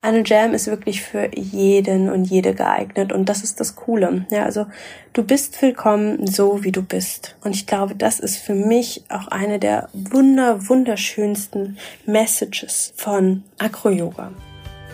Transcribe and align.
Eine 0.00 0.22
Jam 0.24 0.54
ist 0.54 0.68
wirklich 0.68 1.02
für 1.02 1.28
jeden 1.34 2.08
und 2.08 2.24
jede 2.26 2.54
geeignet 2.54 3.12
und 3.12 3.28
das 3.28 3.42
ist 3.42 3.58
das 3.58 3.74
Coole. 3.74 4.26
Ja, 4.30 4.44
also 4.44 4.66
du 5.12 5.24
bist 5.24 5.60
willkommen 5.60 6.24
so 6.24 6.62
wie 6.62 6.70
du 6.70 6.82
bist. 6.82 7.36
Und 7.42 7.52
ich 7.52 7.66
glaube, 7.66 7.96
das 7.96 8.20
ist 8.20 8.36
für 8.36 8.54
mich 8.54 9.02
auch 9.08 9.26
eine 9.26 9.58
der 9.58 9.88
wunder, 9.92 10.68
wunderschönsten 10.68 11.78
Messages 12.06 12.92
von 12.94 13.42
Acro-Yoga. 13.58 14.30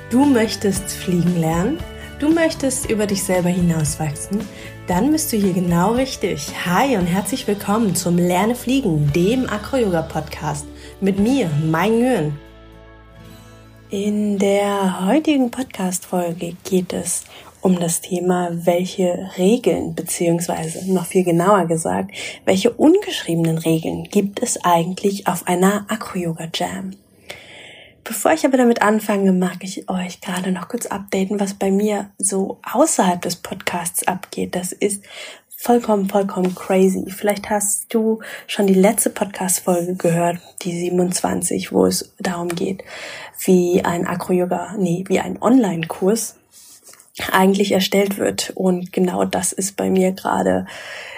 Du 0.09 0.25
möchtest 0.25 0.91
fliegen 0.91 1.39
lernen? 1.39 1.77
Du 2.19 2.31
möchtest 2.31 2.89
über 2.89 3.07
dich 3.07 3.23
selber 3.23 3.51
hinauswachsen? 3.51 4.41
Dann 4.87 5.13
bist 5.13 5.31
du 5.31 5.37
hier 5.37 5.53
genau 5.53 5.93
richtig. 5.93 6.51
Hi 6.65 6.97
und 6.97 7.05
herzlich 7.05 7.47
willkommen 7.47 7.95
zum 7.95 8.17
Lerne 8.17 8.55
Fliegen, 8.55 9.13
dem 9.13 9.51
Acro-Yoga-Podcast 9.51 10.65
mit 11.03 11.19
mir, 11.19 11.51
Mein 11.63 11.99
Nguyen. 11.99 12.44
In 13.97 14.41
der 14.41 15.07
heutigen 15.07 15.53
Podcast-Folge 15.53 16.57
geht 16.65 16.93
es 16.93 17.23
um 17.61 17.79
das 17.79 18.01
Thema, 18.01 18.51
welche 18.67 19.31
Regeln, 19.39 19.95
beziehungsweise 19.95 20.93
noch 20.93 21.07
viel 21.07 21.23
genauer 21.23 21.67
gesagt, 21.67 22.11
welche 22.45 22.73
ungeschriebenen 22.73 23.57
Regeln 23.57 24.03
gibt 24.03 24.43
es 24.43 24.65
eigentlich 24.65 25.29
auf 25.29 25.47
einer 25.47 25.87
Acro-Yoga-Jam? 25.89 26.97
Bevor 28.03 28.33
ich 28.33 28.45
aber 28.45 28.57
damit 28.57 28.83
anfange, 28.83 29.33
mag 29.33 29.59
ich 29.63 29.89
euch 29.89 30.21
gerade 30.21 30.51
noch 30.51 30.67
kurz 30.67 30.87
updaten, 30.87 31.39
was 31.39 31.55
bei 31.55 31.71
mir 31.71 32.11
so 32.19 32.59
außerhalb 32.65 33.23
des 33.23 33.37
Podcasts 33.37 34.09
abgeht. 34.09 34.57
Das 34.57 34.73
ist 34.73 35.05
vollkommen, 35.65 36.11
vollkommen 36.11 36.55
crazy. 36.55 37.07
Vielleicht 37.11 37.49
hast 37.49 37.87
du 37.95 38.21
schon 38.47 38.67
die 38.67 38.75
letzte 38.75 39.09
Podcast-Folge 39.09 39.95
gehört, 39.95 40.37
die 40.61 40.79
27, 40.79 41.73
wo 41.73 41.87
es 41.87 42.13
darum 42.19 42.49
geht, 42.49 42.85
wie 43.47 43.83
ein 43.83 44.07
Acro-Yoga, 44.07 44.75
nee, 44.77 45.05
wie 45.09 45.21
ein 45.21 45.41
Online-Kurs 45.41 46.37
eigentlich 47.33 47.73
erstellt 47.73 48.19
wird. 48.19 48.53
Und 48.55 48.93
genau 48.93 49.25
das 49.25 49.53
ist 49.53 49.75
bei 49.79 49.89
mir 49.89 50.13
gerade 50.13 50.67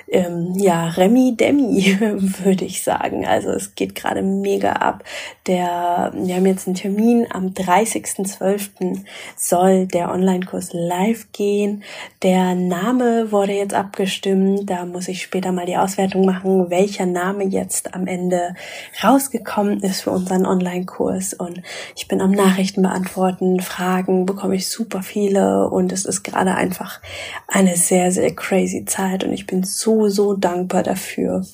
ähm, 0.09 0.55
ja, 0.57 0.87
Remi 0.89 1.37
Demi, 1.37 1.99
würde 2.45 2.65
ich 2.65 2.83
sagen. 2.83 3.27
Also 3.27 3.51
es 3.51 3.75
geht 3.75 3.95
gerade 3.95 4.23
mega 4.23 4.73
ab. 4.75 5.03
Der, 5.47 6.13
wir 6.15 6.37
haben 6.37 6.47
jetzt 6.47 6.67
einen 6.67 6.77
Termin. 6.77 7.27
Am 7.31 7.49
30.12. 7.49 9.05
soll 9.37 9.87
der 9.87 10.13
Online-Kurs 10.13 10.71
live 10.73 11.33
gehen. 11.33 11.83
Der 12.23 12.55
Name 12.55 13.33
wurde 13.33 13.53
jetzt 13.53 13.75
abgestimmt. 13.75 14.71
Da 14.71 14.85
muss 14.85 15.09
ich 15.09 15.23
später 15.23 15.51
mal 15.51 15.67
die 15.67 15.77
Auswertung 15.77 16.25
machen, 16.25 16.71
welcher 16.71 17.07
Name 17.07 17.45
jetzt 17.45 17.95
am 17.95 18.07
Ende 18.07 18.55
rausgekommen 19.03 19.81
ist 19.81 20.03
für 20.03 20.11
unseren 20.13 20.47
Online-Kurs. 20.47 21.35
Und 21.35 21.63
ich 21.97 22.07
bin 22.07 22.21
am 22.21 22.31
Nachrichten 22.31 22.83
beantworten, 22.83 23.61
Fragen 23.61 24.25
bekomme 24.25 24.55
ich 24.55 24.69
super 24.69 25.03
viele 25.03 25.69
und 25.69 25.93
es 25.93 26.05
ist 26.05 26.23
gerade 26.23 26.55
einfach 26.55 27.01
eine 27.49 27.77
sehr, 27.77 28.13
sehr 28.13 28.35
crazy 28.35 28.85
Zeit 28.85 29.25
und 29.25 29.33
ich 29.33 29.47
bin 29.47 29.65
so 29.65 29.96
so, 30.09 30.35
dankbar 30.35 30.83
dafür, 30.83 31.45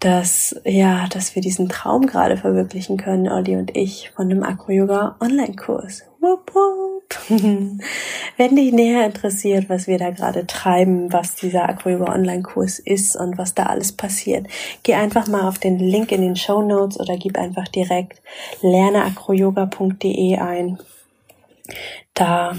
dass, 0.00 0.56
ja, 0.64 1.06
dass 1.08 1.34
wir 1.34 1.42
diesen 1.42 1.68
Traum 1.68 2.06
gerade 2.06 2.36
verwirklichen 2.36 2.96
können, 2.96 3.28
Olli 3.28 3.56
und 3.56 3.76
ich, 3.76 4.10
von 4.16 4.28
dem 4.28 4.42
Acro-Yoga 4.42 5.16
Online-Kurs. 5.20 6.04
Wupp, 6.20 6.54
wupp. 6.54 7.14
Wenn 8.36 8.56
dich 8.56 8.72
näher 8.72 9.04
interessiert, 9.04 9.68
was 9.68 9.86
wir 9.86 9.98
da 9.98 10.10
gerade 10.10 10.46
treiben, 10.46 11.12
was 11.12 11.34
dieser 11.34 11.68
Acro-Yoga 11.68 12.14
Online-Kurs 12.14 12.78
ist 12.78 13.14
und 13.16 13.36
was 13.36 13.54
da 13.54 13.64
alles 13.64 13.92
passiert, 13.92 14.46
geh 14.82 14.94
einfach 14.94 15.26
mal 15.28 15.46
auf 15.46 15.58
den 15.58 15.78
Link 15.78 16.12
in 16.12 16.22
den 16.22 16.36
Show 16.36 16.62
Notes 16.62 16.98
oder 16.98 17.16
gib 17.16 17.38
einfach 17.38 17.68
direkt 17.68 18.22
lerneacroyoga.de 18.62 20.38
ein. 20.38 20.78
Da 22.14 22.56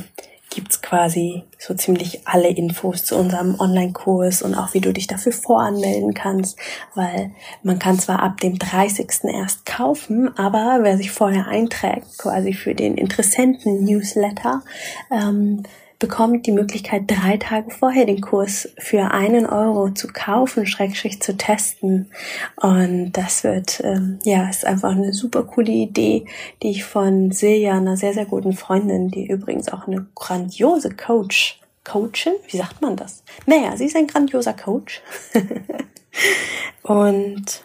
gibt's 0.51 0.81
quasi 0.81 1.43
so 1.57 1.73
ziemlich 1.73 2.27
alle 2.27 2.49
Infos 2.49 3.05
zu 3.05 3.15
unserem 3.15 3.59
Online-Kurs 3.59 4.43
und 4.43 4.53
auch 4.53 4.73
wie 4.73 4.81
du 4.81 4.93
dich 4.93 5.07
dafür 5.07 5.31
voranmelden 5.31 6.13
kannst, 6.13 6.59
weil 6.93 7.31
man 7.63 7.79
kann 7.79 7.97
zwar 7.97 8.21
ab 8.21 8.39
dem 8.41 8.59
30. 8.59 9.23
erst 9.33 9.65
kaufen, 9.65 10.37
aber 10.37 10.79
wer 10.81 10.97
sich 10.97 11.09
vorher 11.09 11.47
einträgt, 11.47 12.17
quasi 12.17 12.53
für 12.53 12.75
den 12.75 12.95
Interessenten-Newsletter, 12.95 14.61
ähm, 15.09 15.63
bekommt 16.01 16.47
die 16.47 16.51
Möglichkeit, 16.51 17.03
drei 17.07 17.37
Tage 17.37 17.69
vorher 17.69 18.05
den 18.05 18.19
Kurs 18.19 18.67
für 18.77 19.11
einen 19.11 19.45
Euro 19.45 19.91
zu 19.91 20.07
kaufen, 20.07 20.65
schrägstrich 20.65 21.21
zu 21.21 21.37
testen. 21.37 22.11
Und 22.57 23.13
das 23.13 23.45
wird, 23.45 23.81
ähm, 23.85 24.19
ja, 24.23 24.49
ist 24.49 24.65
einfach 24.65 24.91
eine 24.91 25.13
super 25.13 25.43
coole 25.43 25.71
Idee, 25.71 26.25
die 26.61 26.71
ich 26.71 26.83
von 26.83 27.31
Silja, 27.31 27.77
einer 27.77 27.95
sehr, 27.95 28.13
sehr 28.13 28.25
guten 28.25 28.53
Freundin, 28.53 29.09
die 29.09 29.27
übrigens 29.27 29.69
auch 29.69 29.87
eine 29.87 30.07
grandiose 30.15 30.89
Coach, 30.89 31.61
Coachin, 31.83 32.33
wie 32.49 32.57
sagt 32.57 32.81
man 32.81 32.95
das? 32.95 33.23
Naja, 33.45 33.77
sie 33.77 33.85
ist 33.85 33.95
ein 33.95 34.07
grandioser 34.07 34.53
Coach. 34.53 35.01
und 36.83 37.63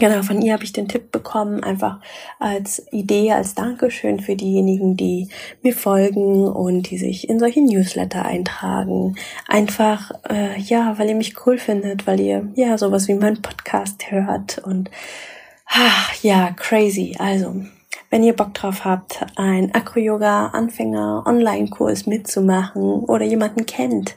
Genau, 0.00 0.22
von 0.22 0.42
ihr 0.42 0.54
habe 0.54 0.64
ich 0.64 0.72
den 0.72 0.88
Tipp 0.88 1.12
bekommen, 1.12 1.62
einfach 1.62 2.00
als 2.40 2.84
Idee, 2.90 3.30
als 3.30 3.54
Dankeschön 3.54 4.18
für 4.18 4.34
diejenigen, 4.34 4.96
die 4.96 5.28
mir 5.62 5.72
folgen 5.72 6.48
und 6.48 6.90
die 6.90 6.98
sich 6.98 7.28
in 7.28 7.38
solche 7.38 7.60
Newsletter 7.60 8.24
eintragen. 8.24 9.14
Einfach, 9.46 10.10
äh, 10.28 10.58
ja, 10.58 10.98
weil 10.98 11.10
ihr 11.10 11.14
mich 11.14 11.46
cool 11.46 11.58
findet, 11.58 12.08
weil 12.08 12.18
ihr 12.18 12.48
ja 12.56 12.76
sowas 12.76 13.06
wie 13.06 13.14
meinen 13.14 13.40
Podcast 13.40 14.10
hört 14.10 14.58
und 14.58 14.90
ach, 15.66 16.12
ja, 16.22 16.50
crazy. 16.50 17.14
Also, 17.20 17.54
wenn 18.10 18.24
ihr 18.24 18.34
Bock 18.34 18.52
drauf 18.54 18.84
habt, 18.84 19.24
ein 19.36 19.72
Acro-Yoga-Anfänger-Online-Kurs 19.74 22.06
mitzumachen 22.06 22.82
oder 22.82 23.24
jemanden 23.24 23.66
kennt, 23.66 24.16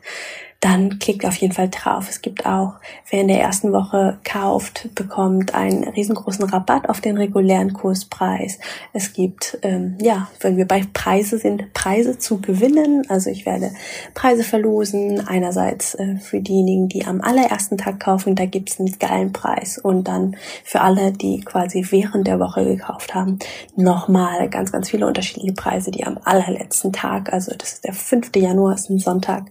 dann 0.60 0.98
klickt 0.98 1.24
auf 1.26 1.36
jeden 1.36 1.54
Fall 1.54 1.70
drauf. 1.70 2.08
Es 2.10 2.22
gibt 2.22 2.46
auch, 2.48 2.74
wer 3.10 3.22
in 3.22 3.28
der 3.28 3.40
ersten 3.40 3.74
Woche 3.74 4.18
kauft, 4.24 4.90
bekommt 4.96 5.54
einen 5.54 5.84
riesengroßen 5.84 6.46
Rabatt 6.46 6.90
auf 6.90 7.00
den 7.00 7.16
regulären 7.18 7.74
Kurspreis. 7.74 8.58
Es 8.92 9.14
gibt, 9.14 9.60
ähm, 9.62 9.98
ja, 10.02 10.30
wenn 10.40 10.58
wir 10.58 10.68
bei 10.68 10.84
Preise 10.94 11.38
sind, 11.38 11.74
Preise 11.74 12.18
zu 12.18 12.42
gewinnen. 12.42 13.04
Also 13.08 13.30
ich 13.30 13.46
werde 13.46 13.72
Preise 14.16 14.44
verlosen. 14.44 15.28
Einerseits 15.28 15.94
äh, 15.94 16.18
für 16.18 16.42
diejenigen, 16.42 16.90
die 16.90 17.06
am 17.06 17.22
allerersten 17.22 17.78
Tag 17.78 18.00
kaufen, 18.00 18.36
da 18.36 18.46
gibt's 18.46 18.80
einen 18.80 18.98
geilen 18.98 19.34
Preis. 19.34 19.78
Und 19.78 20.08
dann 20.08 20.38
für 20.64 20.82
alle, 20.82 21.12
die 21.12 21.42
quasi 21.42 21.86
während 21.92 22.26
der 22.26 22.40
Woche 22.40 22.66
gekauft 22.66 23.14
haben, 23.14 23.38
nochmal 23.76 24.50
ganz, 24.50 24.72
ganz 24.72 24.90
viele 24.90 25.06
unterschiedliche 25.06 25.54
Preise, 25.54 25.92
die 25.92 26.06
am 26.06 26.18
allerletzten 26.24 26.92
Tag, 26.94 27.32
also 27.32 27.54
das 27.56 27.74
ist 27.74 27.84
der 27.84 27.94
5. 27.94 28.36
Januar, 28.36 28.74
ist 28.74 28.90
ein 28.90 28.98
Sonntag, 28.98 29.46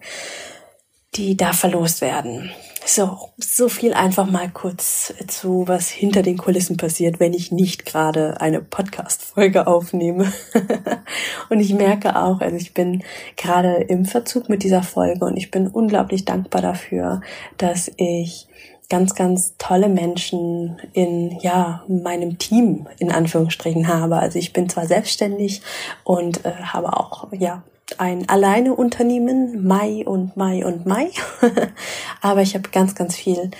die 1.14 1.36
da 1.36 1.52
verlost 1.52 2.00
werden. 2.00 2.50
So, 2.84 3.18
so 3.36 3.68
viel 3.68 3.94
einfach 3.94 4.30
mal 4.30 4.48
kurz 4.48 5.12
zu, 5.26 5.66
was 5.66 5.88
hinter 5.88 6.22
den 6.22 6.36
Kulissen 6.36 6.76
passiert, 6.76 7.18
wenn 7.18 7.32
ich 7.32 7.50
nicht 7.50 7.84
gerade 7.84 8.40
eine 8.40 8.60
Podcast-Folge 8.60 9.66
aufnehme. 9.66 10.32
und 11.50 11.58
ich 11.58 11.74
merke 11.74 12.14
auch, 12.14 12.40
also 12.40 12.56
ich 12.56 12.74
bin 12.74 13.02
gerade 13.36 13.74
im 13.88 14.04
Verzug 14.04 14.48
mit 14.48 14.62
dieser 14.62 14.84
Folge 14.84 15.24
und 15.24 15.36
ich 15.36 15.50
bin 15.50 15.66
unglaublich 15.66 16.24
dankbar 16.24 16.62
dafür, 16.62 17.22
dass 17.56 17.90
ich 17.96 18.46
ganz, 18.88 19.14
ganz 19.16 19.56
tolle 19.58 19.88
Menschen 19.88 20.76
in, 20.92 21.38
ja, 21.40 21.82
meinem 21.88 22.38
Team 22.38 22.86
in 22.98 23.10
Anführungsstrichen 23.10 23.88
habe. 23.88 24.16
Also 24.16 24.38
ich 24.38 24.52
bin 24.52 24.68
zwar 24.68 24.86
selbstständig 24.86 25.62
und 26.04 26.44
äh, 26.44 26.52
habe 26.52 26.92
auch, 26.92 27.26
ja, 27.32 27.64
ein 27.98 28.28
Alleine-Unternehmen, 28.28 29.66
Mai 29.66 30.04
und 30.04 30.36
Mai 30.36 30.64
und 30.64 30.86
Mai. 30.86 31.10
Aber 32.20 32.42
ich 32.42 32.54
habe 32.54 32.68
ganz, 32.70 32.94
ganz 32.94 33.14
viel 33.14 33.50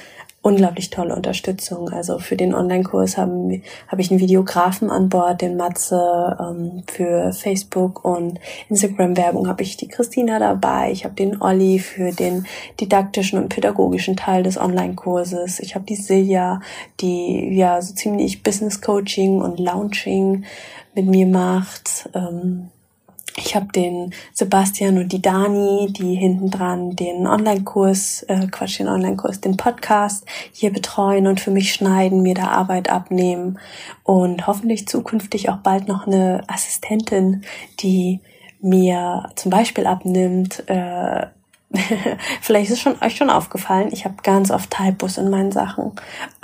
unglaublich 0.47 0.91
tolle 0.91 1.15
Unterstützung. 1.17 1.89
Also 1.89 2.21
für 2.21 2.37
den 2.37 2.55
Online-Kurs 2.55 3.17
habe 3.17 3.61
ich 3.99 4.11
einen 4.11 4.21
Videografen 4.21 4.91
an 4.91 5.09
Bord, 5.09 5.43
den 5.43 5.57
Matze. 5.57 6.37
Ähm, 6.39 6.85
für 6.87 7.33
Facebook 7.33 8.05
und 8.05 8.39
Instagram-Werbung 8.69 9.49
habe 9.49 9.65
ich 9.65 9.77
die 9.77 9.89
Christina 9.89 10.39
dabei. 10.39 10.93
Ich 10.93 11.05
habe 11.05 11.15
den 11.15 11.43
Olli 11.43 11.81
für 11.81 12.13
den 12.13 12.47
didaktischen 12.81 13.41
und 13.41 13.49
pädagogischen 13.49 14.17
Teil 14.17 14.45
des 14.45 14.57
Online-Kurses. 14.57 15.59
Ich 15.59 15.75
habe 15.75 15.85
die 15.85 15.97
Silja, 15.97 16.61
die 17.01 17.57
ja 17.57 17.83
so 17.83 17.95
ziemlich 17.95 18.45
Business-Coaching 18.45 19.41
und 19.41 19.59
Launching 19.59 20.45
mit 20.95 21.07
mir 21.07 21.27
macht. 21.27 22.09
Ähm, 22.15 22.71
ich 23.37 23.55
habe 23.55 23.67
den 23.67 24.15
Sebastian 24.33 24.99
und 24.99 25.13
die 25.13 25.21
Dani, 25.21 25.93
die 25.93 26.15
hinten 26.15 26.51
dran 26.51 26.97
den 26.97 27.27
Online-Kurs, 27.27 28.25
äh, 28.25 28.47
Quatsch, 28.49 28.79
den 28.79 28.89
Online-Kurs, 28.89 29.41
den 29.41 29.57
Podcast 29.57 30.25
hier 30.53 30.73
betreuen 30.73 31.27
und 31.27 31.41
für 31.41 31.51
mich 31.51 31.73
schneiden, 31.73 32.23
mir 32.23 32.35
da 32.35 32.49
Arbeit 32.49 32.91
abnehmen 32.91 33.59
und 34.05 34.47
hoffentlich 34.47 34.89
zukünftig 34.89 35.51
auch 35.51 35.59
bald 35.59 35.87
noch 35.87 36.07
eine 36.07 36.43
Assistentin, 36.49 37.43
die 37.81 38.21
mir 38.61 39.31
zum 39.37 39.51
Beispiel 39.51 39.87
abnimmt, 39.87 40.69
äh, 40.69 41.27
Vielleicht 42.41 42.71
ist 42.71 42.77
es 42.77 42.81
schon 42.81 43.03
euch 43.03 43.17
schon 43.17 43.29
aufgefallen, 43.29 43.89
ich 43.93 44.05
habe 44.05 44.15
ganz 44.23 44.51
oft 44.51 44.71
Typos 44.71 45.19
in 45.19 45.31
meinen 45.31 45.53
Sachen. 45.53 45.93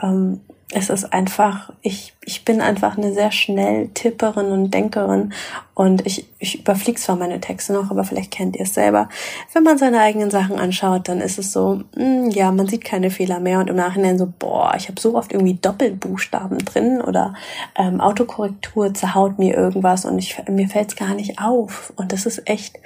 Ähm, 0.02 0.40
es 0.74 0.88
ist 0.88 1.12
einfach, 1.12 1.70
ich, 1.82 2.14
ich 2.24 2.44
bin 2.44 2.62
einfach 2.62 2.96
eine 2.96 3.12
sehr 3.12 3.30
schnell 3.30 3.88
Tipperin 3.88 4.46
und 4.46 4.72
Denkerin 4.72 5.34
und 5.74 6.06
ich, 6.06 6.26
ich 6.38 6.60
überfliege 6.60 6.98
zwar 6.98 7.16
meine 7.16 7.40
Texte 7.40 7.74
noch, 7.74 7.90
aber 7.90 8.04
vielleicht 8.04 8.30
kennt 8.30 8.56
ihr 8.56 8.62
es 8.62 8.72
selber. 8.72 9.08
Wenn 9.52 9.64
man 9.64 9.76
seine 9.76 10.00
eigenen 10.00 10.30
Sachen 10.30 10.58
anschaut, 10.58 11.08
dann 11.08 11.20
ist 11.20 11.38
es 11.38 11.52
so, 11.52 11.82
mh, 11.94 12.04
hm, 12.04 12.30
ja, 12.30 12.50
man 12.52 12.66
sieht 12.66 12.84
keine 12.84 13.10
Fehler 13.10 13.38
mehr 13.38 13.58
und 13.58 13.68
im 13.68 13.76
Nachhinein 13.76 14.18
so, 14.18 14.32
boah, 14.38 14.72
ich 14.76 14.88
habe 14.88 15.00
so 15.00 15.14
oft 15.14 15.32
irgendwie 15.32 15.54
Doppelbuchstaben 15.54 16.58
drin 16.58 17.02
oder 17.02 17.34
ähm, 17.76 18.00
Autokorrektur 18.00 18.94
zerhaut 18.94 19.38
mir 19.38 19.54
irgendwas 19.54 20.06
und 20.06 20.18
ich, 20.18 20.42
mir 20.48 20.68
fällt 20.68 20.88
es 20.88 20.96
gar 20.96 21.14
nicht 21.14 21.38
auf. 21.38 21.92
Und 21.96 22.12
das 22.12 22.24
ist 22.24 22.48
echt, 22.48 22.78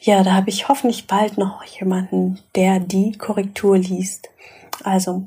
ja, 0.00 0.22
da 0.22 0.34
habe 0.34 0.50
ich 0.50 0.68
hoffentlich 0.68 1.08
bald 1.08 1.36
noch 1.36 1.64
jemanden, 1.64 2.38
der 2.54 2.78
die 2.78 3.12
Korrektur 3.12 3.76
liest. 3.76 4.30
Also, 4.84 5.24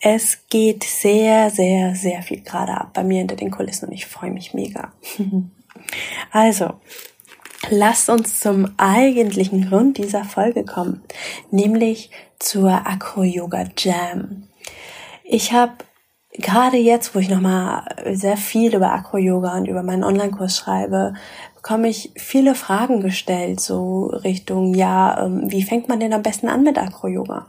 es 0.00 0.46
geht 0.48 0.84
sehr, 0.84 1.50
sehr, 1.50 1.94
sehr 1.94 2.22
viel 2.22 2.40
gerade 2.42 2.72
ab 2.72 2.90
bei 2.94 3.02
mir 3.02 3.18
hinter 3.18 3.36
den 3.36 3.50
Kulissen 3.50 3.88
und 3.88 3.92
ich 3.94 4.06
freue 4.06 4.30
mich 4.30 4.54
mega. 4.54 4.92
also, 6.30 6.74
lasst 7.70 8.08
uns 8.08 8.40
zum 8.40 8.72
eigentlichen 8.76 9.68
Grund 9.68 9.98
dieser 9.98 10.24
Folge 10.24 10.64
kommen, 10.64 11.02
nämlich 11.50 12.10
zur 12.38 12.70
Acro-Yoga 12.70 13.64
Jam. 13.76 14.48
Ich 15.24 15.52
habe 15.52 15.72
gerade 16.32 16.76
jetzt, 16.76 17.14
wo 17.14 17.18
ich 17.18 17.28
nochmal 17.28 17.84
sehr 18.12 18.36
viel 18.36 18.74
über 18.74 18.92
Acro-Yoga 18.92 19.56
und 19.56 19.66
über 19.66 19.82
meinen 19.82 20.04
Online-Kurs 20.04 20.56
schreibe, 20.56 21.14
bekomme 21.56 21.88
ich 21.88 22.12
viele 22.16 22.54
Fragen 22.54 23.00
gestellt, 23.00 23.60
so 23.60 24.06
Richtung, 24.06 24.74
ja, 24.74 25.26
ähm, 25.26 25.50
wie 25.50 25.62
fängt 25.62 25.88
man 25.88 26.00
denn 26.00 26.12
am 26.12 26.22
besten 26.22 26.48
an 26.48 26.62
mit 26.62 26.78
Acro-Yoga? 26.78 27.46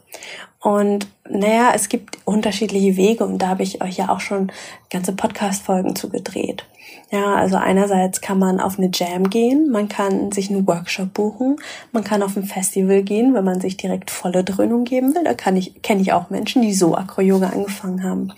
Und 0.61 1.07
naja, 1.29 1.71
es 1.73 1.88
gibt 1.88 2.17
unterschiedliche 2.25 2.97
Wege 2.97 3.25
und 3.25 3.38
da 3.38 3.47
habe 3.50 3.63
ich 3.63 3.81
euch 3.81 3.97
ja 3.97 4.09
auch 4.09 4.19
schon 4.19 4.51
ganze 4.89 5.13
Podcast-Folgen 5.13 5.95
zugedreht. 5.95 6.65
Ja, 7.11 7.35
also 7.35 7.56
einerseits 7.56 8.19
kann 8.19 8.39
man 8.39 8.59
auf 8.59 8.77
eine 8.77 8.91
Jam 8.94 9.29
gehen, 9.29 9.71
man 9.71 9.88
kann 9.88 10.31
sich 10.31 10.50
einen 10.50 10.67
Workshop 10.67 11.13
buchen, 11.13 11.57
man 11.91 12.03
kann 12.03 12.21
auf 12.21 12.35
ein 12.35 12.44
Festival 12.44 13.03
gehen, 13.03 13.33
wenn 13.33 13.45
man 13.45 13.61
sich 13.61 13.77
direkt 13.77 14.11
volle 14.11 14.44
Dröhnung 14.44 14.83
geben 14.83 15.15
will. 15.15 15.23
Da 15.23 15.33
kann 15.33 15.56
ich, 15.56 15.81
kenne 15.81 16.01
ich 16.01 16.13
auch 16.13 16.29
Menschen, 16.29 16.61
die 16.61 16.73
so 16.73 16.95
Acro-Yoga 16.95 17.50
angefangen 17.50 18.03
haben. 18.03 18.33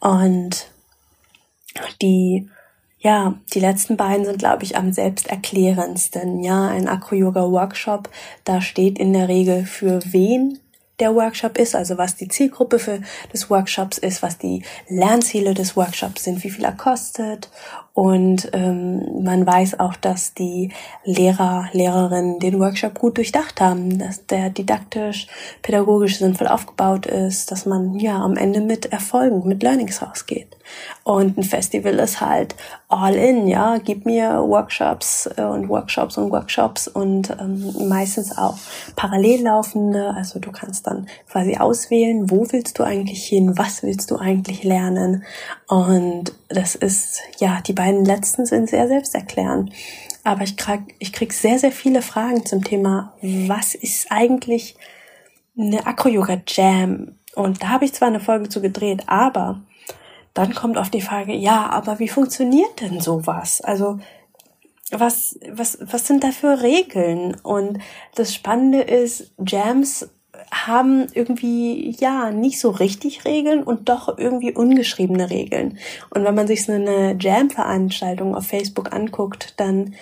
Und 0.00 0.66
die 2.02 2.48
ja, 3.00 3.38
die 3.54 3.60
letzten 3.60 3.96
beiden 3.96 4.24
sind, 4.24 4.40
glaube 4.40 4.64
ich, 4.64 4.76
am 4.76 4.92
selbsterklärendsten. 4.92 6.42
Ja, 6.42 6.68
ein 6.68 6.88
Acro-Yoga-Workshop, 6.88 8.08
da 8.42 8.60
steht 8.60 8.98
in 8.98 9.12
der 9.12 9.28
Regel 9.28 9.66
für 9.66 10.00
wen 10.04 10.58
der 11.00 11.14
Workshop 11.14 11.58
ist, 11.58 11.74
also 11.74 11.98
was 11.98 12.16
die 12.16 12.28
Zielgruppe 12.28 12.78
für 12.78 13.00
des 13.32 13.50
Workshops 13.50 13.98
ist, 13.98 14.22
was 14.22 14.38
die 14.38 14.62
Lernziele 14.88 15.54
des 15.54 15.76
Workshops 15.76 16.24
sind, 16.24 16.42
wie 16.44 16.50
viel 16.50 16.64
er 16.64 16.72
kostet 16.72 17.48
und 17.98 18.50
ähm, 18.52 19.24
man 19.24 19.44
weiß 19.44 19.80
auch, 19.80 19.96
dass 19.96 20.32
die 20.32 20.70
Lehrer, 21.02 21.68
Lehrerinnen 21.72 22.38
den 22.38 22.60
Workshop 22.60 22.96
gut 22.96 23.16
durchdacht 23.16 23.60
haben, 23.60 23.98
dass 23.98 24.24
der 24.24 24.50
didaktisch, 24.50 25.26
pädagogisch 25.62 26.18
sinnvoll 26.18 26.46
aufgebaut 26.46 27.06
ist, 27.06 27.50
dass 27.50 27.66
man 27.66 27.98
ja 27.98 28.22
am 28.22 28.36
Ende 28.36 28.60
mit 28.60 28.92
Erfolgen, 28.92 29.48
mit 29.48 29.64
Learnings 29.64 30.00
rausgeht. 30.00 30.56
Und 31.02 31.38
ein 31.38 31.42
Festival 31.42 31.94
ist 31.94 32.20
halt 32.20 32.54
all 32.88 33.14
in, 33.14 33.46
ja, 33.46 33.76
gib 33.76 34.06
mir 34.06 34.42
Workshops 34.46 35.28
äh, 35.36 35.42
und 35.42 35.68
Workshops 35.68 36.16
und 36.16 36.30
Workshops 36.30 36.88
und 36.88 37.30
ähm, 37.38 37.88
meistens 37.88 38.36
auch 38.36 38.56
parallel 38.96 39.42
laufende. 39.42 40.14
Also 40.16 40.38
du 40.38 40.50
kannst 40.50 40.86
dann 40.86 41.06
quasi 41.30 41.58
auswählen, 41.58 42.30
wo 42.30 42.46
willst 42.50 42.78
du 42.78 42.84
eigentlich 42.84 43.24
hin, 43.24 43.58
was 43.58 43.82
willst 43.82 44.10
du 44.10 44.16
eigentlich 44.16 44.64
lernen. 44.64 45.24
Und 45.66 46.32
das 46.48 46.74
ist, 46.74 47.20
ja, 47.38 47.60
die 47.60 47.74
beiden 47.74 48.06
letzten 48.06 48.46
sind 48.46 48.70
sehr 48.70 48.88
selbsterklärend. 48.88 49.70
Aber 50.24 50.42
ich 50.42 50.56
krieg, 50.56 50.94
ich 50.98 51.12
krieg 51.12 51.34
sehr, 51.34 51.58
sehr 51.58 51.72
viele 51.72 52.00
Fragen 52.00 52.46
zum 52.46 52.64
Thema, 52.64 53.12
was 53.20 53.74
ist 53.74 54.06
eigentlich 54.10 54.76
eine 55.58 55.86
Acro-Yoga-Jam? 55.86 57.16
Und 57.34 57.62
da 57.62 57.68
habe 57.68 57.84
ich 57.84 57.92
zwar 57.92 58.08
eine 58.08 58.20
Folge 58.20 58.48
zu 58.48 58.62
gedreht, 58.62 59.04
aber 59.06 59.60
dann 60.34 60.54
kommt 60.54 60.78
auf 60.78 60.90
die 60.90 61.02
Frage, 61.02 61.34
ja, 61.34 61.68
aber 61.70 61.98
wie 61.98 62.08
funktioniert 62.08 62.80
denn 62.80 63.00
sowas? 63.00 63.60
Also, 63.60 63.98
was, 64.90 65.38
was, 65.50 65.78
was 65.80 66.06
sind 66.06 66.24
da 66.24 66.30
für 66.30 66.62
Regeln? 66.62 67.34
Und 67.42 67.78
das 68.14 68.34
Spannende 68.34 68.80
ist, 68.82 69.32
Jams 69.44 70.08
haben 70.52 71.06
irgendwie, 71.12 71.90
ja, 71.98 72.30
nicht 72.30 72.60
so 72.60 72.70
richtig 72.70 73.24
Regeln 73.24 73.62
und 73.62 73.88
doch 73.88 74.18
irgendwie 74.18 74.52
ungeschriebene 74.52 75.30
Regeln. 75.30 75.78
Und 76.10 76.24
wenn 76.24 76.34
man 76.34 76.46
sich 76.46 76.64
so 76.64 76.72
eine 76.72 77.16
Jam-Veranstaltung 77.18 78.34
auf 78.34 78.46
Facebook 78.46 78.92
anguckt, 78.92 79.54
dann 79.58 79.94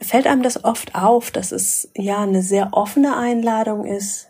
fällt 0.00 0.26
einem 0.26 0.42
das 0.42 0.64
oft 0.64 0.94
auf, 0.94 1.30
dass 1.30 1.52
es 1.52 1.90
ja 1.94 2.22
eine 2.22 2.42
sehr 2.42 2.70
offene 2.72 3.16
Einladung 3.16 3.84
ist. 3.84 4.28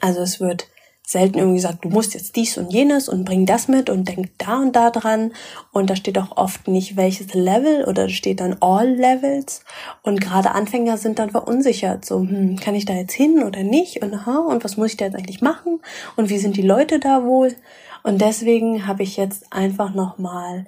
Also 0.00 0.20
es 0.20 0.40
wird 0.40 0.66
selten 1.08 1.38
irgendwie 1.38 1.60
sagt, 1.60 1.86
du 1.86 1.88
musst 1.88 2.12
jetzt 2.12 2.36
dies 2.36 2.58
und 2.58 2.70
jenes 2.70 3.08
und 3.08 3.24
bring 3.24 3.46
das 3.46 3.66
mit 3.66 3.88
und 3.88 4.06
denk 4.08 4.36
da 4.36 4.58
und 4.58 4.76
da 4.76 4.90
dran. 4.90 5.32
Und 5.72 5.88
da 5.88 5.96
steht 5.96 6.18
auch 6.18 6.36
oft 6.36 6.68
nicht 6.68 6.96
welches 6.96 7.32
Level 7.32 7.84
oder 7.84 8.10
steht 8.10 8.40
dann 8.40 8.58
All 8.60 8.90
Levels. 8.90 9.64
Und 10.02 10.20
gerade 10.20 10.50
Anfänger 10.50 10.98
sind 10.98 11.18
dann 11.18 11.30
verunsichert. 11.30 12.04
So, 12.04 12.18
hm, 12.18 12.56
kann 12.60 12.74
ich 12.74 12.84
da 12.84 12.92
jetzt 12.92 13.14
hin 13.14 13.42
oder 13.42 13.62
nicht? 13.62 14.02
Und 14.02 14.12
aha, 14.12 14.40
und 14.40 14.64
was 14.64 14.76
muss 14.76 14.90
ich 14.90 14.96
da 14.98 15.06
jetzt 15.06 15.16
eigentlich 15.16 15.40
machen? 15.40 15.80
Und 16.16 16.28
wie 16.28 16.38
sind 16.38 16.58
die 16.58 16.62
Leute 16.62 16.98
da 16.98 17.24
wohl? 17.24 17.56
Und 18.02 18.20
deswegen 18.20 18.86
habe 18.86 19.02
ich 19.02 19.16
jetzt 19.16 19.50
einfach 19.50 19.94
nochmal 19.94 20.66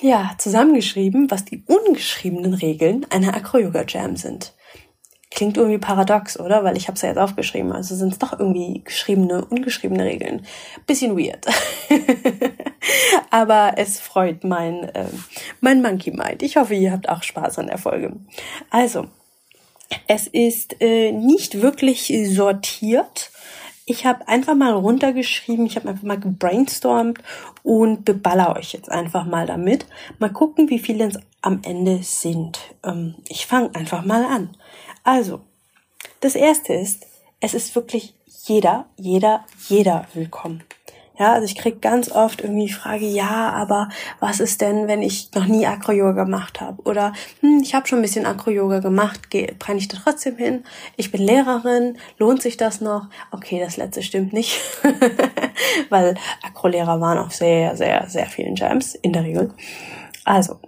ja, 0.00 0.30
zusammengeschrieben, 0.38 1.30
was 1.30 1.44
die 1.44 1.64
ungeschriebenen 1.66 2.54
Regeln 2.54 3.04
einer 3.10 3.34
Acro-Yoga-Jam 3.34 4.16
sind. 4.16 4.54
Klingt 5.30 5.56
irgendwie 5.56 5.78
paradox, 5.78 6.38
oder? 6.40 6.64
Weil 6.64 6.76
ich 6.76 6.88
habe 6.88 6.96
es 6.96 7.02
ja 7.02 7.10
jetzt 7.10 7.18
aufgeschrieben. 7.18 7.72
Also 7.72 7.94
sind 7.94 8.12
es 8.12 8.18
doch 8.18 8.38
irgendwie 8.38 8.82
geschriebene, 8.84 9.44
ungeschriebene 9.44 10.04
Regeln. 10.04 10.44
Bisschen 10.86 11.16
weird. 11.16 11.46
Aber 13.30 13.74
es 13.76 14.00
freut 14.00 14.42
mein, 14.42 14.82
äh, 14.94 15.06
mein 15.60 15.82
Monkey 15.82 16.10
Mind. 16.10 16.42
Ich 16.42 16.56
hoffe, 16.56 16.74
ihr 16.74 16.90
habt 16.90 17.08
auch 17.08 17.22
Spaß 17.22 17.60
an 17.60 17.68
der 17.68 17.78
Folge. 17.78 18.16
Also, 18.70 19.06
es 20.08 20.26
ist 20.26 20.80
äh, 20.80 21.12
nicht 21.12 21.62
wirklich 21.62 22.12
sortiert. 22.26 23.30
Ich 23.86 24.06
habe 24.06 24.28
einfach 24.28 24.54
mal 24.54 24.72
runtergeschrieben, 24.72 25.66
ich 25.66 25.76
habe 25.76 25.88
einfach 25.88 26.04
mal 26.04 26.18
gebrainstormt 26.18 27.18
und 27.62 28.04
beballer 28.04 28.56
euch 28.56 28.72
jetzt 28.72 28.90
einfach 28.90 29.24
mal 29.24 29.46
damit. 29.46 29.86
Mal 30.18 30.32
gucken, 30.32 30.70
wie 30.70 30.78
viele 30.78 31.06
es 31.06 31.18
am 31.42 31.60
Ende 31.64 32.02
sind. 32.02 32.58
Ähm, 32.84 33.16
ich 33.28 33.46
fange 33.46 33.74
einfach 33.74 34.04
mal 34.04 34.24
an. 34.24 34.50
Also, 35.12 35.40
das 36.20 36.36
erste 36.36 36.72
ist, 36.72 37.04
es 37.40 37.52
ist 37.52 37.74
wirklich 37.74 38.14
jeder, 38.46 38.86
jeder, 38.94 39.44
jeder 39.68 40.06
willkommen. 40.14 40.62
Ja, 41.18 41.32
also 41.32 41.46
ich 41.46 41.56
krieg 41.56 41.82
ganz 41.82 42.12
oft 42.12 42.42
irgendwie 42.42 42.66
die 42.66 42.72
Frage, 42.72 43.06
ja, 43.06 43.50
aber 43.50 43.88
was 44.20 44.38
ist 44.38 44.60
denn, 44.60 44.86
wenn 44.86 45.02
ich 45.02 45.32
noch 45.34 45.46
nie 45.46 45.66
Acro-Yoga 45.66 46.12
gemacht 46.12 46.60
habe? 46.60 46.80
Oder 46.82 47.12
hm, 47.40 47.58
ich 47.60 47.74
habe 47.74 47.88
schon 47.88 47.98
ein 47.98 48.02
bisschen 48.02 48.24
Acro-Yoga 48.24 48.78
gemacht, 48.78 49.22
kann 49.58 49.78
ich 49.78 49.88
da 49.88 49.98
trotzdem 50.00 50.36
hin? 50.36 50.62
Ich 50.96 51.10
bin 51.10 51.22
Lehrerin, 51.22 51.98
lohnt 52.18 52.40
sich 52.40 52.56
das 52.56 52.80
noch? 52.80 53.08
Okay, 53.32 53.58
das 53.58 53.78
letzte 53.78 54.04
stimmt 54.04 54.32
nicht, 54.32 54.60
weil 55.88 56.14
Acro-Lehrer 56.44 57.00
waren 57.00 57.18
auf 57.18 57.34
sehr, 57.34 57.76
sehr, 57.76 58.08
sehr 58.08 58.26
vielen 58.26 58.54
Jams 58.54 58.94
in 58.94 59.12
der 59.12 59.24
Regel. 59.24 59.52
Also, 60.24 60.60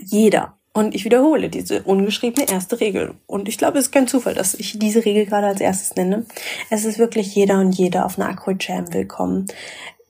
jeder 0.00 0.57
und 0.72 0.94
ich 0.94 1.04
wiederhole 1.04 1.48
diese 1.48 1.82
ungeschriebene 1.82 2.48
erste 2.48 2.80
Regel. 2.80 3.14
Und 3.26 3.48
ich 3.48 3.58
glaube, 3.58 3.78
es 3.78 3.86
ist 3.86 3.92
kein 3.92 4.06
Zufall, 4.06 4.34
dass 4.34 4.54
ich 4.54 4.78
diese 4.78 5.04
Regel 5.04 5.26
gerade 5.26 5.46
als 5.46 5.60
erstes 5.60 5.96
nenne. 5.96 6.26
Es 6.70 6.84
ist 6.84 6.98
wirklich 6.98 7.34
jeder 7.34 7.60
und 7.60 7.72
jede 7.72 8.04
auf 8.04 8.18
einer 8.18 8.28
Acro 8.28 8.52
Jam 8.58 8.92
willkommen. 8.92 9.46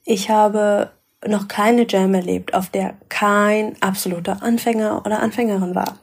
Ich 0.04 0.30
habe 0.30 0.90
noch 1.26 1.48
keine 1.48 1.86
Jam 1.88 2.14
erlebt, 2.14 2.54
auf 2.54 2.68
der 2.68 2.94
kein 3.08 3.80
absoluter 3.80 4.42
Anfänger 4.42 5.02
oder 5.04 5.20
Anfängerin 5.20 5.74
war. 5.74 5.98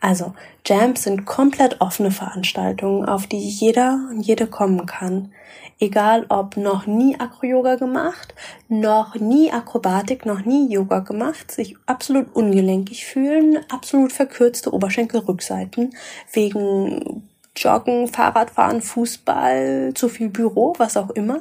Also 0.00 0.34
Jams 0.66 1.02
sind 1.02 1.26
komplett 1.26 1.80
offene 1.80 2.10
Veranstaltungen, 2.10 3.08
auf 3.08 3.26
die 3.26 3.38
jeder 3.38 4.08
und 4.10 4.20
jede 4.20 4.46
kommen 4.46 4.86
kann 4.86 5.32
egal 5.80 6.26
ob 6.28 6.56
noch 6.56 6.86
nie 6.86 7.18
Acro-Yoga 7.18 7.76
gemacht, 7.76 8.34
noch 8.68 9.14
nie 9.14 9.52
Akrobatik, 9.52 10.26
noch 10.26 10.44
nie 10.44 10.70
Yoga 10.70 11.00
gemacht, 11.00 11.50
sich 11.50 11.76
absolut 11.86 12.34
ungelenkig 12.34 13.06
fühlen, 13.06 13.58
absolut 13.68 14.12
verkürzte 14.12 14.72
Oberschenkelrückseiten 14.72 15.94
wegen 16.32 17.28
Joggen, 17.62 18.08
Fahrradfahren, 18.08 18.80
Fußball, 18.82 19.92
zu 19.94 20.08
viel 20.08 20.28
Büro, 20.28 20.74
was 20.78 20.96
auch 20.96 21.10
immer. 21.10 21.40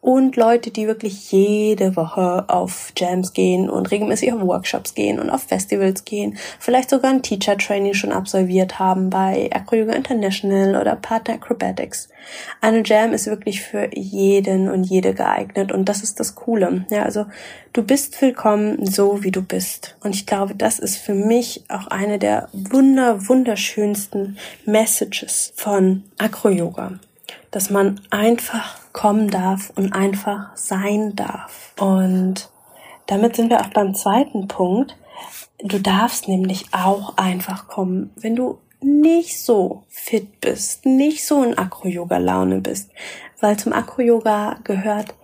Und 0.00 0.36
Leute, 0.36 0.70
die 0.70 0.86
wirklich 0.86 1.30
jede 1.30 1.94
Woche 1.94 2.44
auf 2.48 2.92
Jams 2.96 3.34
gehen 3.34 3.68
und 3.68 3.90
regelmäßig 3.90 4.32
auf 4.32 4.40
Workshops 4.40 4.94
gehen 4.94 5.18
und 5.20 5.28
auf 5.28 5.42
Festivals 5.42 6.06
gehen, 6.06 6.38
vielleicht 6.58 6.88
sogar 6.88 7.10
ein 7.10 7.22
Teacher 7.22 7.58
Training 7.58 7.92
schon 7.92 8.12
absolviert 8.12 8.78
haben 8.78 9.10
bei 9.10 9.50
Acro 9.52 9.76
Yoga 9.76 9.92
International 9.92 10.80
oder 10.80 10.96
Partner 10.96 11.34
Acrobatics. 11.34 12.08
Eine 12.62 12.82
Jam 12.82 13.12
ist 13.12 13.26
wirklich 13.26 13.60
für 13.62 13.94
jeden 13.94 14.70
und 14.70 14.84
jede 14.84 15.12
geeignet 15.12 15.70
und 15.70 15.86
das 15.86 16.02
ist 16.02 16.18
das 16.18 16.34
Coole. 16.34 16.86
Ja, 16.90 17.02
also 17.02 17.26
du 17.72 17.82
bist 17.82 18.20
willkommen 18.20 18.86
so 18.86 19.22
wie 19.22 19.30
du 19.30 19.42
bist. 19.42 19.96
Und 20.02 20.14
ich 20.14 20.26
glaube, 20.26 20.54
das 20.54 20.78
ist 20.78 20.96
für 20.96 21.14
mich 21.14 21.64
auch 21.68 21.86
eine 21.86 22.18
der 22.18 22.48
wunder, 22.52 23.28
wunderschönsten 23.28 24.38
Messages 24.64 25.52
von 25.56 26.04
Acro 26.18 26.48
Yoga 26.48 26.98
dass 27.50 27.70
man 27.70 28.00
einfach 28.10 28.78
kommen 28.92 29.28
darf 29.28 29.72
und 29.76 29.92
einfach 29.92 30.56
sein 30.56 31.16
darf. 31.16 31.74
Und 31.78 32.48
damit 33.06 33.36
sind 33.36 33.50
wir 33.50 33.60
auch 33.60 33.70
beim 33.70 33.94
zweiten 33.94 34.48
Punkt. 34.48 34.96
Du 35.58 35.78
darfst 35.78 36.28
nämlich 36.28 36.66
auch 36.72 37.16
einfach 37.16 37.68
kommen, 37.68 38.10
wenn 38.16 38.36
du 38.36 38.58
nicht 38.82 39.42
so 39.42 39.82
fit 39.88 40.40
bist, 40.40 40.86
nicht 40.86 41.26
so 41.26 41.42
in 41.42 41.58
Akro-Yoga-Laune 41.58 42.60
bist, 42.60 42.90
weil 43.40 43.58
zum 43.58 43.72
Akro-Yoga 43.72 44.58
gehört, 44.64 45.14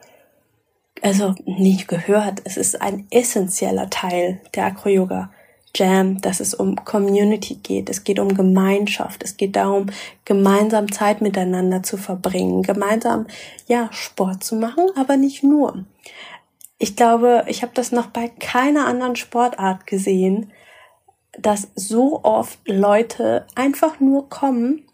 also 1.03 1.35
nicht 1.45 1.89
gehört, 1.89 2.43
es 2.45 2.57
ist 2.57 2.81
ein 2.81 3.07
essentieller 3.11 3.91
Teil 3.91 4.41
der 4.55 4.67
Akro-Yoga. 4.67 5.31
Jam, 5.75 6.23
dass 6.23 6.41
es 6.41 6.55
um 6.55 6.75
Community 6.85 7.57
geht. 7.57 7.91
Es 7.91 8.03
geht 8.03 8.19
um 8.19 8.35
Gemeinschaft. 8.35 9.23
Es 9.23 9.37
geht 9.37 9.57
darum, 9.57 9.87
gemeinsam 10.25 10.91
Zeit 10.91 11.21
miteinander 11.21 11.83
zu 11.83 11.99
verbringen, 11.99 12.63
gemeinsam 12.63 13.27
ja 13.67 13.91
Sport 13.93 14.43
zu 14.43 14.57
machen, 14.57 14.87
aber 14.97 15.19
nicht 15.19 15.43
nur. 15.43 15.85
Ich 16.79 16.97
glaube, 16.97 17.45
ich 17.47 17.63
habe 17.63 17.73
das 17.75 17.93
noch 17.93 18.07
bei 18.07 18.29
keiner 18.29 18.87
anderen 18.87 19.17
Sportart 19.17 19.87
gesehen, 19.87 20.51
dass 21.39 21.69
so 21.75 22.23
oft 22.23 22.59
Leute 22.67 23.47
einfach 23.55 24.01
nur 24.01 24.31
kommen, 24.31 24.86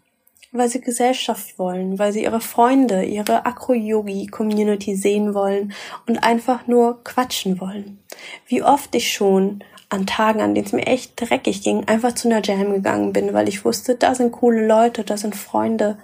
weil 0.53 0.69
sie 0.69 0.81
Gesellschaft 0.81 1.57
wollen, 1.59 1.99
weil 1.99 2.13
sie 2.13 2.23
ihre 2.23 2.39
Freunde, 2.39 3.03
ihre 3.03 3.45
Akro-Yogi-Community 3.45 4.95
sehen 4.95 5.33
wollen 5.33 5.73
und 6.07 6.23
einfach 6.23 6.67
nur 6.67 7.03
quatschen 7.03 7.59
wollen. 7.59 7.99
Wie 8.47 8.63
oft 8.63 8.93
ich 8.95 9.11
schon 9.11 9.63
an 9.89 10.05
Tagen, 10.05 10.41
an 10.41 10.55
denen 10.55 10.67
es 10.67 10.73
mir 10.73 10.87
echt 10.87 11.13
dreckig 11.19 11.63
ging, 11.63 11.87
einfach 11.87 12.13
zu 12.13 12.27
einer 12.27 12.43
Jam 12.43 12.71
gegangen 12.71 13.13
bin, 13.13 13.33
weil 13.33 13.49
ich 13.49 13.65
wusste, 13.65 13.95
da 13.95 14.15
sind 14.15 14.31
coole 14.31 14.65
Leute, 14.65 15.03
da 15.03 15.17
sind 15.17 15.35
Freunde 15.35 15.97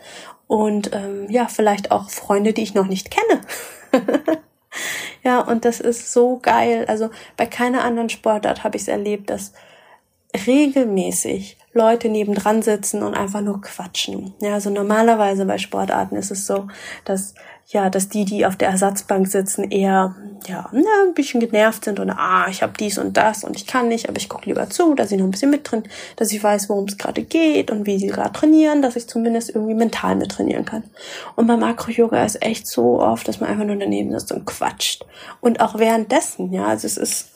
und 0.47 0.91
ähm, 0.93 1.27
ja, 1.29 1.47
vielleicht 1.47 1.91
auch 1.91 2.09
Freunde, 2.09 2.53
die 2.53 2.63
ich 2.63 2.73
noch 2.73 2.87
nicht 2.87 3.11
kenne. 3.11 3.41
ja, 5.23 5.41
und 5.41 5.63
das 5.63 5.79
ist 5.79 6.11
so 6.11 6.39
geil. 6.41 6.85
Also 6.87 7.09
bei 7.37 7.45
keiner 7.45 7.83
anderen 7.83 8.09
Sportart 8.09 8.63
habe 8.63 8.77
ich 8.77 8.83
es 8.83 8.87
erlebt, 8.87 9.29
dass 9.29 9.53
regelmäßig 10.45 11.57
Leute 11.73 12.09
nebendran 12.09 12.61
sitzen 12.61 13.03
und 13.03 13.13
einfach 13.13 13.41
nur 13.41 13.61
quatschen. 13.61 14.33
Ja, 14.41 14.55
also 14.55 14.69
normalerweise 14.69 15.45
bei 15.45 15.57
Sportarten 15.57 16.15
ist 16.15 16.31
es 16.31 16.47
so, 16.47 16.67
dass 17.05 17.35
ja, 17.71 17.91
dass 17.91 18.09
die, 18.09 18.25
die 18.25 18.47
auf 18.47 18.55
der 18.55 18.69
Ersatzbank 18.69 19.27
sitzen, 19.27 19.69
eher 19.69 20.15
ja, 20.47 20.67
na, 20.71 21.03
ein 21.05 21.13
bisschen 21.13 21.39
genervt 21.39 21.85
sind 21.85 21.99
und 21.99 22.09
ah, 22.09 22.47
ich 22.49 22.63
habe 22.63 22.73
dies 22.79 22.97
und 22.97 23.15
das 23.15 23.43
und 23.43 23.55
ich 23.55 23.67
kann 23.67 23.89
nicht, 23.89 24.09
aber 24.09 24.17
ich 24.17 24.27
gucke 24.27 24.47
lieber 24.47 24.69
zu, 24.71 24.95
dass 24.95 25.11
ich 25.11 25.19
noch 25.19 25.25
ein 25.25 25.31
bisschen 25.31 25.51
mit 25.51 25.69
drin, 25.69 25.83
dass 26.15 26.31
ich 26.31 26.41
weiß, 26.41 26.69
worum 26.69 26.85
es 26.85 26.97
gerade 26.97 27.21
geht 27.21 27.69
und 27.69 27.85
wie 27.85 27.99
sie 27.99 28.07
gerade 28.07 28.33
trainieren, 28.33 28.81
dass 28.81 28.95
ich 28.95 29.07
zumindest 29.07 29.49
irgendwie 29.51 29.75
mental 29.75 30.15
mit 30.15 30.31
trainieren 30.31 30.65
kann. 30.65 30.83
Und 31.35 31.45
beim 31.45 31.61
Akro-Yoga 31.61 32.23
ist 32.25 32.41
echt 32.41 32.65
so 32.65 32.99
oft, 32.99 33.27
dass 33.27 33.39
man 33.39 33.49
einfach 33.49 33.65
nur 33.65 33.75
daneben 33.75 34.17
sitzt 34.17 34.31
und 34.31 34.45
quatscht. 34.45 35.05
Und 35.39 35.61
auch 35.61 35.77
währenddessen, 35.77 36.51
ja, 36.51 36.65
also 36.65 36.87
es 36.87 36.97
ist 36.97 37.29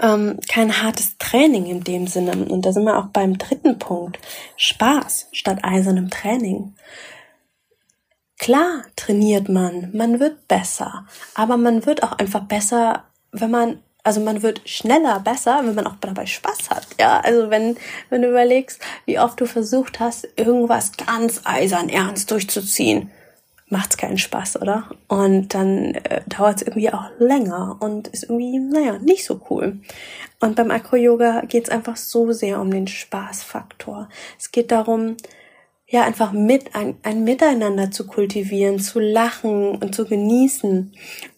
ähm, 0.00 0.38
kein 0.48 0.82
hartes 0.82 1.16
Training 1.18 1.66
in 1.66 1.84
dem 1.84 2.06
Sinne. 2.06 2.32
Und 2.32 2.66
da 2.66 2.72
sind 2.72 2.84
wir 2.84 2.98
auch 2.98 3.06
beim 3.06 3.38
dritten 3.38 3.78
Punkt. 3.78 4.18
Spaß 4.56 5.28
statt 5.32 5.58
eisernem 5.62 6.10
Training. 6.10 6.74
Klar 8.38 8.82
trainiert 8.96 9.48
man, 9.48 9.90
man 9.92 10.18
wird 10.18 10.48
besser, 10.48 11.06
aber 11.34 11.56
man 11.56 11.86
wird 11.86 12.02
auch 12.02 12.12
einfach 12.12 12.42
besser, 12.42 13.04
wenn 13.30 13.52
man 13.52 13.80
also 14.04 14.20
man 14.20 14.42
wird 14.42 14.68
schneller 14.68 15.20
besser, 15.20 15.60
wenn 15.64 15.76
man 15.76 15.86
auch 15.86 15.96
dabei 16.00 16.26
Spaß 16.26 16.70
hat. 16.70 16.88
Ja, 16.98 17.20
also 17.20 17.50
wenn, 17.50 17.76
wenn 18.10 18.22
du 18.22 18.30
überlegst, 18.30 18.80
wie 19.06 19.20
oft 19.20 19.40
du 19.40 19.46
versucht 19.46 20.00
hast, 20.00 20.26
irgendwas 20.36 20.92
ganz 20.96 21.42
eisern 21.44 21.88
ernst 21.88 22.30
durchzuziehen, 22.30 23.12
macht's 23.72 23.96
keinen 23.96 24.18
Spaß, 24.18 24.60
oder? 24.60 24.90
Und 25.08 25.54
dann 25.54 25.94
äh, 25.94 26.20
dauert 26.26 26.56
es 26.56 26.62
irgendwie 26.62 26.92
auch 26.92 27.06
länger 27.18 27.78
und 27.80 28.08
ist 28.08 28.24
irgendwie, 28.24 28.58
naja, 28.58 28.98
nicht 28.98 29.24
so 29.24 29.40
cool. 29.50 29.78
Und 30.40 30.56
beim 30.56 30.70
Acro-Yoga 30.70 31.42
geht's 31.48 31.70
einfach 31.70 31.96
so 31.96 32.32
sehr 32.32 32.60
um 32.60 32.70
den 32.70 32.86
Spaßfaktor. 32.86 34.10
Es 34.38 34.52
geht 34.52 34.70
darum, 34.70 35.16
ja, 35.88 36.04
einfach 36.04 36.32
mit, 36.32 36.74
ein, 36.74 36.96
ein 37.02 37.24
Miteinander 37.24 37.90
zu 37.90 38.06
kultivieren, 38.06 38.78
zu 38.78 39.00
lachen 39.00 39.76
und 39.76 39.94
zu 39.94 40.04
genießen. 40.04 40.92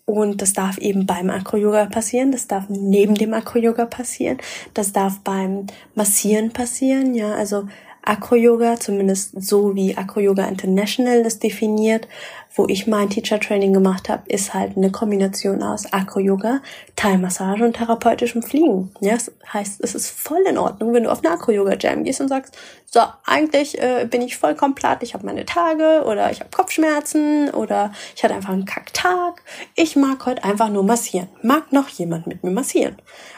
Und 0.04 0.42
das 0.42 0.52
darf 0.52 0.78
eben 0.78 1.06
beim 1.06 1.30
Acro-Yoga 1.30 1.86
passieren, 1.86 2.32
das 2.32 2.46
darf 2.46 2.68
neben 2.68 3.14
dem 3.14 3.32
Acro-Yoga 3.32 3.86
passieren, 3.86 4.38
das 4.74 4.92
darf 4.92 5.20
beim 5.20 5.66
Massieren 5.94 6.52
passieren, 6.52 7.14
ja, 7.14 7.32
also 7.32 7.68
Acro-Yoga, 8.04 8.78
zumindest 8.78 9.32
so 9.42 9.74
wie 9.74 9.96
Acro-Yoga 9.96 10.46
International 10.46 11.22
das 11.22 11.38
definiert, 11.38 12.06
wo 12.54 12.66
ich 12.68 12.86
mein 12.86 13.10
Teacher 13.10 13.40
Training 13.40 13.72
gemacht 13.72 14.08
habe, 14.08 14.22
ist 14.26 14.54
halt 14.54 14.76
eine 14.76 14.92
Kombination 14.92 15.62
aus 15.62 15.92
Acro-Yoga, 15.92 16.60
Thai-Massage 16.94 17.64
und 17.64 17.76
therapeutischem 17.76 18.42
Fliegen. 18.42 18.92
Ja, 19.00 19.14
das 19.14 19.32
heißt, 19.52 19.80
es 19.82 19.94
ist 19.94 20.10
voll 20.10 20.42
in 20.48 20.58
Ordnung, 20.58 20.92
wenn 20.92 21.04
du 21.04 21.10
auf 21.10 21.24
eine 21.24 21.34
Acro-Yoga-Jam 21.34 22.04
gehst 22.04 22.20
und 22.20 22.28
sagst, 22.28 22.56
so, 22.86 23.00
eigentlich 23.24 23.80
äh, 23.82 24.06
bin 24.08 24.22
ich 24.22 24.36
vollkommen 24.36 24.76
platt, 24.76 25.02
ich 25.02 25.14
habe 25.14 25.26
meine 25.26 25.44
Tage 25.44 26.04
oder 26.06 26.30
ich 26.30 26.38
habe 26.38 26.50
Kopfschmerzen 26.54 27.50
oder 27.50 27.92
ich 28.14 28.22
hatte 28.22 28.34
einfach 28.34 28.52
einen 28.52 28.66
Kacktag. 28.66 29.42
Ich 29.74 29.96
mag 29.96 30.24
heute 30.26 30.44
einfach 30.44 30.68
nur 30.68 30.84
massieren. 30.84 31.28
Mag 31.42 31.72
noch 31.72 31.88
jemand 31.88 32.28
mit 32.28 32.44
mir 32.44 32.52
massieren? 32.52 32.96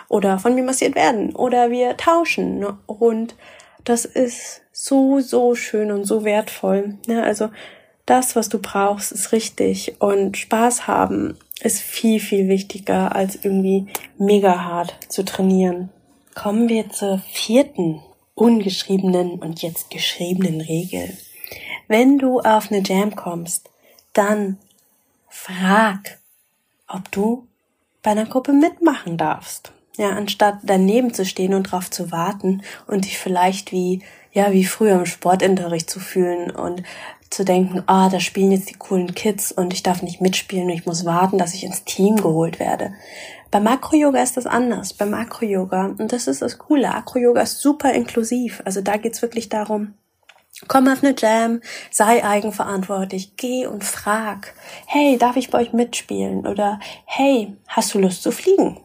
Oder 0.08 0.38
von 0.38 0.54
mir 0.54 0.62
massiert 0.62 0.94
werden? 0.94 1.34
Oder 1.34 1.70
wir 1.70 1.96
tauschen. 1.96 2.58
Ne? 2.58 2.76
Und 2.86 3.34
das 3.86 4.04
ist 4.04 4.62
so, 4.72 5.20
so 5.20 5.54
schön 5.54 5.90
und 5.90 6.04
so 6.04 6.24
wertvoll. 6.24 6.98
Ja, 7.06 7.22
also 7.22 7.48
das, 8.04 8.36
was 8.36 8.48
du 8.48 8.58
brauchst, 8.58 9.12
ist 9.12 9.32
richtig. 9.32 10.00
Und 10.00 10.36
Spaß 10.36 10.86
haben 10.86 11.38
ist 11.60 11.80
viel, 11.80 12.20
viel 12.20 12.48
wichtiger, 12.48 13.14
als 13.14 13.36
irgendwie 13.42 13.86
mega 14.18 14.64
hart 14.64 14.94
zu 15.08 15.24
trainieren. 15.24 15.88
Kommen 16.34 16.68
wir 16.68 16.90
zur 16.90 17.22
vierten 17.32 18.02
ungeschriebenen 18.34 19.38
und 19.38 19.62
jetzt 19.62 19.90
geschriebenen 19.90 20.60
Regel. 20.60 21.16
Wenn 21.88 22.18
du 22.18 22.40
auf 22.40 22.70
eine 22.70 22.82
Jam 22.82 23.14
kommst, 23.14 23.70
dann 24.12 24.58
frag, 25.28 26.18
ob 26.88 27.10
du 27.12 27.46
bei 28.02 28.10
einer 28.10 28.26
Gruppe 28.26 28.52
mitmachen 28.52 29.16
darfst. 29.16 29.72
Ja, 29.96 30.10
anstatt 30.10 30.58
daneben 30.62 31.14
zu 31.14 31.24
stehen 31.24 31.54
und 31.54 31.64
drauf 31.64 31.90
zu 31.90 32.12
warten 32.12 32.62
und 32.86 33.04
dich 33.04 33.18
vielleicht 33.18 33.72
wie, 33.72 34.02
ja, 34.32 34.52
wie 34.52 34.64
früher 34.64 34.94
im 34.94 35.06
Sportunterricht 35.06 35.88
zu 35.88 36.00
fühlen 36.00 36.50
und 36.50 36.82
zu 37.30 37.44
denken, 37.44 37.82
ah, 37.86 38.08
da 38.08 38.20
spielen 38.20 38.52
jetzt 38.52 38.70
die 38.70 38.78
coolen 38.78 39.14
Kids 39.14 39.52
und 39.52 39.72
ich 39.72 39.82
darf 39.82 40.02
nicht 40.02 40.20
mitspielen 40.20 40.66
und 40.66 40.74
ich 40.74 40.86
muss 40.86 41.04
warten, 41.04 41.38
dass 41.38 41.54
ich 41.54 41.64
ins 41.64 41.84
Team 41.84 42.16
geholt 42.16 42.60
werde. 42.60 42.92
Beim 43.50 43.64
Makro-Yoga 43.64 44.22
ist 44.22 44.36
das 44.36 44.46
anders. 44.46 44.92
Beim 44.92 45.10
Makro-Yoga, 45.10 45.94
und 45.98 46.12
das 46.12 46.26
ist 46.26 46.42
das 46.42 46.58
Coole, 46.58 46.94
Akro-Yoga 46.94 47.40
ist 47.42 47.60
super 47.60 47.92
inklusiv. 47.92 48.62
Also 48.64 48.80
da 48.80 48.96
geht's 48.96 49.22
wirklich 49.22 49.48
darum, 49.48 49.94
komm 50.68 50.88
auf 50.88 51.02
eine 51.02 51.14
Jam, 51.16 51.60
sei 51.90 52.24
eigenverantwortlich, 52.24 53.36
geh 53.36 53.66
und 53.66 53.84
frag, 53.84 54.54
hey, 54.86 55.16
darf 55.18 55.36
ich 55.36 55.50
bei 55.50 55.60
euch 55.60 55.72
mitspielen? 55.72 56.46
Oder 56.46 56.80
hey, 57.04 57.56
hast 57.68 57.94
du 57.94 57.98
Lust 57.98 58.22
zu 58.22 58.30
fliegen? 58.30 58.80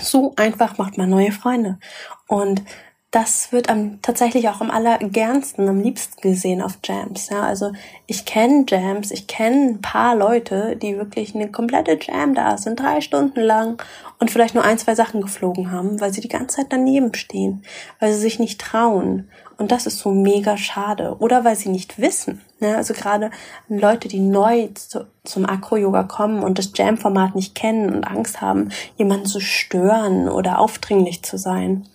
So 0.00 0.32
einfach 0.36 0.78
macht 0.78 0.98
man 0.98 1.10
neue 1.10 1.32
Freunde. 1.32 1.78
Und 2.26 2.62
das 3.10 3.52
wird 3.52 3.70
am, 3.70 4.02
tatsächlich 4.02 4.50
auch 4.50 4.60
am 4.60 4.70
allergernsten, 4.70 5.66
am 5.66 5.80
liebsten 5.80 6.20
gesehen 6.20 6.60
auf 6.60 6.78
Jams. 6.84 7.30
Ja, 7.30 7.40
also 7.40 7.72
ich 8.06 8.26
kenne 8.26 8.66
Jams, 8.68 9.10
ich 9.10 9.26
kenne 9.26 9.70
ein 9.70 9.80
paar 9.80 10.14
Leute, 10.14 10.76
die 10.76 10.98
wirklich 10.98 11.34
eine 11.34 11.50
komplette 11.50 11.98
Jam 11.98 12.34
da 12.34 12.58
sind, 12.58 12.80
drei 12.80 13.00
Stunden 13.00 13.40
lang 13.40 13.82
und 14.18 14.30
vielleicht 14.30 14.54
nur 14.54 14.64
ein, 14.64 14.76
zwei 14.76 14.94
Sachen 14.94 15.22
geflogen 15.22 15.72
haben, 15.72 16.00
weil 16.00 16.12
sie 16.12 16.20
die 16.20 16.28
ganze 16.28 16.56
Zeit 16.56 16.66
daneben 16.68 17.14
stehen, 17.14 17.62
weil 17.98 18.12
sie 18.12 18.20
sich 18.20 18.38
nicht 18.38 18.60
trauen. 18.60 19.30
Und 19.56 19.72
das 19.72 19.86
ist 19.86 19.98
so 19.98 20.10
mega 20.10 20.56
schade. 20.58 21.16
Oder 21.18 21.44
weil 21.44 21.56
sie 21.56 21.70
nicht 21.70 21.98
wissen. 21.98 22.42
Ne? 22.60 22.76
Also 22.76 22.92
gerade 22.92 23.30
Leute, 23.68 24.06
die 24.06 24.20
neu 24.20 24.68
zu, 24.74 25.06
zum 25.24 25.46
Akro-Yoga 25.46 26.04
kommen 26.04 26.44
und 26.44 26.58
das 26.58 26.72
Jam-Format 26.74 27.34
nicht 27.34 27.54
kennen 27.54 27.92
und 27.92 28.04
Angst 28.04 28.40
haben, 28.40 28.68
jemanden 28.96 29.26
zu 29.26 29.40
stören 29.40 30.28
oder 30.28 30.60
aufdringlich 30.60 31.24
zu 31.24 31.38
sein. 31.38 31.88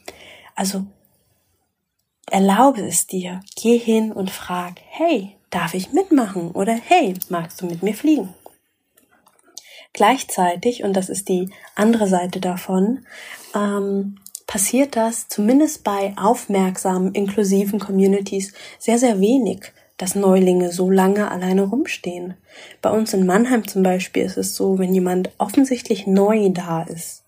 Also 0.55 0.85
erlaube 2.33 2.81
es 2.81 3.05
dir, 3.05 3.41
geh 3.55 3.77
hin 3.77 4.11
und 4.11 4.31
frag, 4.31 4.79
hey, 4.89 5.35
darf 5.51 5.75
ich 5.75 5.93
mitmachen? 5.93 6.49
Oder 6.49 6.73
hey, 6.73 7.13
magst 7.29 7.61
du 7.61 7.67
mit 7.67 7.83
mir 7.83 7.93
fliegen? 7.93 8.33
Gleichzeitig, 9.93 10.83
und 10.83 10.93
das 10.93 11.09
ist 11.09 11.29
die 11.29 11.51
andere 11.75 12.07
Seite 12.07 12.39
davon, 12.39 13.05
ähm, 13.53 14.17
passiert 14.47 14.95
das 14.95 15.27
zumindest 15.27 15.83
bei 15.83 16.13
aufmerksamen, 16.17 17.13
inklusiven 17.13 17.79
Communities 17.79 18.53
sehr, 18.79 18.97
sehr 18.97 19.19
wenig, 19.19 19.71
dass 19.97 20.15
Neulinge 20.15 20.71
so 20.71 20.89
lange 20.89 21.29
alleine 21.29 21.61
rumstehen. 21.61 22.33
Bei 22.81 22.89
uns 22.89 23.13
in 23.13 23.27
Mannheim 23.27 23.67
zum 23.67 23.83
Beispiel 23.83 24.23
ist 24.23 24.37
es 24.37 24.55
so, 24.55 24.79
wenn 24.79 24.95
jemand 24.95 25.29
offensichtlich 25.37 26.07
neu 26.07 26.49
da 26.49 26.81
ist, 26.81 27.23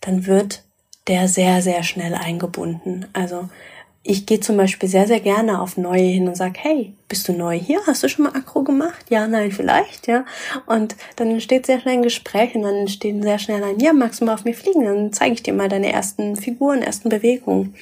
dann 0.00 0.26
wird 0.26 0.64
der 1.06 1.28
sehr, 1.28 1.62
sehr 1.62 1.84
schnell 1.84 2.14
eingebunden. 2.14 3.06
Also 3.12 3.48
ich 4.02 4.24
gehe 4.24 4.40
zum 4.40 4.56
Beispiel 4.56 4.88
sehr, 4.88 5.06
sehr 5.06 5.20
gerne 5.20 5.60
auf 5.60 5.76
Neue 5.76 6.02
hin 6.02 6.26
und 6.26 6.34
sage, 6.34 6.54
hey, 6.58 6.94
bist 7.06 7.28
du 7.28 7.34
neu 7.34 7.58
hier? 7.58 7.80
Hast 7.86 8.02
du 8.02 8.08
schon 8.08 8.24
mal 8.24 8.34
Akro 8.34 8.62
gemacht? 8.62 9.04
Ja, 9.10 9.26
nein, 9.26 9.52
vielleicht, 9.52 10.06
ja. 10.06 10.24
Und 10.66 10.96
dann 11.16 11.30
entsteht 11.30 11.66
sehr 11.66 11.80
schnell 11.80 11.94
ein 11.94 12.02
Gespräch 12.02 12.54
und 12.54 12.62
dann 12.62 12.76
entsteht 12.76 13.22
sehr 13.22 13.38
schnell 13.38 13.62
ein, 13.62 13.78
ja, 13.78 13.92
magst 13.92 14.20
du 14.20 14.24
mal 14.24 14.34
auf 14.34 14.44
mir 14.44 14.54
fliegen? 14.54 14.84
Dann 14.84 15.12
zeige 15.12 15.34
ich 15.34 15.42
dir 15.42 15.52
mal 15.52 15.68
deine 15.68 15.92
ersten 15.92 16.36
Figuren, 16.36 16.82
ersten 16.82 17.10
Bewegungen. 17.10 17.74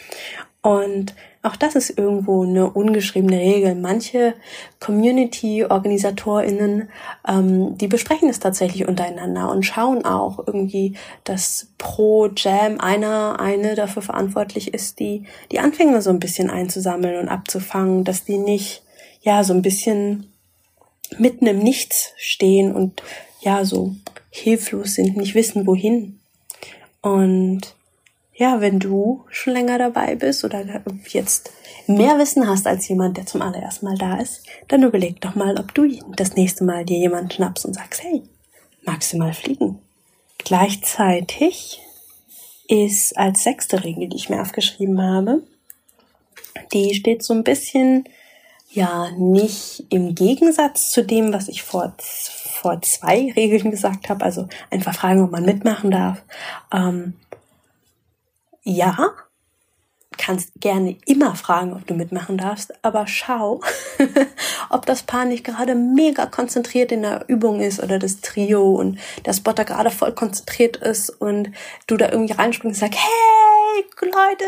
Und 0.60 1.14
auch 1.48 1.56
das 1.56 1.74
ist 1.74 1.98
irgendwo 1.98 2.44
eine 2.44 2.70
ungeschriebene 2.70 3.38
Regel. 3.38 3.74
Manche 3.74 4.34
Community-OrganisatorInnen, 4.80 6.90
ähm, 7.26 7.78
die 7.78 7.88
besprechen 7.88 8.28
es 8.28 8.38
tatsächlich 8.38 8.86
untereinander 8.86 9.50
und 9.50 9.64
schauen 9.64 10.04
auch 10.04 10.46
irgendwie, 10.46 10.94
dass 11.24 11.68
pro 11.78 12.28
Jam 12.36 12.78
einer, 12.78 13.40
eine 13.40 13.74
dafür 13.74 14.02
verantwortlich 14.02 14.74
ist, 14.74 15.00
die, 15.00 15.24
die 15.50 15.60
Anfänger 15.60 16.02
so 16.02 16.10
ein 16.10 16.20
bisschen 16.20 16.50
einzusammeln 16.50 17.18
und 17.18 17.28
abzufangen, 17.28 18.04
dass 18.04 18.24
die 18.24 18.38
nicht, 18.38 18.82
ja, 19.22 19.42
so 19.42 19.54
ein 19.54 19.62
bisschen 19.62 20.30
mitten 21.16 21.46
im 21.46 21.60
Nichts 21.60 22.12
stehen 22.18 22.74
und 22.74 23.02
ja, 23.40 23.64
so 23.64 23.94
hilflos 24.30 24.94
sind, 24.94 25.16
nicht 25.16 25.34
wissen, 25.34 25.66
wohin. 25.66 26.20
Und 27.00 27.74
ja, 28.38 28.60
wenn 28.60 28.78
du 28.78 29.24
schon 29.30 29.52
länger 29.52 29.78
dabei 29.78 30.14
bist 30.14 30.44
oder 30.44 30.64
jetzt 31.08 31.50
mehr 31.88 32.18
Wissen 32.18 32.48
hast 32.48 32.68
als 32.68 32.86
jemand, 32.86 33.16
der 33.16 33.26
zum 33.26 33.42
allerersten 33.42 33.86
Mal 33.86 33.98
da 33.98 34.18
ist, 34.20 34.44
dann 34.68 34.84
überleg 34.84 35.20
doch 35.20 35.34
mal, 35.34 35.58
ob 35.58 35.74
du 35.74 35.88
das 36.14 36.36
nächste 36.36 36.62
Mal 36.62 36.84
dir 36.84 36.98
jemanden 36.98 37.32
schnappst 37.32 37.66
und 37.66 37.74
sagst, 37.74 38.04
hey, 38.04 38.22
magst 38.84 39.12
du 39.12 39.18
mal 39.18 39.32
fliegen? 39.32 39.80
Gleichzeitig 40.38 41.80
ist 42.68 43.18
als 43.18 43.42
sechste 43.42 43.82
Regel, 43.82 44.08
die 44.08 44.16
ich 44.16 44.30
mir 44.30 44.40
aufgeschrieben 44.40 45.02
habe, 45.02 45.42
die 46.72 46.94
steht 46.94 47.24
so 47.24 47.34
ein 47.34 47.42
bisschen, 47.42 48.04
ja, 48.70 49.10
nicht 49.18 49.84
im 49.90 50.14
Gegensatz 50.14 50.90
zu 50.90 51.02
dem, 51.02 51.32
was 51.32 51.48
ich 51.48 51.64
vor, 51.64 51.92
vor 51.98 52.80
zwei 52.82 53.32
Regeln 53.34 53.72
gesagt 53.72 54.08
habe, 54.08 54.24
also 54.24 54.46
einfach 54.70 54.94
fragen, 54.94 55.24
ob 55.24 55.32
man 55.32 55.44
mitmachen 55.44 55.90
darf. 55.90 56.22
Ähm, 56.72 57.14
ja, 58.68 59.14
kannst 60.18 60.52
gerne 60.60 60.96
immer 61.06 61.34
fragen, 61.34 61.72
ob 61.72 61.86
du 61.86 61.94
mitmachen 61.94 62.36
darfst, 62.36 62.72
aber 62.84 63.06
schau, 63.06 63.60
ob 64.70 64.84
das 64.84 65.04
Paar 65.04 65.24
nicht 65.24 65.44
gerade 65.44 65.74
mega 65.74 66.26
konzentriert 66.26 66.92
in 66.92 67.02
der 67.02 67.24
Übung 67.28 67.60
ist 67.60 67.82
oder 67.82 67.98
das 67.98 68.20
Trio 68.20 68.74
und 68.74 68.98
der 69.24 69.32
Spotter 69.32 69.64
gerade 69.64 69.90
voll 69.90 70.12
konzentriert 70.12 70.76
ist 70.76 71.08
und 71.08 71.52
du 71.86 71.96
da 71.96 72.10
irgendwie 72.10 72.34
reinspringst 72.34 72.82
und 72.82 72.88
sagst, 72.88 73.00
hey, 73.00 73.84
Leute, 74.02 74.44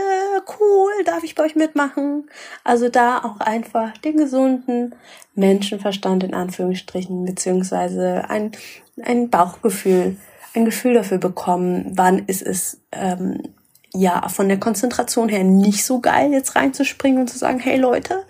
cool, 0.59 1.05
darf 1.05 1.23
ich 1.23 1.35
bei 1.35 1.45
euch 1.45 1.55
mitmachen? 1.55 2.29
Also 2.65 2.89
da 2.89 3.19
auch 3.19 3.41
einfach 3.41 3.97
den 3.99 4.17
gesunden 4.17 4.95
Menschenverstand 5.35 6.25
in 6.25 6.35
Anführungsstrichen, 6.35 7.25
beziehungsweise 7.25 8.29
ein, 8.29 8.53
ein 9.01 9.31
Bauchgefühl, 9.31 10.17
ein 10.55 10.65
Gefühl 10.65 10.95
dafür 10.95 11.19
bekommen, 11.19 11.93
wann 11.95 12.27
ist 12.27 12.43
es 12.43 12.81
ähm, 12.91 13.55
ja 13.93 14.29
von 14.29 14.49
der 14.49 14.61
Konzentration 14.61 15.29
her 15.29 15.45
nicht 15.45 15.85
so 15.85 16.01
geil, 16.01 16.33
jetzt 16.33 16.57
reinzuspringen 16.57 17.21
und 17.21 17.29
zu 17.29 17.39
sagen, 17.39 17.59
hey 17.59 17.77
Leute, 17.77 18.25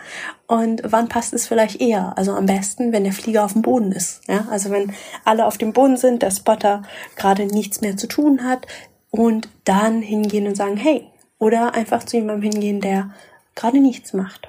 und 0.47 0.83
wann 0.85 1.09
passt 1.09 1.33
es 1.33 1.47
vielleicht 1.47 1.81
eher? 1.81 2.17
Also 2.17 2.33
am 2.33 2.47
besten, 2.47 2.93
wenn 2.93 3.05
der 3.05 3.13
Flieger 3.13 3.45
auf 3.45 3.53
dem 3.53 3.63
Boden 3.63 3.93
ist. 3.93 4.27
Ja? 4.27 4.49
Also 4.51 4.71
wenn 4.71 4.93
alle 5.25 5.47
auf 5.47 5.59
dem 5.59 5.73
Boden 5.73 5.97
sind, 5.97 6.23
der 6.23 6.31
Spotter 6.31 6.83
gerade 7.17 7.47
nichts 7.47 7.81
mehr 7.81 7.97
zu 7.97 8.09
tun 8.09 8.43
hat 8.43 8.67
und 9.11 9.49
dann 9.65 10.03
hingehen 10.03 10.47
und 10.47 10.57
sagen, 10.57 10.77
hey, 10.77 11.07
oder 11.39 11.75
einfach 11.75 12.05
zu 12.05 12.17
jemandem 12.17 12.53
hingehen, 12.53 12.81
der 12.81 13.11
gerade 13.55 13.81
nichts 13.81 14.13
macht. 14.13 14.49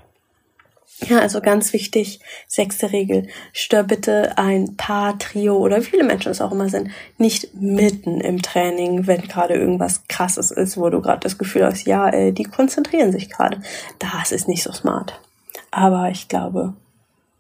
Ja, 1.08 1.20
also 1.20 1.41
ganz 1.41 1.74
wichtig, 1.74 2.19
sechste 2.47 2.91
Regel. 2.91 3.28
Stör 3.54 3.84
bitte 3.84 4.38
ein 4.38 4.78
Paar, 4.78 5.17
Trio 5.17 5.58
oder 5.58 5.78
wie 5.78 5.86
viele 5.86 6.04
Menschen 6.04 6.32
es 6.32 6.41
auch 6.41 6.52
immer 6.52 6.69
sind, 6.69 6.91
nicht 7.17 7.56
mitten 7.56 8.21
im 8.21 8.41
Training, 8.41 9.08
wenn 9.08 9.21
gerade 9.23 9.56
irgendwas 9.56 10.04
krasses 10.08 10.52
ist, 10.52 10.78
wo 10.78 10.89
du 10.89 11.02
gerade 11.02 11.21
das 11.21 11.39
Gefühl 11.39 11.65
hast, 11.65 11.88
ja, 11.88 12.10
äh, 12.10 12.32
die 12.32 12.43
konzentrieren 12.43 13.12
sich 13.12 13.30
gerade. 13.30 13.62
Das 13.97 14.32
ist 14.32 14.47
nicht 14.47 14.62
so 14.62 14.71
smart. 14.71 15.19
Aber 15.71 16.10
ich 16.12 16.28
glaube, 16.28 16.75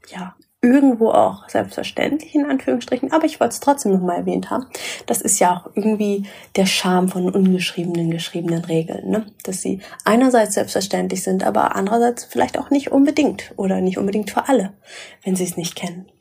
ja, 0.07 0.35
irgendwo 0.61 1.09
auch 1.09 1.49
selbstverständlich 1.49 2.35
in 2.35 2.45
Anführungsstrichen, 2.45 3.11
aber 3.11 3.25
ich 3.25 3.39
wollte 3.39 3.53
es 3.53 3.59
trotzdem 3.59 3.93
nochmal 3.93 4.17
erwähnt 4.17 4.51
haben. 4.51 4.67
Das 5.07 5.21
ist 5.21 5.39
ja 5.39 5.57
auch 5.57 5.71
irgendwie 5.75 6.27
der 6.55 6.67
Charme 6.67 7.09
von 7.09 7.33
ungeschriebenen, 7.33 8.11
geschriebenen 8.11 8.63
Regeln, 8.63 9.09
ne? 9.09 9.25
dass 9.43 9.61
sie 9.61 9.81
einerseits 10.05 10.53
selbstverständlich 10.53 11.23
sind, 11.23 11.43
aber 11.43 11.75
andererseits 11.75 12.25
vielleicht 12.25 12.59
auch 12.59 12.69
nicht 12.69 12.91
unbedingt 12.91 13.53
oder 13.57 13.81
nicht 13.81 13.97
unbedingt 13.97 14.29
für 14.29 14.47
alle, 14.47 14.73
wenn 15.23 15.35
sie 15.35 15.45
es 15.45 15.57
nicht 15.57 15.75
kennen. 15.75 16.11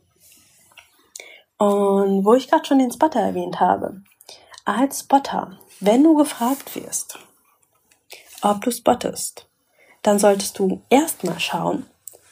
Und 1.59 2.25
wo 2.25 2.33
ich 2.33 2.49
gerade 2.49 2.65
schon 2.65 2.79
den 2.79 2.91
Spotter 2.91 3.21
erwähnt 3.21 3.61
habe, 3.61 4.01
als 4.65 5.01
Spotter, 5.01 5.59
wenn 5.81 6.03
du 6.03 6.15
gefragt 6.15 6.75
wirst, 6.77 7.19
ob 8.41 8.63
du 8.63 8.71
spottest, 8.71 9.47
dann 10.03 10.19
solltest 10.19 10.59
du 10.59 10.81
erstmal 10.89 11.39
schauen, 11.39 11.85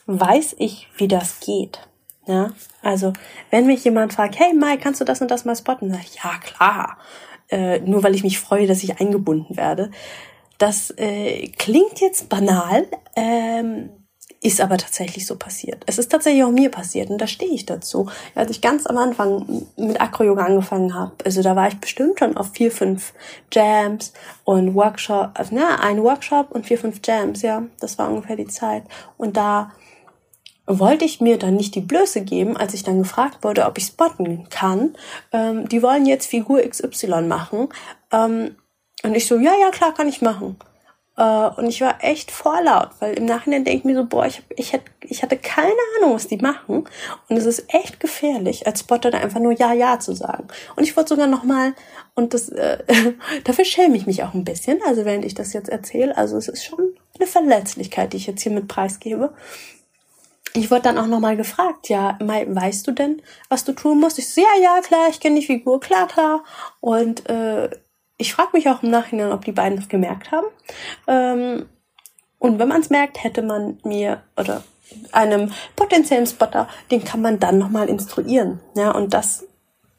weiß 0.06 0.56
ich, 0.58 0.88
wie 0.96 1.08
das 1.08 1.40
geht? 1.40 1.86
Ja, 2.28 2.50
also 2.82 3.14
wenn 3.50 3.66
mich 3.66 3.82
jemand 3.84 4.12
fragt, 4.12 4.38
hey 4.38 4.52
Mike, 4.52 4.82
kannst 4.82 5.00
du 5.00 5.04
das 5.04 5.22
und 5.22 5.30
das 5.30 5.46
mal 5.46 5.56
spotten? 5.56 5.90
Sag 5.90 6.02
ich, 6.02 6.16
ja 6.22 6.38
klar. 6.38 6.98
Äh, 7.48 7.80
nur 7.80 8.02
weil 8.02 8.14
ich 8.14 8.22
mich 8.22 8.38
freue, 8.38 8.66
dass 8.66 8.82
ich 8.82 9.00
eingebunden 9.00 9.56
werde. 9.56 9.90
Das 10.58 10.92
äh, 10.98 11.48
klingt 11.56 12.00
jetzt 12.00 12.28
banal, 12.28 12.86
ähm, 13.16 13.88
ist 14.42 14.60
aber 14.60 14.76
tatsächlich 14.76 15.26
so 15.26 15.36
passiert. 15.36 15.82
Es 15.86 15.98
ist 15.98 16.12
tatsächlich 16.12 16.44
auch 16.44 16.50
mir 16.50 16.70
passiert 16.70 17.08
und 17.08 17.18
da 17.18 17.26
stehe 17.26 17.50
ich 17.50 17.64
dazu. 17.64 18.10
Als 18.34 18.50
ich 18.50 18.60
ganz 18.60 18.86
am 18.86 18.98
Anfang 18.98 19.66
mit 19.76 19.98
Acro-Yoga 19.98 20.44
angefangen 20.44 20.94
habe, 20.94 21.12
also 21.24 21.42
da 21.42 21.56
war 21.56 21.68
ich 21.68 21.78
bestimmt 21.80 22.18
schon 22.18 22.36
auf 22.36 22.52
vier, 22.52 22.70
fünf 22.70 23.14
Jams 23.50 24.12
und 24.44 24.74
Workshop, 24.74 25.30
na, 25.50 25.80
ein 25.80 26.02
Workshop 26.02 26.50
und 26.50 26.66
vier, 26.66 26.78
fünf 26.78 27.00
Jams, 27.02 27.40
ja, 27.40 27.62
das 27.80 27.98
war 27.98 28.10
ungefähr 28.10 28.36
die 28.36 28.46
Zeit. 28.46 28.84
Und 29.16 29.38
da 29.38 29.72
wollte 30.68 31.06
ich 31.06 31.20
mir 31.20 31.38
dann 31.38 31.56
nicht 31.56 31.74
die 31.74 31.80
Blöße 31.80 32.20
geben, 32.20 32.56
als 32.56 32.74
ich 32.74 32.84
dann 32.84 32.98
gefragt 32.98 33.42
wurde, 33.42 33.64
ob 33.64 33.78
ich 33.78 33.86
spotten 33.86 34.48
kann. 34.50 34.94
Ähm, 35.32 35.68
die 35.68 35.82
wollen 35.82 36.04
jetzt 36.04 36.26
Figur 36.26 36.60
XY 36.60 37.22
machen. 37.22 37.68
Ähm, 38.12 38.56
und 39.02 39.16
ich 39.16 39.26
so, 39.26 39.36
ja, 39.36 39.52
ja, 39.58 39.70
klar, 39.70 39.94
kann 39.94 40.08
ich 40.08 40.20
machen. 40.20 40.56
Äh, 41.16 41.48
und 41.56 41.66
ich 41.66 41.80
war 41.80 42.04
echt 42.04 42.30
vorlaut, 42.30 42.90
weil 43.00 43.14
im 43.14 43.24
Nachhinein 43.24 43.64
denke 43.64 43.78
ich 43.78 43.84
mir 43.84 43.94
so, 43.94 44.04
boah, 44.04 44.26
ich, 44.26 44.38
hab, 44.38 44.44
ich, 44.56 44.72
hätte, 44.74 44.90
ich 45.00 45.22
hatte 45.22 45.38
keine 45.38 45.72
Ahnung, 45.96 46.14
was 46.14 46.28
die 46.28 46.36
machen. 46.36 46.84
Und 47.28 47.36
es 47.36 47.46
ist 47.46 47.72
echt 47.72 47.98
gefährlich, 47.98 48.66
als 48.66 48.80
Spotter 48.80 49.10
da 49.10 49.18
einfach 49.18 49.40
nur 49.40 49.52
Ja, 49.52 49.72
Ja 49.72 49.98
zu 49.98 50.12
sagen. 50.12 50.48
Und 50.76 50.84
ich 50.84 50.96
wollte 50.96 51.10
sogar 51.10 51.28
nochmal, 51.28 51.72
und 52.14 52.34
das, 52.34 52.50
äh, 52.50 52.78
dafür 53.44 53.64
schäme 53.64 53.96
ich 53.96 54.06
mich 54.06 54.22
auch 54.22 54.34
ein 54.34 54.44
bisschen, 54.44 54.80
also 54.86 55.06
während 55.06 55.24
ich 55.24 55.34
das 55.34 55.54
jetzt 55.54 55.70
erzähle. 55.70 56.14
Also 56.16 56.36
es 56.36 56.48
ist 56.48 56.64
schon 56.64 56.94
eine 57.18 57.26
Verletzlichkeit, 57.26 58.12
die 58.12 58.18
ich 58.18 58.26
jetzt 58.26 58.42
hier 58.42 58.52
mit 58.52 58.68
preisgebe 58.68 59.32
ich 60.54 60.70
wurde 60.70 60.82
dann 60.82 60.98
auch 60.98 61.06
nochmal 61.06 61.36
gefragt, 61.36 61.88
ja, 61.88 62.18
Mai, 62.20 62.46
weißt 62.48 62.86
du 62.86 62.92
denn, 62.92 63.22
was 63.48 63.64
du 63.64 63.72
tun 63.72 64.00
musst? 64.00 64.18
Ich 64.18 64.32
so, 64.32 64.40
ja, 64.40 64.62
ja, 64.62 64.80
klar, 64.80 65.08
ich 65.10 65.20
kenne 65.20 65.40
die 65.40 65.46
Figur, 65.46 65.80
klar, 65.80 66.08
klar. 66.08 66.44
Und 66.80 67.28
äh, 67.28 67.70
ich 68.16 68.34
frage 68.34 68.50
mich 68.54 68.68
auch 68.68 68.82
im 68.82 68.90
Nachhinein, 68.90 69.32
ob 69.32 69.44
die 69.44 69.52
beiden 69.52 69.78
es 69.78 69.88
gemerkt 69.88 70.32
haben. 70.32 70.46
Ähm, 71.06 71.68
und 72.38 72.58
wenn 72.58 72.68
man 72.68 72.80
es 72.80 72.90
merkt, 72.90 73.22
hätte 73.22 73.42
man 73.42 73.78
mir 73.84 74.22
oder 74.36 74.62
einem 75.12 75.52
potenziellen 75.76 76.26
Spotter, 76.26 76.68
den 76.90 77.04
kann 77.04 77.20
man 77.20 77.38
dann 77.38 77.58
nochmal 77.58 77.88
instruieren. 77.88 78.60
Ja, 78.74 78.92
und 78.92 79.12
das 79.12 79.47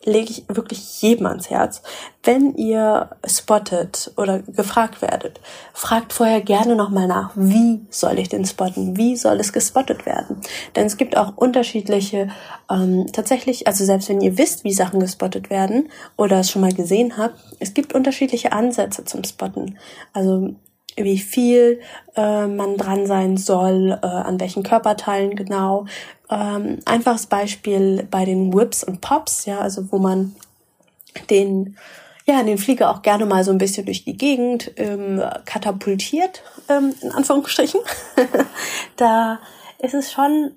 lege 0.06 0.32
ich 0.32 0.46
wirklich 0.48 1.02
jedem 1.02 1.26
ans 1.26 1.50
Herz. 1.50 1.82
Wenn 2.24 2.56
ihr 2.56 3.10
spottet 3.26 4.12
oder 4.16 4.40
gefragt 4.40 5.02
werdet, 5.02 5.42
fragt 5.74 6.14
vorher 6.14 6.42
gerne 6.42 6.76
nochmal 6.76 7.08
nach, 7.08 7.32
wie 7.36 7.82
soll 7.90 8.20
ich 8.20 8.30
denn 8.30 8.46
spotten? 8.46 8.98
Wie 8.98 9.18
soll 9.18 9.40
es 9.40 9.52
gespottet 9.52 10.06
werden? 10.06 10.38
Denn 10.76 10.86
es 10.86 10.98
gibt 10.98 11.18
auch 11.18 11.36
unterschiedliche, 11.36 12.30
ähm, 12.70 13.08
tatsächlich, 13.12 13.68
also 13.68 13.84
selbst 13.84 14.10
wenn 14.10 14.22
ihr 14.22 14.38
wisst, 14.38 14.64
wie 14.64 14.74
Sachen 14.74 15.00
gespottet 15.00 15.50
werden 15.50 15.90
oder 16.18 16.40
es 16.40 16.50
schon 16.50 16.62
mal 16.62 16.74
gesehen 16.74 17.18
habt, 17.18 17.36
es 17.60 17.74
gibt 17.74 17.94
unterschiedliche 17.94 18.54
Ansätze 18.54 19.04
zum 19.04 19.24
Spotten. 19.24 19.78
Also 20.14 20.56
wie 21.04 21.20
viel 21.20 21.80
äh, 22.16 22.48
man 22.48 22.78
dran 22.78 23.06
sein 23.08 23.38
soll, 23.38 23.98
äh, 24.02 24.06
an 24.06 24.40
welchen 24.40 24.64
Körperteilen 24.64 25.36
genau. 25.36 25.86
Ähm, 26.30 26.80
einfaches 26.86 27.26
Beispiel 27.26 28.08
bei 28.10 28.26
den 28.26 28.54
Whips 28.54 28.84
und 28.84 29.02
Pops, 29.02 29.46
ja, 29.46 29.60
also 29.60 29.92
wo 29.92 29.98
man 29.98 30.36
den 31.30 31.78
ja, 32.26 32.44
den 32.44 32.60
Flieger 32.60 32.92
auch 32.92 33.02
gerne 33.02 33.26
mal 33.26 33.44
so 33.44 33.50
ein 33.50 33.58
bisschen 33.58 33.86
durch 33.86 34.06
die 34.06 34.16
Gegend 34.16 34.72
ähm, 34.76 35.20
katapultiert, 35.46 36.44
ähm, 36.70 36.94
in 37.02 37.12
Anführungsstrichen. 37.12 37.82
da 38.98 39.40
ist 39.80 39.96
es 39.96 40.12
schon 40.12 40.52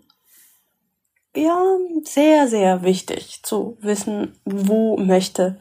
ja 1.35 1.59
sehr, 2.05 2.47
sehr 2.49 2.83
wichtig 2.83 3.41
zu 3.43 3.79
wissen, 3.81 4.39
wo 4.45 4.99
möchte 4.99 5.59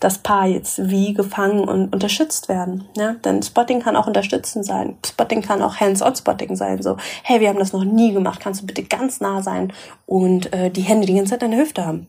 das 0.00 0.18
Paar 0.18 0.46
jetzt 0.46 0.90
wie 0.90 1.14
gefangen 1.14 1.60
und 1.60 1.92
unterstützt 1.92 2.48
werden. 2.48 2.84
Ja? 2.96 3.14
Denn 3.24 3.42
Spotting 3.42 3.80
kann 3.80 3.96
auch 3.96 4.06
unterstützend 4.06 4.64
sein. 4.64 4.96
Spotting 5.04 5.42
kann 5.42 5.62
auch 5.62 5.76
Hands-on-Spotting 5.76 6.56
sein. 6.56 6.82
So, 6.82 6.96
hey, 7.22 7.40
wir 7.40 7.48
haben 7.48 7.58
das 7.58 7.72
noch 7.72 7.84
nie 7.84 8.12
gemacht, 8.12 8.40
kannst 8.40 8.62
du 8.62 8.66
bitte 8.66 8.82
ganz 8.84 9.20
nah 9.20 9.42
sein 9.42 9.72
und 10.06 10.52
äh, 10.52 10.70
die 10.70 10.82
Hände 10.82 11.06
die 11.06 11.14
ganze 11.14 11.30
Zeit 11.30 11.44
an 11.44 11.52
der 11.52 11.60
Hüfte 11.60 11.86
haben. 11.86 12.06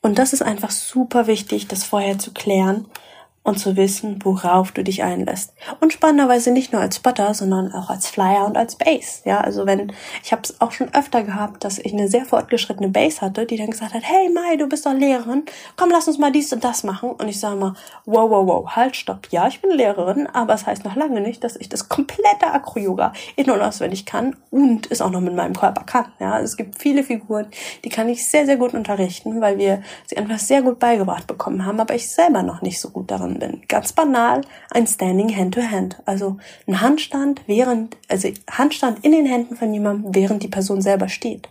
Und 0.00 0.18
das 0.18 0.32
ist 0.32 0.42
einfach 0.42 0.70
super 0.70 1.26
wichtig, 1.26 1.68
das 1.68 1.84
vorher 1.84 2.18
zu 2.18 2.32
klären 2.32 2.86
und 3.44 3.58
zu 3.58 3.76
wissen, 3.76 4.20
worauf 4.22 4.70
du 4.70 4.84
dich 4.84 5.02
einlässt. 5.02 5.52
Und 5.80 5.92
spannenderweise 5.92 6.52
nicht 6.52 6.72
nur 6.72 6.80
als 6.80 6.96
Spotter, 6.96 7.34
sondern 7.34 7.72
auch 7.72 7.90
als 7.90 8.06
Flyer 8.06 8.46
und 8.46 8.56
als 8.56 8.76
Base. 8.76 9.22
Ja, 9.24 9.40
also 9.40 9.66
wenn 9.66 9.92
ich 10.22 10.32
habe 10.32 10.42
es 10.44 10.60
auch 10.60 10.70
schon 10.70 10.94
öfter 10.94 11.24
gehabt, 11.24 11.64
dass 11.64 11.78
ich 11.78 11.92
eine 11.92 12.06
sehr 12.06 12.24
fortgeschrittene 12.24 12.88
Base 12.88 13.20
hatte, 13.20 13.44
die 13.44 13.56
dann 13.56 13.70
gesagt 13.70 13.94
hat, 13.94 14.02
hey 14.04 14.28
Mai, 14.30 14.56
du 14.56 14.68
bist 14.68 14.86
doch 14.86 14.92
Lehrerin, 14.92 15.44
komm, 15.76 15.90
lass 15.90 16.06
uns 16.06 16.18
mal 16.18 16.30
dies 16.30 16.52
und 16.52 16.62
das 16.62 16.84
machen. 16.84 17.10
Und 17.10 17.28
ich 17.28 17.40
sage 17.40 17.56
mal, 17.56 17.74
wow, 18.06 18.30
wow, 18.30 18.46
wow, 18.46 18.76
halt, 18.76 18.94
stopp. 18.94 19.26
Ja, 19.30 19.48
ich 19.48 19.60
bin 19.60 19.72
Lehrerin, 19.72 20.28
aber 20.28 20.54
es 20.54 20.66
heißt 20.66 20.84
noch 20.84 20.94
lange 20.94 21.20
nicht, 21.20 21.42
dass 21.42 21.56
ich 21.56 21.68
das 21.68 21.88
komplette 21.88 22.46
Acro-Yoga 22.46 23.12
in- 23.34 23.50
und 23.50 23.60
auswendig 23.60 24.06
kann 24.06 24.36
und 24.50 24.90
es 24.90 25.00
auch 25.00 25.10
noch 25.10 25.20
mit 25.20 25.34
meinem 25.34 25.54
Körper 25.56 25.82
kann. 25.82 26.06
Ja, 26.20 26.38
es 26.38 26.56
gibt 26.56 26.80
viele 26.80 27.02
Figuren, 27.02 27.48
die 27.84 27.88
kann 27.88 28.08
ich 28.08 28.28
sehr, 28.28 28.46
sehr 28.46 28.56
gut 28.56 28.72
unterrichten, 28.72 29.40
weil 29.40 29.58
wir 29.58 29.82
sie 30.06 30.16
einfach 30.16 30.38
sehr 30.38 30.62
gut 30.62 30.78
beigebracht 30.78 31.26
bekommen 31.26 31.66
haben, 31.66 31.80
aber 31.80 31.94
ich 31.94 32.08
selber 32.08 32.44
noch 32.44 32.62
nicht 32.62 32.80
so 32.80 32.90
gut 32.90 33.10
darin 33.10 33.31
gegangen 33.32 33.60
bin. 33.60 33.68
Ganz 33.68 33.92
banal, 33.92 34.42
ein 34.70 34.86
Standing 34.86 35.34
Hand 35.34 35.54
to 35.54 35.62
Hand. 35.62 35.96
Also 36.04 36.38
ein 36.66 36.80
Handstand 36.80 37.42
während, 37.46 37.96
also 38.08 38.28
Handstand 38.50 39.04
in 39.04 39.12
den 39.12 39.26
Händen 39.26 39.56
von 39.56 39.72
jemandem, 39.72 40.14
während 40.14 40.42
die 40.42 40.48
Person 40.48 40.80
selber 40.80 41.08
steht. 41.08 41.48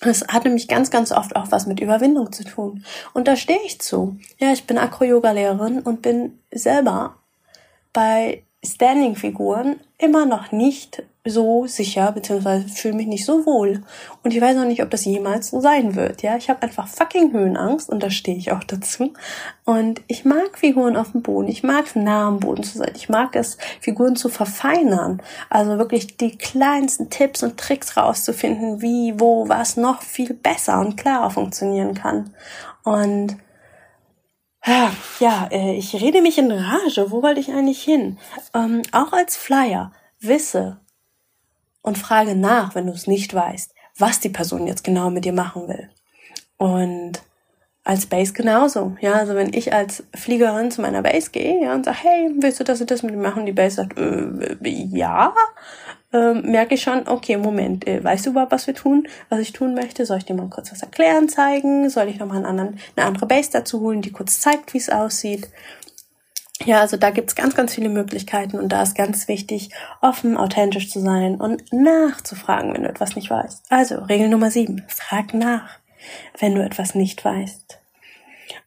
Das 0.00 0.26
hat 0.28 0.44
nämlich 0.44 0.66
ganz, 0.66 0.90
ganz 0.90 1.12
oft 1.12 1.36
auch 1.36 1.52
was 1.52 1.66
mit 1.66 1.78
Überwindung 1.78 2.32
zu 2.32 2.44
tun. 2.44 2.84
Und 3.14 3.28
da 3.28 3.36
stehe 3.36 3.60
ich 3.64 3.80
zu. 3.80 4.16
Ja, 4.38 4.52
ich 4.52 4.66
bin 4.66 4.78
Acro-Yoga-Lehrerin 4.78 5.80
und 5.80 6.02
bin 6.02 6.40
selber 6.50 7.16
bei 7.92 8.42
Standing-Figuren 8.64 9.80
immer 9.98 10.24
noch 10.24 10.52
nicht 10.52 11.02
so 11.24 11.66
sicher, 11.66 12.10
beziehungsweise 12.12 12.68
fühle 12.68 12.94
mich 12.94 13.06
nicht 13.06 13.24
so 13.24 13.46
wohl. 13.46 13.82
Und 14.24 14.34
ich 14.34 14.40
weiß 14.40 14.56
auch 14.58 14.64
nicht, 14.64 14.82
ob 14.82 14.90
das 14.90 15.04
jemals 15.04 15.50
so 15.50 15.60
sein 15.60 15.94
wird. 15.94 16.22
Ja, 16.22 16.36
ich 16.36 16.50
habe 16.50 16.62
einfach 16.62 16.88
fucking 16.88 17.32
Höhenangst 17.32 17.88
und 17.88 18.02
da 18.02 18.10
stehe 18.10 18.36
ich 18.36 18.50
auch 18.50 18.64
dazu. 18.64 19.12
Und 19.64 20.00
ich 20.08 20.24
mag 20.24 20.58
Figuren 20.58 20.96
auf 20.96 21.12
dem 21.12 21.22
Boden. 21.22 21.48
Ich 21.48 21.62
mag 21.62 21.86
es 21.86 21.94
nah 21.94 22.26
am 22.26 22.40
Boden 22.40 22.64
zu 22.64 22.78
sein. 22.78 22.92
Ich 22.96 23.08
mag 23.08 23.36
es, 23.36 23.56
Figuren 23.80 24.16
zu 24.16 24.28
verfeinern. 24.28 25.22
Also 25.48 25.78
wirklich 25.78 26.16
die 26.16 26.36
kleinsten 26.36 27.10
Tipps 27.10 27.44
und 27.44 27.58
Tricks 27.58 27.96
rauszufinden, 27.96 28.80
wie, 28.80 29.18
wo, 29.18 29.48
was 29.48 29.76
noch 29.76 30.02
viel 30.02 30.34
besser 30.34 30.80
und 30.80 30.96
klarer 30.96 31.30
funktionieren 31.30 31.94
kann. 31.94 32.30
Und 32.82 33.36
ja, 35.20 35.48
äh, 35.50 35.76
ich 35.76 35.94
rede 35.94 36.22
mich 36.22 36.38
in 36.38 36.52
Rage. 36.52 37.10
Wo 37.10 37.22
wollte 37.22 37.40
ich 37.40 37.50
eigentlich 37.50 37.82
hin? 37.82 38.18
Ähm, 38.54 38.82
auch 38.92 39.12
als 39.12 39.36
Flyer 39.36 39.92
wisse, 40.20 40.80
und 41.82 41.98
frage 41.98 42.34
nach, 42.34 42.74
wenn 42.74 42.86
du 42.86 42.92
es 42.92 43.06
nicht 43.06 43.34
weißt, 43.34 43.74
was 43.98 44.20
die 44.20 44.28
Person 44.28 44.66
jetzt 44.66 44.84
genau 44.84 45.10
mit 45.10 45.24
dir 45.24 45.32
machen 45.32 45.68
will. 45.68 45.90
Und 46.56 47.22
als 47.84 48.06
Base 48.06 48.32
genauso. 48.32 48.96
Ja, 49.00 49.14
also 49.14 49.34
wenn 49.34 49.52
ich 49.52 49.72
als 49.72 50.04
Fliegerin 50.14 50.70
zu 50.70 50.80
meiner 50.80 51.02
Base 51.02 51.30
gehe 51.32 51.64
ja, 51.64 51.74
und 51.74 51.84
sage, 51.84 51.98
hey, 52.00 52.30
willst 52.38 52.60
du 52.60 52.64
das 52.64 52.80
und 52.80 52.90
das 52.92 53.02
mit 53.02 53.14
mir 53.14 53.20
machen? 53.20 53.44
Die 53.44 53.52
Base 53.52 53.76
sagt, 53.76 53.98
äh, 53.98 54.58
ja, 54.62 55.34
äh, 56.12 56.34
merke 56.34 56.74
ich 56.74 56.82
schon, 56.82 57.08
okay, 57.08 57.36
Moment, 57.36 57.86
äh, 57.86 58.02
weißt 58.02 58.26
du 58.26 58.30
überhaupt, 58.30 58.52
was 58.52 58.66
wir 58.66 58.74
tun, 58.74 59.08
was 59.28 59.40
ich 59.40 59.52
tun 59.52 59.74
möchte? 59.74 60.06
Soll 60.06 60.18
ich 60.18 60.24
dir 60.24 60.34
mal 60.34 60.48
kurz 60.48 60.72
was 60.72 60.82
erklären, 60.82 61.28
zeigen? 61.28 61.88
Soll 61.90 62.08
ich 62.08 62.18
nochmal 62.18 62.38
einen 62.38 62.46
anderen, 62.46 62.78
eine 62.96 63.06
andere 63.06 63.26
Base 63.26 63.50
dazu 63.52 63.80
holen, 63.80 64.02
die 64.02 64.12
kurz 64.12 64.40
zeigt, 64.40 64.74
wie 64.74 64.78
es 64.78 64.90
aussieht? 64.90 65.48
Ja, 66.64 66.80
also 66.80 66.96
da 66.96 67.10
gibt's 67.10 67.34
ganz, 67.34 67.54
ganz 67.54 67.74
viele 67.74 67.88
Möglichkeiten 67.88 68.58
und 68.58 68.68
da 68.68 68.82
ist 68.82 68.94
ganz 68.94 69.26
wichtig, 69.26 69.70
offen, 70.00 70.36
authentisch 70.36 70.90
zu 70.90 71.00
sein 71.00 71.40
und 71.40 71.72
nachzufragen, 71.72 72.72
wenn 72.72 72.84
du 72.84 72.88
etwas 72.88 73.16
nicht 73.16 73.30
weißt. 73.30 73.64
Also 73.68 73.96
Regel 73.96 74.28
Nummer 74.28 74.50
sieben, 74.50 74.84
frag 74.86 75.34
nach, 75.34 75.78
wenn 76.38 76.54
du 76.54 76.62
etwas 76.62 76.94
nicht 76.94 77.24
weißt. 77.24 77.81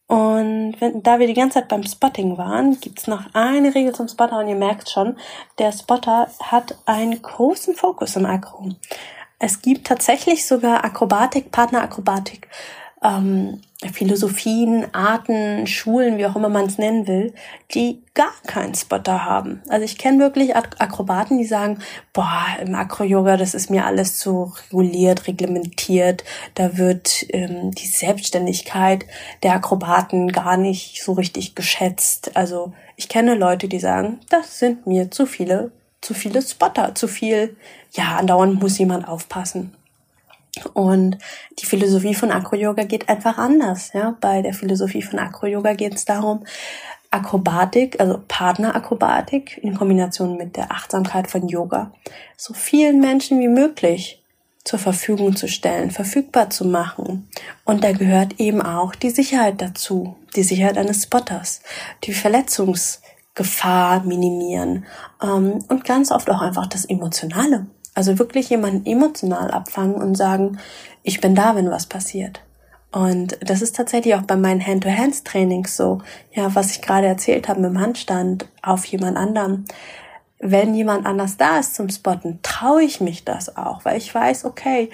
Und 0.07 0.75
wenn, 0.79 1.01
da 1.01 1.19
wir 1.19 1.25
die 1.25 1.33
ganze 1.33 1.55
Zeit 1.59 1.67
beim 1.67 1.83
Spotting 1.83 2.37
waren, 2.37 2.79
gibt's 2.79 3.07
noch 3.07 3.23
eine 3.33 3.73
Regel 3.73 3.93
zum 3.95 4.07
Spotter 4.07 4.39
und 4.39 4.47
ihr 4.47 4.55
merkt 4.55 4.89
schon, 4.89 5.17
der 5.57 5.71
Spotter 5.71 6.29
hat 6.41 6.77
einen 6.85 7.19
großen 7.19 7.75
Fokus 7.75 8.15
im 8.15 8.25
Akro. 8.25 8.69
Es 9.39 9.61
gibt 9.61 9.87
tatsächlich 9.87 10.45
sogar 10.45 10.85
Akrobatik, 10.85 11.51
Partnerakrobatik, 11.51 12.47
ähm, 13.03 13.61
Philosophien, 13.91 14.87
Arten, 14.93 15.67
Schulen, 15.67 16.17
wie 16.17 16.25
auch 16.25 16.35
immer 16.35 16.49
man 16.49 16.65
es 16.65 16.77
nennen 16.77 17.07
will, 17.07 17.33
die 17.73 18.01
gar 18.13 18.33
keinen 18.47 18.73
Spotter 18.73 19.25
haben. 19.25 19.61
Also 19.67 19.83
ich 19.83 19.97
kenne 19.97 20.19
wirklich 20.19 20.55
Akrobaten, 20.55 21.37
die 21.37 21.45
sagen, 21.45 21.79
boah, 22.13 22.45
im 22.61 22.73
Akro-Yoga, 22.73 23.37
das 23.37 23.53
ist 23.53 23.69
mir 23.69 23.85
alles 23.85 24.17
zu 24.17 24.53
reguliert, 24.63 25.27
reglementiert, 25.27 26.23
da 26.55 26.77
wird 26.77 27.25
ähm, 27.29 27.71
die 27.71 27.87
Selbstständigkeit 27.87 29.05
der 29.43 29.53
Akrobaten 29.53 30.31
gar 30.31 30.57
nicht 30.57 31.03
so 31.03 31.13
richtig 31.13 31.53
geschätzt. 31.55 32.35
Also 32.35 32.73
ich 32.95 33.09
kenne 33.09 33.35
Leute, 33.35 33.67
die 33.67 33.79
sagen, 33.79 34.19
das 34.29 34.59
sind 34.59 34.87
mir 34.87 35.11
zu 35.11 35.25
viele, 35.25 35.71
zu 36.01 36.13
viele 36.13 36.41
Spotter, 36.41 36.95
zu 36.95 37.07
viel, 37.07 37.57
ja, 37.91 38.15
andauernd 38.15 38.61
muss 38.61 38.77
jemand 38.77 39.07
aufpassen. 39.07 39.75
Und 40.73 41.17
die 41.59 41.65
Philosophie 41.65 42.15
von 42.15 42.31
Acro-Yoga 42.31 42.83
geht 42.83 43.09
einfach 43.09 43.37
anders. 43.37 43.91
Ja? 43.93 44.15
Bei 44.21 44.41
der 44.41 44.53
Philosophie 44.53 45.01
von 45.01 45.19
Acro-Yoga 45.19 45.73
geht 45.73 45.95
es 45.95 46.05
darum, 46.05 46.45
Akrobatik, 47.15 47.99
also 47.99 48.21
Partnerakrobatik 48.27 49.57
in 49.59 49.75
Kombination 49.75 50.37
mit 50.37 50.57
der 50.57 50.71
Achtsamkeit 50.71 51.29
von 51.29 51.47
Yoga, 51.47 51.91
so 52.35 52.53
vielen 52.53 52.99
Menschen 52.99 53.39
wie 53.39 53.47
möglich 53.47 54.21
zur 54.65 54.79
Verfügung 54.79 55.35
zu 55.35 55.47
stellen, 55.47 55.91
verfügbar 55.91 56.49
zu 56.49 56.65
machen. 56.65 57.29
Und 57.63 57.83
da 57.83 57.91
gehört 57.93 58.39
eben 58.39 58.61
auch 58.61 58.95
die 58.95 59.11
Sicherheit 59.11 59.61
dazu, 59.61 60.17
die 60.35 60.43
Sicherheit 60.43 60.77
eines 60.77 61.03
Spotters, 61.03 61.61
die 62.03 62.13
Verletzungsgefahr 62.13 64.03
minimieren 64.03 64.85
ähm, 65.23 65.63
und 65.69 65.85
ganz 65.85 66.11
oft 66.11 66.29
auch 66.29 66.41
einfach 66.41 66.67
das 66.67 66.85
Emotionale. 66.85 67.67
Also 67.95 68.19
wirklich 68.19 68.49
jemanden 68.49 68.85
emotional 68.85 69.49
abfangen 69.49 69.95
und 69.95 70.15
sagen, 70.15 70.59
ich 71.01 71.21
bin 71.21 71.33
da, 71.33 71.55
wenn 71.55 71.71
was 71.71 71.87
passiert. 71.87 72.41
Und 72.91 73.37
das 73.41 73.61
ist 73.61 73.75
tatsächlich 73.75 74.15
auch 74.15 74.21
bei 74.21 74.35
meinen 74.37 74.65
Hand-to-Hands-Trainings 74.65 75.75
so, 75.75 76.01
ja, 76.31 76.53
was 76.55 76.71
ich 76.71 76.81
gerade 76.81 77.07
erzählt 77.07 77.49
habe 77.49 77.59
mit 77.59 77.71
dem 77.71 77.81
Handstand 77.81 78.47
auf 78.61 78.85
jemand 78.85 79.17
anderem. 79.17 79.65
Wenn 80.39 80.75
jemand 80.75 81.05
anders 81.05 81.37
da 81.37 81.59
ist 81.59 81.75
zum 81.75 81.89
Spotten, 81.89 82.39
traue 82.41 82.83
ich 82.83 83.01
mich 83.01 83.25
das 83.25 83.57
auch, 83.57 83.83
weil 83.83 83.97
ich 83.97 84.13
weiß, 84.13 84.45
okay, 84.45 84.89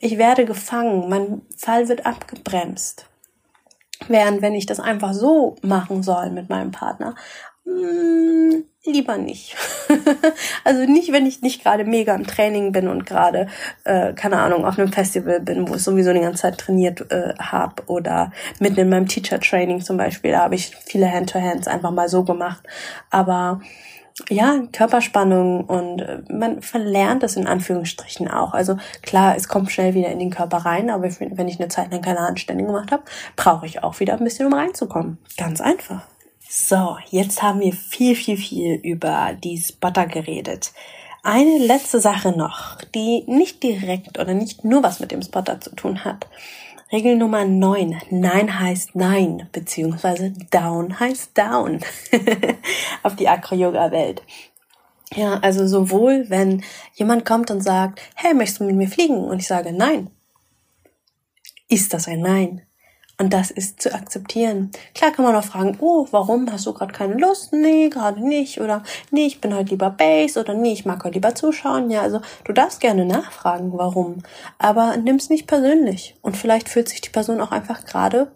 ich 0.00 0.18
werde 0.18 0.44
gefangen, 0.44 1.08
mein 1.08 1.42
Fall 1.56 1.88
wird 1.88 2.04
abgebremst. 2.04 3.06
Während 4.08 4.42
wenn 4.42 4.54
ich 4.54 4.66
das 4.66 4.80
einfach 4.80 5.14
so 5.14 5.56
machen 5.62 6.02
soll 6.02 6.30
mit 6.30 6.50
meinem 6.50 6.72
Partner, 6.72 7.14
hm, 7.66 8.64
lieber 8.84 9.18
nicht. 9.18 9.56
also 10.64 10.84
nicht, 10.84 11.10
wenn 11.10 11.26
ich 11.26 11.42
nicht 11.42 11.64
gerade 11.64 11.84
mega 11.84 12.14
im 12.14 12.26
Training 12.26 12.70
bin 12.70 12.86
und 12.86 13.04
gerade, 13.04 13.48
äh, 13.82 14.12
keine 14.14 14.38
Ahnung, 14.38 14.64
auf 14.64 14.78
einem 14.78 14.92
Festival 14.92 15.40
bin, 15.40 15.68
wo 15.68 15.74
ich 15.74 15.82
sowieso 15.82 16.12
die 16.12 16.20
ganze 16.20 16.42
Zeit 16.42 16.58
trainiert 16.58 17.10
äh, 17.10 17.34
habe 17.38 17.82
oder 17.86 18.30
mitten 18.60 18.78
in 18.78 18.88
meinem 18.88 19.08
Teacher-Training 19.08 19.80
zum 19.80 19.96
Beispiel, 19.96 20.30
da 20.30 20.42
habe 20.42 20.54
ich 20.54 20.76
viele 20.84 21.10
Hand-to-Hands 21.10 21.66
einfach 21.66 21.90
mal 21.90 22.08
so 22.08 22.22
gemacht. 22.22 22.62
Aber 23.10 23.60
ja, 24.30 24.62
Körperspannung 24.72 25.64
und 25.64 26.02
äh, 26.02 26.22
man 26.30 26.62
verlernt 26.62 27.24
es 27.24 27.36
in 27.36 27.48
Anführungsstrichen 27.48 28.28
auch. 28.28 28.54
Also 28.54 28.78
klar, 29.02 29.34
es 29.36 29.48
kommt 29.48 29.72
schnell 29.72 29.94
wieder 29.94 30.10
in 30.10 30.20
den 30.20 30.30
Körper 30.30 30.58
rein, 30.58 30.88
aber 30.88 31.08
wenn 31.18 31.48
ich 31.48 31.58
eine 31.58 31.68
Zeit 31.68 31.90
lang 31.90 32.00
keine 32.00 32.20
Handstände 32.20 32.64
gemacht 32.64 32.92
habe, 32.92 33.02
brauche 33.34 33.66
ich 33.66 33.82
auch 33.82 33.98
wieder 33.98 34.14
ein 34.14 34.24
bisschen, 34.24 34.46
um 34.46 34.54
reinzukommen. 34.54 35.18
Ganz 35.36 35.60
einfach. 35.60 36.06
So, 36.48 36.96
jetzt 37.10 37.42
haben 37.42 37.60
wir 37.60 37.72
viel, 37.72 38.14
viel, 38.14 38.36
viel 38.36 38.74
über 38.74 39.36
die 39.42 39.58
Spotter 39.58 40.06
geredet. 40.06 40.72
Eine 41.24 41.58
letzte 41.58 41.98
Sache 41.98 42.30
noch, 42.30 42.80
die 42.94 43.24
nicht 43.26 43.64
direkt 43.64 44.18
oder 44.20 44.32
nicht 44.32 44.64
nur 44.64 44.84
was 44.84 45.00
mit 45.00 45.10
dem 45.10 45.22
Spotter 45.22 45.60
zu 45.60 45.74
tun 45.74 46.04
hat. 46.04 46.28
Regel 46.92 47.16
Nummer 47.16 47.44
9. 47.44 48.00
Nein 48.10 48.60
heißt 48.60 48.94
Nein, 48.94 49.48
beziehungsweise 49.50 50.30
Down 50.52 51.00
heißt 51.00 51.36
Down 51.36 51.80
auf 53.02 53.16
die 53.16 53.28
Acro-Yoga-Welt. 53.28 54.22
Ja, 55.14 55.38
also 55.40 55.66
sowohl, 55.66 56.26
wenn 56.28 56.62
jemand 56.94 57.24
kommt 57.24 57.50
und 57.50 57.60
sagt, 57.60 58.00
hey, 58.14 58.34
möchtest 58.34 58.60
du 58.60 58.64
mit 58.64 58.76
mir 58.76 58.88
fliegen? 58.88 59.18
Und 59.24 59.40
ich 59.40 59.48
sage 59.48 59.72
Nein, 59.72 60.10
ist 61.68 61.92
das 61.92 62.06
ein 62.06 62.20
Nein. 62.20 62.62
Und 63.18 63.32
das 63.32 63.50
ist 63.50 63.80
zu 63.80 63.94
akzeptieren. 63.94 64.70
Klar 64.94 65.10
kann 65.10 65.24
man 65.24 65.34
auch 65.34 65.44
fragen, 65.44 65.78
oh, 65.80 66.06
warum 66.10 66.52
hast 66.52 66.66
du 66.66 66.74
gerade 66.74 66.92
keine 66.92 67.14
Lust? 67.14 67.52
Nee, 67.52 67.88
gerade 67.88 68.20
nicht. 68.26 68.60
Oder 68.60 68.82
nee, 69.10 69.26
ich 69.26 69.40
bin 69.40 69.54
heute 69.54 69.70
lieber 69.70 69.88
Base. 69.88 70.38
Oder 70.38 70.52
nee, 70.52 70.74
ich 70.74 70.84
mag 70.84 71.02
heute 71.02 71.14
lieber 71.14 71.34
zuschauen. 71.34 71.90
Ja, 71.90 72.02
also 72.02 72.20
du 72.44 72.52
darfst 72.52 72.80
gerne 72.80 73.06
nachfragen, 73.06 73.72
warum. 73.72 74.22
Aber 74.58 74.98
nimm's 74.98 75.30
nicht 75.30 75.46
persönlich. 75.46 76.14
Und 76.20 76.36
vielleicht 76.36 76.68
fühlt 76.68 76.90
sich 76.90 77.00
die 77.00 77.10
Person 77.10 77.40
auch 77.40 77.52
einfach 77.52 77.86
gerade, 77.86 78.30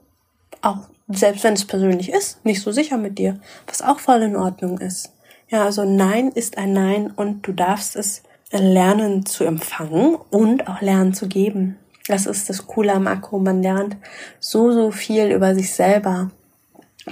auch 0.63 0.79
selbst 1.09 1.45
wenn 1.45 1.55
es 1.55 1.67
persönlich 1.67 2.11
ist, 2.11 2.43
nicht 2.47 2.63
so 2.63 2.73
sicher 2.73 2.97
mit 2.97 3.19
dir. 3.19 3.39
Was 3.67 3.83
auch 3.83 3.99
voll 3.99 4.23
in 4.23 4.37
Ordnung 4.37 4.79
ist. 4.79 5.13
Ja, 5.49 5.65
also 5.65 5.85
Nein 5.85 6.29
ist 6.31 6.57
ein 6.57 6.73
Nein 6.73 7.11
und 7.15 7.47
du 7.47 7.53
darfst 7.53 7.97
es 7.97 8.23
lernen 8.51 9.27
zu 9.27 9.45
empfangen 9.45 10.17
und 10.31 10.69
auch 10.69 10.81
lernen 10.81 11.13
zu 11.13 11.29
geben. 11.29 11.77
Das 12.11 12.27
ist 12.27 12.51
das 12.51 12.67
Coole 12.67 12.93
am 12.93 13.07
Akku. 13.07 13.39
Man 13.39 13.63
lernt 13.63 13.97
so, 14.41 14.73
so 14.73 14.91
viel 14.91 15.31
über 15.31 15.55
sich 15.55 15.73
selber. 15.73 16.33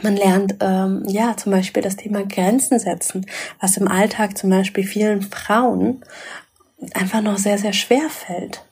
Man 0.03 0.17
lernt 0.17 0.57
ähm, 0.59 1.05
ja 1.07 1.37
zum 1.37 1.53
Beispiel 1.53 1.85
das 1.85 1.95
Thema 1.95 2.27
Grenzen 2.27 2.81
setzen, 2.81 3.25
was 3.61 3.77
im 3.77 3.87
Alltag 3.87 4.37
zum 4.37 4.51
Beispiel 4.51 4.83
vielen 4.83 5.23
Frauen 5.23 6.05
einfach 6.95 7.23
noch 7.23 7.39
sehr, 7.39 7.59
sehr 7.59 7.73
schwer 7.73 8.11
fällt. 8.11 8.65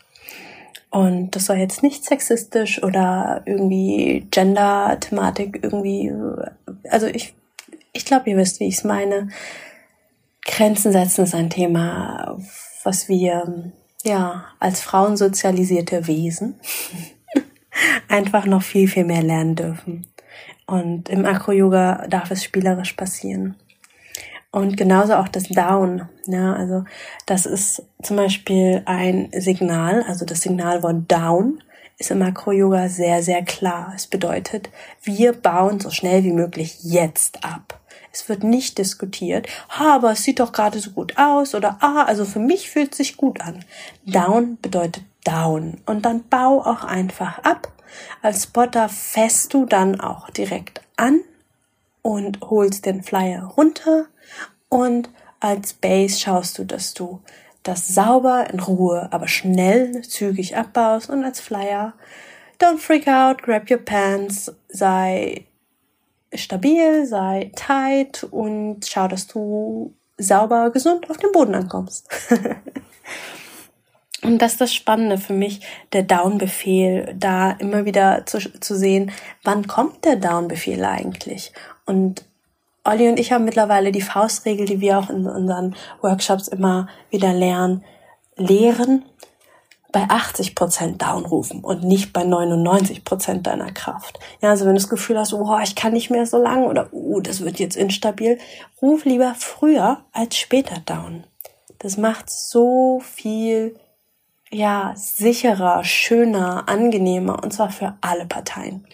Und 0.91 1.37
das 1.37 1.47
soll 1.47 1.59
jetzt 1.59 1.85
nicht 1.85 2.05
sexistisch 2.05 2.83
oder 2.83 3.43
irgendwie 3.47 4.27
Gender-Thematik 4.33 5.61
irgendwie, 5.63 6.13
also 6.91 7.07
ich, 7.07 7.35
ich 7.93 8.05
glaube, 8.05 8.31
ihr 8.31 8.37
wisst, 8.37 8.59
wie 8.59 8.67
ich 8.67 8.79
es 8.79 8.85
meine. 8.85 9.29
Grenzen 10.45 10.91
setzen 10.91 11.23
ist 11.23 11.37
ein 11.37 11.51
Thema, 11.51 12.37
was 12.83 13.09
wir 13.09 13.73
ja, 14.07 14.47
als 14.61 14.81
Frauen 14.81 15.17
sozialisierte 15.17 16.07
Wesen 16.07 16.55
einfach 18.09 18.47
noch 18.47 18.63
viel, 18.63 18.89
viel 18.89 19.05
mehr 19.05 19.23
lernen 19.23 19.57
dürfen. 19.57 20.07
Und 20.67 21.09
im 21.09 21.25
Acro-Yoga 21.25 22.07
darf 22.09 22.31
es 22.31 22.43
spielerisch 22.43 22.95
passieren. 22.95 23.57
Und 24.51 24.77
genauso 24.77 25.15
auch 25.15 25.29
das 25.29 25.49
Down. 25.49 26.09
Ja, 26.27 26.55
also 26.55 26.85
das 27.27 27.47
ist 27.47 27.83
zum 28.03 28.17
Beispiel 28.17 28.83
ein 28.87 29.29
Signal, 29.33 30.03
also 30.09 30.25
das 30.25 30.41
Signalwort 30.41 31.11
Down 31.11 31.63
ist 31.99 32.11
im 32.11 32.23
Acro-Yoga 32.23 32.89
sehr, 32.89 33.23
sehr 33.23 33.43
klar. 33.43 33.93
Es 33.95 34.07
bedeutet, 34.07 34.71
wir 35.03 35.33
bauen 35.33 35.81
so 35.81 35.91
schnell 35.91 36.25
wie 36.25 36.33
möglich 36.33 36.79
jetzt 36.83 37.43
ab. 37.45 37.81
Es 38.17 38.31
wird 38.31 38.45
nicht 38.45 38.79
diskutiert, 38.79 39.47
ha, 39.69 39.95
aber 39.95 40.13
es 40.13 40.23
sieht 40.23 40.41
doch 40.41 40.53
gerade 40.53 40.79
so 40.79 40.93
gut 40.93 41.19
aus 41.19 41.55
oder 41.55 41.77
ah, 41.81 42.05
also 42.05 42.25
für 42.25 42.39
mich 42.39 42.71
fühlt 42.71 42.93
es 42.93 42.97
sich 42.97 43.19
gut 43.19 43.43
an. 43.43 43.63
Down 44.07 44.57
bedeutet 44.63 45.05
down. 45.23 45.83
Und 45.85 46.07
dann 46.07 46.25
bau 46.29 46.61
auch 46.61 46.83
einfach 46.83 47.41
ab. 47.41 47.71
Als 48.23 48.45
Spotter 48.45 48.89
fässt 48.89 49.53
du 49.53 49.67
dann 49.67 50.01
auch 50.01 50.31
direkt 50.31 50.81
an 50.97 51.21
und 52.01 52.41
holst 52.41 52.87
den 52.87 53.03
Flyer 53.03 53.45
runter. 53.45 54.07
Und 54.71 55.11
als 55.39 55.75
Base 55.75 56.19
schaust 56.19 56.57
du, 56.57 56.65
dass 56.65 56.95
du 56.95 57.21
das 57.65 57.89
sauber 57.89 58.49
in 58.51 58.61
Ruhe, 58.61 59.09
aber 59.11 59.29
schnell, 59.29 60.01
zügig 60.03 60.57
abbaust. 60.57 61.11
Und 61.11 61.23
als 61.23 61.41
Flyer 61.41 61.93
don't 62.59 62.79
freak 62.79 63.09
out, 63.09 63.43
grab 63.43 63.71
your 63.71 63.79
pants, 63.79 64.51
sei 64.69 65.45
stabil, 66.37 67.07
sei 67.07 67.51
tight 67.55 68.25
und 68.25 68.87
schau, 68.87 69.09
dass 69.09 69.27
du 69.27 69.95
sauber, 70.19 70.71
gesund 70.71 71.11
auf 71.11 71.19
dem 71.19 71.33
Boden 71.33 71.55
ankommst. 71.55 72.09
und 74.23 74.41
das 74.41 74.53
ist 74.53 74.61
das 74.61 74.75
Spannende 74.75 75.19
für 75.19 75.35
mich, 75.35 75.61
der 75.93 76.03
Down-Befehl, 76.03 77.15
da 77.19 77.53
immer 77.53 77.85
wieder 77.85 78.25
zu, 78.27 78.39
zu 78.39 78.77
sehen, 78.77 79.13
wann 79.43 79.67
kommt 79.67 80.05
der 80.05 80.17
Down-Befehl 80.17 80.85
eigentlich? 80.85 81.53
Und 81.85 82.25
Olli 82.85 83.09
und 83.09 83.19
ich 83.19 83.33
haben 83.33 83.45
mittlerweile 83.45 83.93
die 83.93 84.01
Faustregel, 84.01 84.67
die 84.67 84.81
wir 84.81 84.99
auch 84.99 85.11
in 85.11 85.27
unseren 85.27 85.75
Workshops 86.03 86.49
immer 86.49 86.89
wieder 87.11 87.33
lernen, 87.33 87.85
lehren 88.37 89.05
bei 89.93 90.03
80 90.09 90.55
Prozent 90.55 91.03
downrufen 91.03 91.65
und 91.65 91.85
nicht 91.85 92.13
bei 92.13 92.25
99 92.25 93.05
Prozent 93.05 93.47
deiner 93.47 93.73
Kraft. 93.73 94.19
Ja, 94.41 94.51
also 94.51 94.65
wenn 94.65 94.75
du 94.75 94.81
das 94.81 94.89
Gefühl 94.89 95.19
hast, 95.19 95.33
oh, 95.33 95.59
ich 95.63 95.75
kann 95.75 95.93
nicht 95.93 96.11
mehr 96.11 96.27
so 96.27 96.39
lang 96.39 96.65
oder 96.65 96.89
oh, 96.93 97.21
das 97.21 97.41
wird 97.43 97.59
jetzt 97.59 97.77
instabil, 97.77 98.39
ruf 98.83 99.05
lieber 99.05 99.35
früher 99.39 100.05
als 100.13 100.37
später 100.37 100.81
down. 100.85 101.25
Das 101.79 101.97
macht 101.97 102.31
so 102.31 103.01
viel, 103.01 103.79
ja, 104.51 104.93
sicherer, 104.97 105.85
schöner, 105.85 106.69
angenehmer 106.69 107.43
und 107.43 107.53
zwar 107.53 107.71
für 107.71 107.95
alle 108.01 108.27
Parteien. 108.27 108.87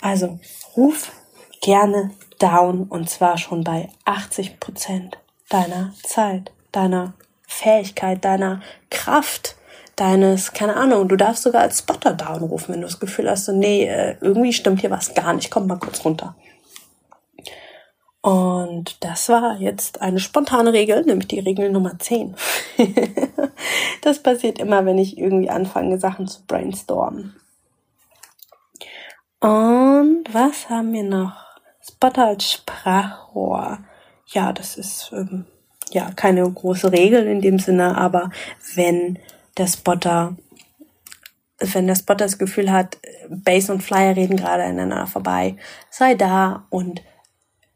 Also 0.00 0.38
ruf 0.76 1.12
gerne 1.60 2.12
down 2.38 2.84
und 2.84 3.10
zwar 3.10 3.38
schon 3.38 3.64
bei 3.64 3.88
80 4.04 4.60
Prozent 4.60 5.18
deiner 5.48 5.92
Zeit, 6.04 6.52
deiner 6.72 7.14
Fähigkeit, 7.46 8.24
deiner 8.24 8.60
Kraft 8.90 9.56
deines, 10.00 10.52
keine 10.52 10.76
Ahnung, 10.76 11.08
du 11.08 11.16
darfst 11.16 11.42
sogar 11.42 11.62
als 11.62 11.80
Spotter 11.80 12.14
down 12.14 12.42
rufen, 12.42 12.74
wenn 12.74 12.80
du 12.80 12.86
das 12.86 13.00
Gefühl 13.00 13.28
hast, 13.28 13.46
so, 13.46 13.52
nee, 13.52 13.84
äh, 13.86 14.16
irgendwie 14.20 14.52
stimmt 14.52 14.80
hier 14.80 14.90
was 14.90 15.14
gar 15.14 15.32
nicht, 15.32 15.50
komm 15.50 15.66
mal 15.66 15.78
kurz 15.78 16.04
runter. 16.04 16.34
Und 18.20 19.02
das 19.04 19.28
war 19.28 19.56
jetzt 19.58 20.02
eine 20.02 20.18
spontane 20.18 20.72
Regel, 20.72 21.02
nämlich 21.04 21.28
die 21.28 21.38
Regel 21.38 21.70
Nummer 21.70 21.98
10. 21.98 22.34
das 24.02 24.22
passiert 24.22 24.58
immer, 24.58 24.84
wenn 24.84 24.98
ich 24.98 25.18
irgendwie 25.18 25.50
anfange, 25.50 25.98
Sachen 25.98 26.26
zu 26.26 26.42
brainstormen. 26.46 27.36
Und 29.40 30.24
was 30.32 30.68
haben 30.68 30.92
wir 30.92 31.04
noch? 31.04 31.32
Spotter 31.80 32.26
als 32.26 32.52
Sprachrohr. 32.52 33.78
Ja, 34.26 34.52
das 34.52 34.76
ist 34.76 35.10
ähm, 35.12 35.46
ja 35.90 36.10
keine 36.14 36.50
große 36.50 36.92
Regel 36.92 37.26
in 37.26 37.40
dem 37.40 37.58
Sinne, 37.58 37.96
aber 37.96 38.30
wenn 38.74 39.18
der 39.58 39.66
Spotter, 39.66 40.36
wenn 41.58 41.86
der 41.86 41.96
Spotter 41.96 42.24
das 42.24 42.38
Gefühl 42.38 42.70
hat, 42.70 42.98
Base 43.28 43.72
und 43.72 43.82
Flyer 43.82 44.16
reden 44.16 44.36
gerade 44.36 44.62
ineinander 44.64 45.06
vorbei, 45.06 45.56
sei 45.90 46.14
da 46.14 46.66
und 46.70 47.02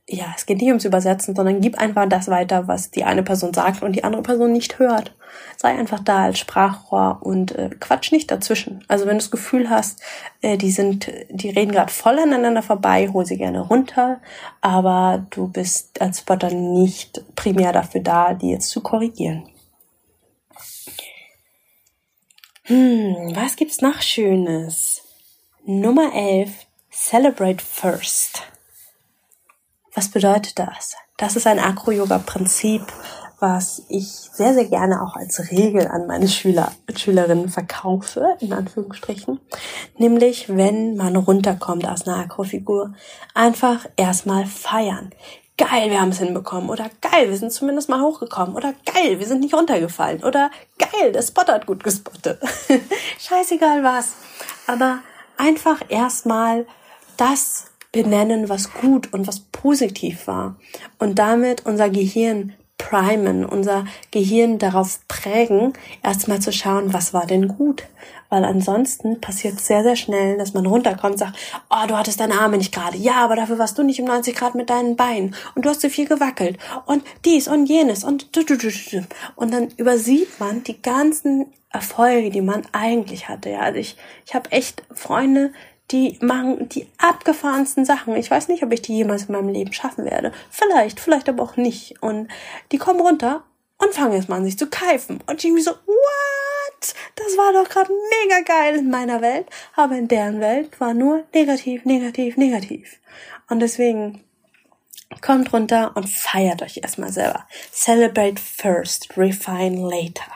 ja, 0.08 0.26
es 0.36 0.46
geht 0.46 0.58
nicht 0.58 0.68
ums 0.68 0.84
Übersetzen, 0.84 1.34
sondern 1.34 1.60
gib 1.60 1.78
einfach 1.78 2.08
das 2.08 2.28
weiter, 2.28 2.66
was 2.66 2.90
die 2.90 3.04
eine 3.04 3.22
Person 3.22 3.54
sagt 3.54 3.82
und 3.82 3.92
die 3.92 4.04
andere 4.04 4.22
Person 4.22 4.52
nicht 4.52 4.78
hört. 4.78 5.14
Sei 5.56 5.70
einfach 5.70 6.00
da 6.00 6.24
als 6.24 6.38
Sprachrohr 6.38 7.20
und 7.22 7.52
äh, 7.52 7.70
quatsch 7.80 8.12
nicht 8.12 8.30
dazwischen. 8.30 8.84
Also 8.88 9.06
wenn 9.06 9.12
du 9.12 9.22
das 9.22 9.30
Gefühl 9.30 9.70
hast, 9.70 10.02
äh, 10.42 10.58
die 10.58 10.70
sind, 10.70 11.10
die 11.30 11.50
reden 11.50 11.72
gerade 11.72 11.90
voll 11.90 12.18
aneinander 12.18 12.62
vorbei, 12.62 13.08
hol 13.12 13.24
sie 13.24 13.38
gerne 13.38 13.60
runter, 13.60 14.20
aber 14.60 15.24
du 15.30 15.48
bist 15.48 16.02
als 16.02 16.18
Spotter 16.18 16.50
nicht 16.50 17.24
primär 17.34 17.72
dafür 17.72 18.02
da, 18.02 18.34
die 18.34 18.50
jetzt 18.50 18.68
zu 18.68 18.82
korrigieren. 18.82 19.44
Hm, 22.72 23.36
was 23.36 23.56
gibt's 23.56 23.82
noch 23.82 24.00
Schönes? 24.00 25.02
Nummer 25.66 26.14
11. 26.14 26.48
Celebrate 26.90 27.62
first. 27.62 28.44
Was 29.94 30.08
bedeutet 30.08 30.58
das? 30.58 30.96
Das 31.18 31.36
ist 31.36 31.46
ein 31.46 31.58
Acro-Yoga-Prinzip, 31.58 32.80
was 33.40 33.82
ich 33.90 34.06
sehr, 34.06 34.54
sehr 34.54 34.68
gerne 34.68 35.02
auch 35.02 35.16
als 35.16 35.50
Regel 35.50 35.86
an 35.86 36.06
meine 36.06 36.28
Schüler 36.28 36.72
und 36.88 36.98
Schülerinnen 36.98 37.50
verkaufe, 37.50 38.38
in 38.40 38.54
Anführungsstrichen. 38.54 39.38
Nämlich, 39.98 40.48
wenn 40.48 40.96
man 40.96 41.16
runterkommt 41.16 41.86
aus 41.86 42.08
einer 42.08 42.20
Akrofigur, 42.20 42.94
einfach 43.34 43.84
erstmal 43.98 44.46
feiern 44.46 45.10
geil, 45.56 45.90
wir 45.90 46.00
haben 46.00 46.10
es 46.10 46.18
hinbekommen 46.18 46.70
oder 46.70 46.90
geil, 47.00 47.28
wir 47.28 47.36
sind 47.36 47.52
zumindest 47.52 47.88
mal 47.88 48.00
hochgekommen 48.00 48.54
oder 48.54 48.74
geil, 48.92 49.18
wir 49.18 49.26
sind 49.26 49.40
nicht 49.40 49.54
runtergefallen 49.54 50.24
oder 50.24 50.50
geil, 50.78 51.12
der 51.12 51.22
Spot 51.22 51.46
hat 51.46 51.66
gut 51.66 51.84
gespottet. 51.84 52.40
Scheißegal 53.18 53.82
was. 53.82 54.14
Aber 54.66 55.00
einfach 55.36 55.82
erstmal 55.88 56.66
das 57.16 57.66
benennen, 57.92 58.48
was 58.48 58.72
gut 58.72 59.12
und 59.12 59.26
was 59.26 59.40
positiv 59.40 60.26
war 60.26 60.56
und 60.98 61.18
damit 61.18 61.66
unser 61.66 61.90
Gehirn 61.90 62.54
primen, 62.78 63.44
unser 63.44 63.84
Gehirn 64.10 64.58
darauf 64.58 65.06
prägen, 65.08 65.72
erstmal 66.02 66.40
zu 66.40 66.52
schauen, 66.52 66.92
was 66.92 67.14
war 67.14 67.26
denn 67.26 67.48
gut. 67.48 67.84
Weil 68.32 68.46
ansonsten 68.46 69.20
passiert 69.20 69.60
sehr, 69.60 69.82
sehr 69.82 69.94
schnell, 69.94 70.38
dass 70.38 70.54
man 70.54 70.64
runterkommt 70.64 71.12
und 71.12 71.18
sagt, 71.18 71.36
oh, 71.68 71.86
du 71.86 71.98
hattest 71.98 72.18
deine 72.18 72.40
Arme 72.40 72.56
nicht 72.56 72.72
gerade. 72.72 72.96
Ja, 72.96 73.16
aber 73.16 73.36
dafür 73.36 73.58
warst 73.58 73.76
du 73.76 73.82
nicht 73.82 74.00
um 74.00 74.06
90 74.06 74.34
Grad 74.34 74.54
mit 74.54 74.70
deinen 74.70 74.96
Beinen. 74.96 75.34
Und 75.54 75.66
du 75.66 75.68
hast 75.68 75.82
zu 75.82 75.90
viel 75.90 76.08
gewackelt. 76.08 76.56
Und 76.86 77.04
dies 77.26 77.46
und 77.46 77.66
jenes. 77.66 78.04
Und, 78.04 78.34
und 79.36 79.52
dann 79.52 79.68
übersieht 79.76 80.40
man 80.40 80.64
die 80.64 80.80
ganzen 80.80 81.52
Erfolge, 81.68 82.30
die 82.30 82.40
man 82.40 82.62
eigentlich 82.72 83.28
hatte. 83.28 83.50
Ja, 83.50 83.60
also 83.60 83.78
ich, 83.78 83.98
ich 84.24 84.34
habe 84.34 84.50
echt 84.50 84.82
Freunde, 84.94 85.52
die 85.90 86.16
machen 86.22 86.70
die 86.70 86.86
abgefahrensten 86.96 87.84
Sachen. 87.84 88.16
Ich 88.16 88.30
weiß 88.30 88.48
nicht, 88.48 88.62
ob 88.62 88.72
ich 88.72 88.80
die 88.80 88.96
jemals 88.96 89.24
in 89.24 89.32
meinem 89.32 89.50
Leben 89.50 89.74
schaffen 89.74 90.06
werde. 90.06 90.32
Vielleicht, 90.48 91.00
vielleicht 91.00 91.28
aber 91.28 91.42
auch 91.42 91.58
nicht. 91.58 92.02
Und 92.02 92.28
die 92.72 92.78
kommen 92.78 93.02
runter 93.02 93.42
und 93.76 93.92
fangen 93.92 94.14
jetzt 94.14 94.30
mal 94.30 94.36
an, 94.36 94.44
sich 94.46 94.56
zu 94.56 94.68
keifen. 94.68 95.22
Und 95.26 95.44
irgendwie 95.44 95.62
so, 95.62 95.72
Das 97.16 97.36
war 97.36 97.52
doch 97.52 97.68
gerade 97.68 97.90
mega 97.90 98.40
geil 98.40 98.76
in 98.76 98.90
meiner 98.90 99.20
Welt. 99.20 99.46
Aber 99.74 99.96
in 99.96 100.08
deren 100.08 100.40
Welt 100.40 100.80
war 100.80 100.94
nur 100.94 101.24
negativ, 101.34 101.84
negativ, 101.84 102.36
negativ. 102.36 102.98
Und 103.48 103.60
deswegen 103.60 104.24
kommt 105.20 105.52
runter 105.52 105.92
und 105.94 106.08
feiert 106.08 106.62
euch 106.62 106.78
erstmal 106.78 107.12
selber. 107.12 107.46
Celebrate 107.72 108.40
first, 108.40 109.16
refine 109.16 109.88
later. 109.88 110.30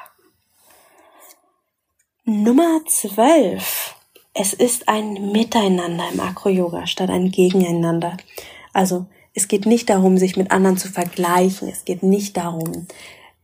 Nummer 2.24 2.80
12. 2.87 3.94
Es 4.35 4.52
ist 4.52 4.88
ein 4.88 5.32
Miteinander 5.32 6.11
im 6.12 6.20
Akro-Yoga 6.20 6.87
statt 6.87 7.09
ein 7.09 7.30
Gegeneinander. 7.30 8.16
Also 8.72 9.06
es 9.32 9.48
geht 9.48 9.64
nicht 9.64 9.88
darum, 9.88 10.18
sich 10.18 10.37
mit 10.37 10.50
anderen 10.50 10.76
zu 10.76 10.88
vergleichen. 10.88 11.68
Es 11.68 11.85
geht 11.85 12.02
nicht 12.02 12.37
darum, 12.37 12.87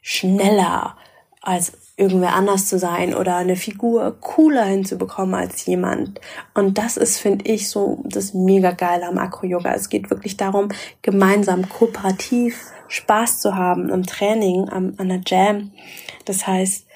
schneller 0.01 0.97
als 1.41 1.73
irgendwer 2.03 2.35
anders 2.35 2.67
zu 2.67 2.79
sein 2.79 3.15
oder 3.15 3.37
eine 3.37 3.57
Figur 3.57 4.17
cooler 4.21 4.65
hinzubekommen 4.65 5.35
als 5.35 5.65
jemand. 5.67 6.21
Und 6.53 6.77
das 6.79 6.97
ist, 6.97 7.19
finde 7.19 7.47
ich, 7.47 7.69
so 7.69 8.03
das 8.05 8.35
mega 8.35 8.73
geile 8.73 9.07
am 9.07 9.19
Akro-Yoga. 9.19 9.73
Es 9.73 9.89
geht 9.89 10.11
wirklich 10.11 10.37
darum, 10.37 10.69
gemeinsam 11.01 11.69
kooperativ 11.69 12.67
Spaß 12.89 13.41
zu 13.41 13.57
haben 13.57 13.89
im 13.89 14.05
Training, 14.05 14.69
am, 14.69 14.95
an 14.99 15.09
der 15.09 15.21
Jam. 15.25 15.73
Das 16.25 16.47
heißt, 16.47 16.87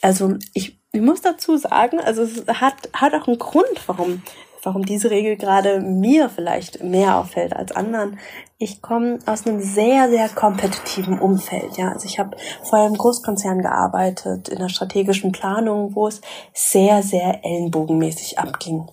also 0.00 0.36
ich 0.52 0.78
ich 0.94 1.00
muss 1.00 1.22
dazu 1.22 1.56
sagen, 1.56 1.98
also 1.98 2.22
es 2.22 2.46
hat, 2.46 2.88
hat 2.92 3.14
auch 3.14 3.26
einen 3.26 3.38
Grund, 3.38 3.82
warum, 3.86 4.22
warum 4.64 4.84
diese 4.84 5.10
Regel 5.10 5.36
gerade 5.36 5.80
mir 5.80 6.28
vielleicht 6.28 6.82
mehr 6.82 7.16
auffällt 7.16 7.54
als 7.54 7.72
anderen. 7.72 8.18
Ich 8.58 8.82
komme 8.82 9.18
aus 9.26 9.46
einem 9.46 9.60
sehr, 9.60 10.08
sehr 10.08 10.28
kompetitiven 10.28 11.18
Umfeld. 11.18 11.76
Ja, 11.76 11.92
also 11.92 12.06
ich 12.06 12.18
habe 12.18 12.36
vorher 12.62 12.88
im 12.88 12.96
Großkonzern 12.96 13.62
gearbeitet, 13.62 14.48
in 14.48 14.58
der 14.58 14.68
strategischen 14.68 15.32
Planung, 15.32 15.94
wo 15.94 16.08
es 16.08 16.20
sehr, 16.52 17.02
sehr 17.02 17.44
ellenbogenmäßig 17.44 18.38
abging. 18.38 18.88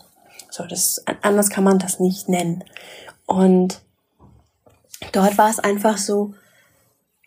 So, 0.50 0.66
das, 0.66 1.04
anders 1.22 1.50
kann 1.50 1.64
man 1.64 1.80
das 1.80 2.00
nicht 2.00 2.28
nennen. 2.28 2.64
Und 3.26 3.82
dort 5.14 5.38
war 5.38 5.50
es 5.50 5.60
einfach 5.60 5.98
so, 5.98 6.34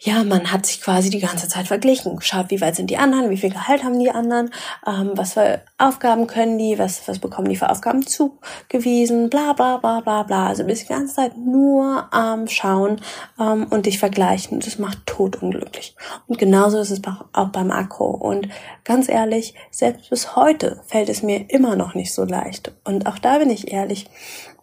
ja, 0.05 0.23
man 0.23 0.53
hat 0.53 0.67
sich 0.67 0.83
quasi 0.83 1.09
die 1.09 1.19
ganze 1.19 1.49
Zeit 1.49 1.67
verglichen. 1.67 2.21
Schaut, 2.21 2.51
wie 2.51 2.61
weit 2.61 2.77
sind 2.77 2.91
die 2.91 2.99
anderen, 2.99 3.31
wie 3.31 3.39
viel 3.39 3.49
Gehalt 3.49 3.83
haben 3.83 3.99
die 3.99 4.11
anderen, 4.11 4.51
ähm, 4.87 5.13
was 5.15 5.33
für 5.33 5.63
Aufgaben 5.79 6.27
können 6.27 6.59
die, 6.59 6.79
was, 6.79 7.09
was 7.09 7.19
bekommen 7.19 7.49
die 7.49 7.57
für 7.57 7.71
Aufgaben 7.71 8.07
zugewiesen, 8.07 9.31
bla 9.31 9.55
bla 9.55 9.79
bla 9.79 10.01
bla 10.01 10.23
bla. 10.25 10.49
Also 10.49 10.65
bist 10.65 10.83
die 10.83 10.93
ganze 10.93 11.15
Zeit 11.15 11.39
nur 11.39 12.13
am 12.13 12.41
ähm, 12.41 12.49
Schauen 12.49 13.01
ähm, 13.41 13.67
und 13.71 13.87
dich 13.87 13.99
vergleichen. 13.99 14.61
Das 14.61 14.79
macht 14.79 15.07
totunglücklich. 15.07 15.97
Und 16.27 16.39
genauso 16.39 16.79
ist 16.81 16.91
es 16.91 17.01
auch 17.33 17.49
beim 17.49 17.71
Akro. 17.71 18.11
Und 18.11 18.49
ganz 18.85 19.09
ehrlich, 19.09 19.55
selbst 19.71 20.11
bis 20.11 20.37
heute 20.37 20.83
fällt 20.87 21.09
es 21.09 21.23
mir 21.23 21.49
immer 21.49 21.77
noch 21.77 21.95
nicht 21.95 22.13
so 22.13 22.25
leicht. 22.25 22.73
Und 22.85 23.07
auch 23.07 23.19
da 23.19 23.39
bin 23.39 23.49
ich 23.49 23.73
ehrlich. 23.73 24.11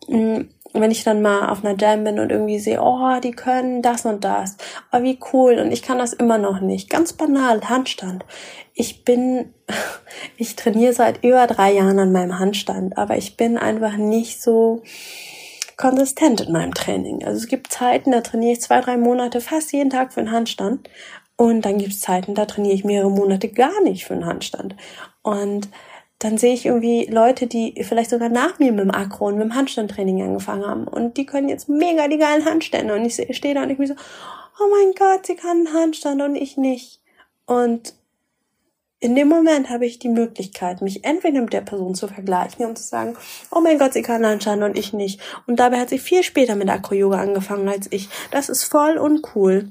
Mh, 0.08 0.46
wenn 0.74 0.92
ich 0.92 1.04
dann 1.04 1.22
mal 1.22 1.50
auf 1.50 1.64
einer 1.64 1.78
Jam 1.78 2.04
bin 2.04 2.20
und 2.20 2.32
irgendwie 2.32 2.60
sehe, 2.60 2.82
oh, 2.82 3.20
die 3.22 3.32
können 3.32 3.82
das 3.82 4.06
und 4.06 4.24
das, 4.24 4.58
oh, 4.92 5.02
wie 5.02 5.20
cool, 5.34 5.60
und 5.60 5.72
ich 5.72 5.82
kann 5.82 5.98
das 5.98 6.14
immer 6.14 6.38
noch 6.38 6.62
nicht. 6.62 6.90
Ganz 6.90 7.14
banal, 7.14 7.62
Handstand. 7.70 8.26
Ich 8.74 9.04
bin, 9.04 9.54
ich 10.38 10.56
trainiere 10.56 10.94
seit 10.94 11.24
über 11.24 11.48
drei 11.48 11.74
Jahren 11.74 12.00
an 12.00 12.12
meinem 12.12 12.40
Handstand, 12.40 12.98
aber 12.98 13.18
ich 13.18 13.38
bin 13.38 13.58
einfach 13.58 13.98
nicht 13.98 14.42
so 14.42 14.82
konsistent 15.78 16.42
in 16.42 16.54
meinem 16.54 16.74
Training. 16.74 17.26
Also 17.26 17.40
es 17.40 17.48
gibt 17.48 17.72
Zeiten, 17.72 18.12
da 18.12 18.22
trainiere 18.22 18.54
ich 18.54 18.62
zwei, 18.62 18.82
drei 18.82 18.98
Monate 18.98 19.42
fast 19.42 19.74
jeden 19.74 19.90
Tag 19.90 20.14
für 20.14 20.20
einen 20.20 20.32
Handstand. 20.32 20.88
Und 21.36 21.66
dann 21.66 21.80
gibt 21.80 21.94
es 21.94 22.02
Zeiten, 22.02 22.36
da 22.36 22.46
trainiere 22.46 22.76
ich 22.76 22.84
mehrere 22.84 23.10
Monate 23.10 23.50
gar 23.50 23.82
nicht 23.82 24.06
für 24.06 24.14
einen 24.14 24.28
Handstand. 24.28 24.76
Und 25.24 25.70
dann 26.24 26.38
sehe 26.38 26.54
ich 26.54 26.68
irgendwie 26.68 27.06
Leute, 27.06 27.48
die 27.48 27.84
vielleicht 27.84 28.12
sogar 28.12 28.30
nach 28.30 28.60
mir 28.60 28.72
mit 28.72 28.82
dem 28.82 28.92
Akro 28.92 29.26
und 29.26 29.40
mit 29.40 29.46
dem 29.46 29.56
Handstandtraining 29.56 30.22
angefangen 30.22 30.68
haben. 30.68 30.88
Und 30.88 31.18
die 31.18 31.26
können 31.26 31.50
jetzt 31.50 31.68
mega 31.68 32.08
die 32.08 32.20
geilen 32.20 32.46
Handstände. 32.46 32.94
Und 32.94 33.04
ich 33.06 33.36
stehe 33.36 33.56
da 33.56 33.64
und 33.64 33.72
ich 33.72 33.80
mir 33.80 33.88
so, 33.88 33.96
oh 34.60 34.68
mein 34.70 34.94
Gott, 34.94 35.26
sie 35.26 35.36
kann 35.36 35.66
einen 35.66 35.74
Handstand 35.74 36.22
und 36.22 36.36
ich 36.36 36.58
nicht. 36.58 37.02
Und 37.48 37.96
in 39.00 39.16
dem 39.16 39.30
Moment 39.30 39.72
habe 39.72 39.88
ich 39.88 39.98
die 39.98 40.10
Möglichkeit, 40.10 40.84
mich 40.84 41.04
entweder 41.04 41.42
mit 41.42 41.54
der 41.54 41.62
Person 41.62 41.96
zu 41.96 42.08
vergleichen 42.08 42.68
und 42.68 42.78
zu 42.78 42.84
sagen, 42.84 43.18
oh 43.50 43.60
mein 43.60 43.80
Gott, 43.80 43.94
sie 43.94 44.04
kann 44.04 44.24
Handstand 44.24 44.62
und 44.62 44.78
ich 44.78 44.94
nicht. 44.94 45.20
Und 45.48 45.60
dabei 45.60 45.80
hat 45.80 45.90
sie 45.90 45.98
viel 45.98 46.22
später 46.22 46.56
mit 46.56 46.70
Akro-Yoga 46.70 47.18
angefangen 47.18 47.68
als 47.68 47.88
ich. 47.92 48.10
Das 48.30 48.48
ist 48.48 48.64
voll 48.64 49.00
uncool. 49.00 49.70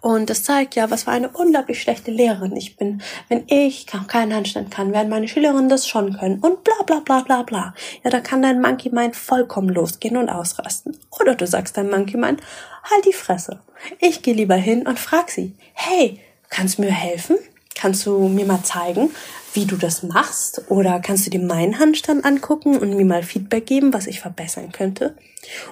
Und 0.00 0.30
das 0.30 0.42
zeigt 0.42 0.74
ja, 0.74 0.90
was 0.90 1.04
für 1.04 1.10
eine 1.10 1.28
unglaublich 1.28 1.80
schlechte 1.80 2.10
Lehrerin 2.10 2.56
ich 2.56 2.76
bin. 2.76 3.02
Wenn 3.28 3.44
ich 3.48 3.86
keinen 3.86 4.34
Handstand 4.34 4.70
kann, 4.70 4.92
werden 4.92 5.08
meine 5.08 5.28
Schülerinnen 5.28 5.68
das 5.68 5.88
schon 5.88 6.16
können. 6.16 6.38
Und 6.40 6.64
bla 6.64 6.82
bla 6.86 7.00
bla 7.00 7.20
bla 7.20 7.42
bla. 7.42 7.74
Ja, 8.04 8.10
da 8.10 8.20
kann 8.20 8.42
dein 8.42 8.60
Monkey 8.60 8.90
Mind 8.90 9.16
vollkommen 9.16 9.68
losgehen 9.68 10.16
und 10.16 10.28
ausrasten. 10.28 10.96
Oder 11.20 11.34
du 11.34 11.46
sagst 11.46 11.76
dein 11.76 11.90
Monkey 11.90 12.16
Mind, 12.16 12.40
halt 12.84 13.04
die 13.04 13.12
Fresse. 13.12 13.60
Ich 14.00 14.22
gehe 14.22 14.34
lieber 14.34 14.56
hin 14.56 14.86
und 14.86 14.98
frag 14.98 15.30
sie, 15.30 15.54
hey, 15.74 16.20
kannst 16.48 16.78
du 16.78 16.82
mir 16.82 16.92
helfen? 16.92 17.38
Kannst 17.78 18.06
du 18.06 18.28
mir 18.28 18.44
mal 18.44 18.64
zeigen, 18.64 19.10
wie 19.52 19.64
du 19.64 19.76
das 19.76 20.02
machst? 20.02 20.62
Oder 20.68 20.98
kannst 20.98 21.26
du 21.26 21.30
dir 21.30 21.38
meinen 21.38 21.78
Handstand 21.78 22.24
angucken 22.24 22.76
und 22.76 22.96
mir 22.96 23.04
mal 23.04 23.22
Feedback 23.22 23.66
geben, 23.66 23.94
was 23.94 24.08
ich 24.08 24.18
verbessern 24.18 24.72
könnte? 24.72 25.14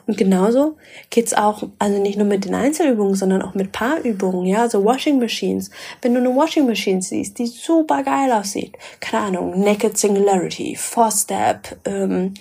Und 0.06 0.16
genauso 0.16 0.76
geht's 1.10 1.34
auch, 1.34 1.64
also 1.80 2.00
nicht 2.00 2.16
nur 2.16 2.28
mit 2.28 2.44
den 2.44 2.54
Einzelübungen, 2.54 3.16
sondern 3.16 3.42
auch 3.42 3.54
mit 3.54 3.72
Paarübungen, 3.72 4.46
ja, 4.46 4.70
so 4.70 4.84
Washing 4.84 5.18
Machines. 5.18 5.70
Wenn 6.00 6.14
du 6.14 6.20
eine 6.20 6.34
Washing 6.34 6.66
Machine 6.66 7.02
siehst, 7.02 7.40
die 7.40 7.46
super 7.46 8.04
geil 8.04 8.30
aussieht, 8.30 8.76
keine 9.00 9.24
Ahnung, 9.24 9.60
Naked 9.60 9.98
Singularity, 9.98 10.76
Four 10.76 11.10
Step, 11.10 11.76
ähm, 11.84 12.34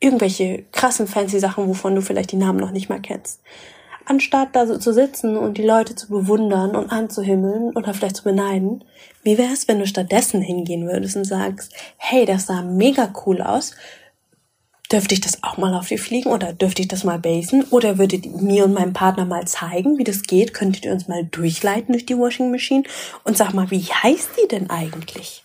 irgendwelche 0.00 0.64
krassen 0.72 1.06
fancy 1.06 1.38
Sachen, 1.38 1.68
wovon 1.68 1.94
du 1.94 2.00
vielleicht 2.00 2.32
die 2.32 2.36
Namen 2.36 2.58
noch 2.58 2.70
nicht 2.70 2.88
mal 2.88 3.00
kennst 3.00 3.40
anstatt 4.06 4.50
da 4.52 4.66
so 4.66 4.78
zu 4.78 4.92
sitzen 4.92 5.36
und 5.36 5.58
die 5.58 5.66
Leute 5.66 5.94
zu 5.94 6.08
bewundern 6.08 6.76
und 6.76 6.90
anzuhimmeln 6.90 7.76
oder 7.76 7.94
vielleicht 7.94 8.16
zu 8.16 8.24
beneiden, 8.24 8.84
wie 9.22 9.38
wäre 9.38 9.52
es, 9.52 9.68
wenn 9.68 9.78
du 9.78 9.86
stattdessen 9.86 10.40
hingehen 10.40 10.86
würdest 10.86 11.16
und 11.16 11.24
sagst, 11.24 11.72
hey, 11.96 12.26
das 12.26 12.46
sah 12.46 12.62
mega 12.62 13.12
cool 13.26 13.40
aus, 13.40 13.74
dürfte 14.92 15.14
ich 15.14 15.20
das 15.20 15.42
auch 15.42 15.56
mal 15.56 15.74
auf 15.74 15.88
dir 15.88 15.98
fliegen 15.98 16.30
oder 16.30 16.52
dürfte 16.52 16.82
ich 16.82 16.88
das 16.88 17.04
mal 17.04 17.18
basen? 17.18 17.64
Oder 17.70 17.98
würdet 17.98 18.26
ihr 18.26 18.32
mir 18.32 18.64
und 18.64 18.74
meinem 18.74 18.92
Partner 18.92 19.24
mal 19.24 19.46
zeigen, 19.46 19.98
wie 19.98 20.04
das 20.04 20.22
geht, 20.22 20.54
könntet 20.54 20.84
ihr 20.84 20.92
uns 20.92 21.08
mal 21.08 21.24
durchleiten 21.24 21.92
durch 21.92 22.06
die 22.06 22.18
Washing 22.18 22.50
Machine? 22.50 22.84
Und 23.24 23.36
sag 23.36 23.54
mal, 23.54 23.70
wie 23.70 23.82
heißt 23.82 24.30
die 24.42 24.48
denn 24.48 24.70
eigentlich? 24.70 25.44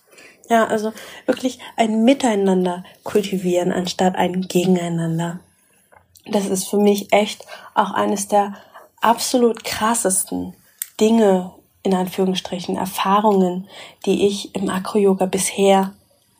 Ja, 0.50 0.66
also 0.66 0.94
wirklich 1.26 1.60
ein 1.78 2.04
Miteinander 2.04 2.84
kultivieren 3.04 3.72
anstatt 3.72 4.16
ein 4.16 4.42
Gegeneinander 4.42 5.40
das 6.26 6.48
ist 6.48 6.68
für 6.68 6.78
mich 6.78 7.12
echt 7.12 7.46
auch 7.74 7.92
eines 7.92 8.28
der 8.28 8.54
absolut 9.02 9.64
krassesten 9.64 10.54
Dinge, 11.00 11.52
in 11.84 11.94
Anführungsstrichen, 11.94 12.76
Erfahrungen, 12.76 13.68
die 14.06 14.28
ich 14.28 14.54
im 14.56 14.70
Akro-Yoga 14.70 15.26
bisher 15.26 15.94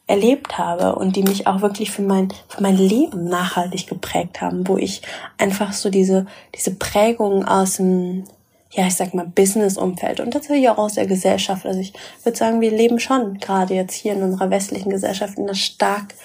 erlebt 0.10 0.58
habe 0.58 0.96
und 0.96 1.16
die 1.16 1.24
mich 1.24 1.46
auch 1.46 1.62
wirklich 1.62 1.92
für 1.92 2.02
mein, 2.02 2.34
für 2.48 2.64
mein 2.64 2.78
Leben 2.78 3.26
nachhaltig 3.26 3.88
geprägt 3.88 4.42
haben, 4.42 4.68
wo 4.68 4.76
ich 4.76 5.04
einfach 5.38 5.72
so 5.72 5.90
diese, 5.90 6.26
diese 6.56 6.76
Prägung 6.76 7.46
aus 7.46 7.76
dem, 7.76 8.24
ja, 8.72 8.88
ich 8.88 8.96
sag 8.96 9.14
mal, 9.14 9.28
Business-Umfeld 9.28 10.20
und 10.20 10.34
natürlich 10.34 10.68
auch 10.68 10.80
aus 10.80 10.96
der 10.96 11.06
Gesellschaft. 11.06 11.66
Also 11.66 11.80
ich 11.80 11.94
würde 12.24 12.38
sagen, 12.38 12.60
wir 12.60 12.72
leben 12.72 13.00
schon 13.00 13.38
gerade 13.38 13.76
jetzt 13.76 13.94
hier 13.94 14.14
in 14.14 14.24
unserer 14.24 14.50
westlichen 14.50 14.90
Gesellschaft 14.90 15.38
in 15.38 15.44
einer 15.44 15.54
stark 15.54 16.16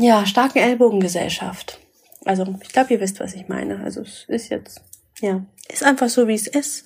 ja, 0.00 0.26
starken 0.26 0.58
Ellbogengesellschaft. 0.58 1.78
Also, 2.24 2.54
ich 2.62 2.70
glaube, 2.70 2.92
ihr 2.94 3.00
wisst, 3.00 3.20
was 3.20 3.34
ich 3.34 3.48
meine. 3.48 3.82
Also, 3.82 4.02
es 4.02 4.24
ist 4.28 4.48
jetzt, 4.50 4.82
ja, 5.20 5.44
ist 5.68 5.84
einfach 5.84 6.08
so, 6.08 6.28
wie 6.28 6.34
es 6.34 6.46
ist. 6.46 6.84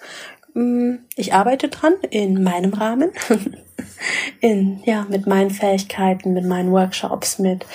Mm, 0.55 0.97
ich 1.17 1.33
arbeite 1.33 1.69
dran 1.69 1.95
in 2.11 2.43
meinem 2.43 2.73
Rahmen, 2.73 3.11
in, 4.41 4.83
ja, 4.85 5.07
mit 5.09 5.27
meinen 5.27 5.51
Fähigkeiten, 5.51 6.33
mit 6.33 6.45
meinen 6.45 6.73
Workshops, 6.73 7.39
mit, 7.39 7.67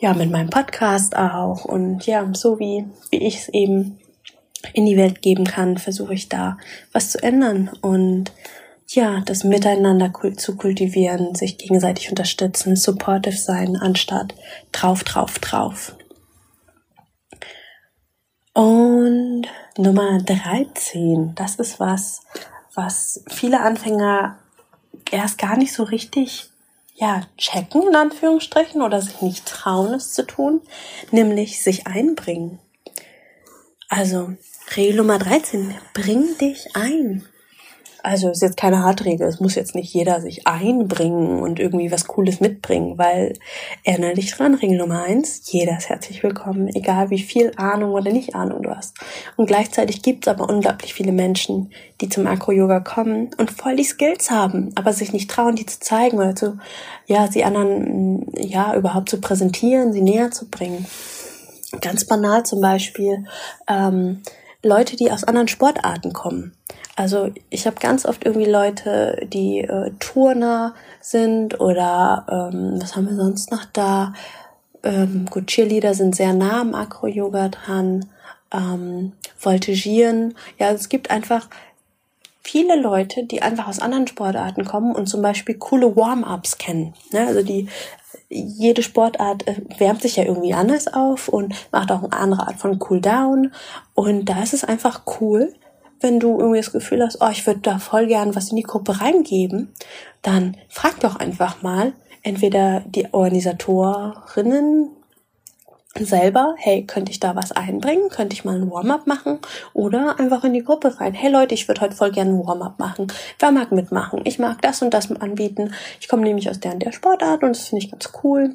ja, 0.00 0.14
mit 0.14 0.30
meinem 0.30 0.50
Podcast 0.50 1.16
auch 1.16 1.64
und 1.64 2.06
ja, 2.06 2.28
so 2.32 2.58
wie, 2.58 2.84
wie 3.10 3.26
ich 3.26 3.36
es 3.36 3.48
eben 3.48 3.98
in 4.72 4.86
die 4.86 4.96
Welt 4.96 5.22
geben 5.22 5.44
kann, 5.44 5.78
versuche 5.78 6.14
ich 6.14 6.28
da 6.28 6.58
was 6.92 7.10
zu 7.10 7.22
ändern 7.22 7.70
und 7.80 8.32
ja, 8.94 9.20
das 9.20 9.44
Miteinander 9.44 10.12
zu 10.36 10.56
kultivieren, 10.56 11.34
sich 11.34 11.58
gegenseitig 11.58 12.10
unterstützen, 12.10 12.74
supportive 12.74 13.36
sein, 13.36 13.76
anstatt 13.76 14.34
drauf, 14.72 15.04
drauf, 15.04 15.38
drauf. 15.38 15.94
Und 18.52 19.46
Nummer 19.78 20.20
13, 20.20 21.34
das 21.36 21.54
ist 21.56 21.78
was, 21.78 22.22
was 22.74 23.22
viele 23.28 23.60
Anfänger 23.60 24.38
erst 25.10 25.38
gar 25.38 25.56
nicht 25.56 25.72
so 25.72 25.84
richtig 25.84 26.50
ja, 26.96 27.22
checken, 27.38 27.82
in 27.88 27.94
Anführungsstrichen, 27.94 28.82
oder 28.82 29.00
sich 29.00 29.22
nicht 29.22 29.46
trauen, 29.46 29.94
es 29.94 30.12
zu 30.12 30.26
tun, 30.26 30.60
nämlich 31.10 31.62
sich 31.62 31.86
einbringen. 31.86 32.58
Also, 33.88 34.34
Regel 34.76 34.96
Nummer 34.96 35.18
13, 35.18 35.74
bring 35.94 36.36
dich 36.38 36.76
ein. 36.76 37.26
Also 38.02 38.30
ist 38.30 38.42
jetzt 38.42 38.56
keine 38.56 38.82
Hartregel, 38.82 39.26
es 39.26 39.40
muss 39.40 39.54
jetzt 39.54 39.74
nicht 39.74 39.92
jeder 39.92 40.20
sich 40.20 40.46
einbringen 40.46 41.40
und 41.40 41.60
irgendwie 41.60 41.92
was 41.92 42.06
Cooles 42.06 42.40
mitbringen, 42.40 42.96
weil 42.98 43.34
erinnere 43.84 44.14
dich 44.14 44.30
dran, 44.32 44.54
Regel 44.54 44.78
Nummer 44.78 45.02
eins, 45.02 45.42
jeder 45.52 45.76
ist 45.76 45.88
herzlich 45.88 46.22
willkommen, 46.22 46.68
egal 46.68 47.10
wie 47.10 47.18
viel 47.18 47.52
Ahnung 47.56 47.92
oder 47.92 48.10
nicht 48.10 48.34
Ahnung 48.34 48.62
du 48.62 48.70
hast. 48.70 48.96
Und 49.36 49.46
gleichzeitig 49.46 50.02
gibt 50.02 50.26
es 50.26 50.32
aber 50.32 50.48
unglaublich 50.48 50.94
viele 50.94 51.12
Menschen, 51.12 51.72
die 52.00 52.08
zum 52.08 52.26
Akro-Yoga 52.26 52.80
kommen 52.80 53.30
und 53.36 53.50
voll 53.50 53.76
die 53.76 53.84
Skills 53.84 54.30
haben, 54.30 54.72
aber 54.76 54.92
sich 54.92 55.12
nicht 55.12 55.30
trauen, 55.30 55.56
die 55.56 55.66
zu 55.66 55.80
zeigen 55.80 56.18
oder 56.18 56.34
zu, 56.34 56.58
ja, 57.06 57.28
sie 57.30 57.44
anderen, 57.44 58.26
ja, 58.36 58.74
überhaupt 58.74 59.10
zu 59.10 59.20
präsentieren, 59.20 59.92
sie 59.92 60.02
näher 60.02 60.30
zu 60.30 60.48
bringen. 60.48 60.86
Ganz 61.80 62.04
banal 62.04 62.44
zum 62.44 62.60
Beispiel, 62.60 63.26
ähm, 63.68 64.22
Leute, 64.62 64.96
die 64.96 65.10
aus 65.10 65.24
anderen 65.24 65.48
Sportarten 65.48 66.12
kommen. 66.12 66.52
Also 66.96 67.30
ich 67.48 67.66
habe 67.66 67.76
ganz 67.80 68.04
oft 68.04 68.24
irgendwie 68.24 68.50
Leute, 68.50 69.26
die 69.32 69.60
äh, 69.60 69.90
Turner 70.00 70.74
sind 71.00 71.60
oder 71.60 72.26
ähm, 72.30 72.74
was 72.80 72.94
haben 72.94 73.08
wir 73.08 73.16
sonst 73.16 73.50
noch 73.50 73.64
da? 73.72 74.12
Ähm, 74.82 75.26
gut, 75.30 75.46
Cheerleader 75.46 75.94
sind 75.94 76.14
sehr 76.14 76.32
nah 76.34 76.60
am 76.60 76.74
Acro-Yoga 76.74 77.48
dran. 77.48 78.06
Ähm, 78.52 79.12
Voltigieren. 79.36 80.34
Ja, 80.58 80.70
es 80.70 80.88
gibt 80.88 81.10
einfach 81.10 81.48
viele 82.50 82.80
Leute, 82.80 83.24
die 83.24 83.42
einfach 83.42 83.68
aus 83.68 83.78
anderen 83.78 84.08
Sportarten 84.08 84.64
kommen 84.64 84.94
und 84.94 85.06
zum 85.06 85.22
Beispiel 85.22 85.54
coole 85.56 85.94
Warm-ups 85.94 86.58
kennen. 86.58 86.94
Ne? 87.12 87.26
Also 87.26 87.42
die 87.42 87.68
jede 88.28 88.82
Sportart 88.82 89.46
äh, 89.46 89.60
wärmt 89.78 90.02
sich 90.02 90.16
ja 90.16 90.24
irgendwie 90.24 90.54
anders 90.54 90.92
auf 90.92 91.28
und 91.28 91.54
macht 91.70 91.92
auch 91.92 92.02
eine 92.02 92.12
andere 92.12 92.46
Art 92.48 92.56
von 92.56 92.78
Cooldown. 92.78 93.52
Und 93.94 94.24
da 94.24 94.42
ist 94.42 94.54
es 94.54 94.64
einfach 94.64 95.02
cool, 95.20 95.54
wenn 96.00 96.18
du 96.18 96.38
irgendwie 96.38 96.58
das 96.58 96.72
Gefühl 96.72 97.02
hast, 97.04 97.18
oh, 97.20 97.28
ich 97.30 97.46
würde 97.46 97.60
da 97.60 97.78
voll 97.78 98.06
gern 98.06 98.34
was 98.34 98.50
in 98.50 98.56
die 98.56 98.62
Gruppe 98.62 99.00
reingeben, 99.00 99.72
dann 100.22 100.56
frag 100.68 100.98
doch 101.00 101.16
einfach 101.16 101.62
mal 101.62 101.92
entweder 102.22 102.80
die 102.80 103.12
Organisatorinnen 103.12 104.90
selber, 105.98 106.54
hey, 106.56 106.84
könnte 106.86 107.10
ich 107.10 107.20
da 107.20 107.34
was 107.34 107.52
einbringen? 107.52 108.08
Könnte 108.10 108.34
ich 108.34 108.44
mal 108.44 108.54
ein 108.54 108.70
Warm-up 108.70 109.06
machen? 109.06 109.40
Oder 109.72 110.18
einfach 110.18 110.44
in 110.44 110.52
die 110.52 110.62
Gruppe 110.62 111.00
rein. 111.00 111.14
Hey 111.14 111.30
Leute, 111.30 111.54
ich 111.54 111.68
würde 111.68 111.80
heute 111.80 111.96
voll 111.96 112.12
gerne 112.12 112.30
ein 112.30 112.46
Warm-up 112.46 112.78
machen. 112.78 113.08
Wer 113.38 113.50
mag 113.50 113.72
mitmachen? 113.72 114.20
Ich 114.24 114.38
mag 114.38 114.62
das 114.62 114.82
und 114.82 114.94
das 114.94 115.10
anbieten. 115.10 115.74
Ich 116.00 116.08
komme 116.08 116.22
nämlich 116.22 116.48
aus 116.48 116.60
der 116.60 116.72
und 116.72 116.80
der 116.80 116.92
Sportart 116.92 117.42
und 117.42 117.56
das 117.56 117.68
finde 117.68 117.84
ich 117.84 117.90
ganz 117.90 118.10
cool. 118.22 118.54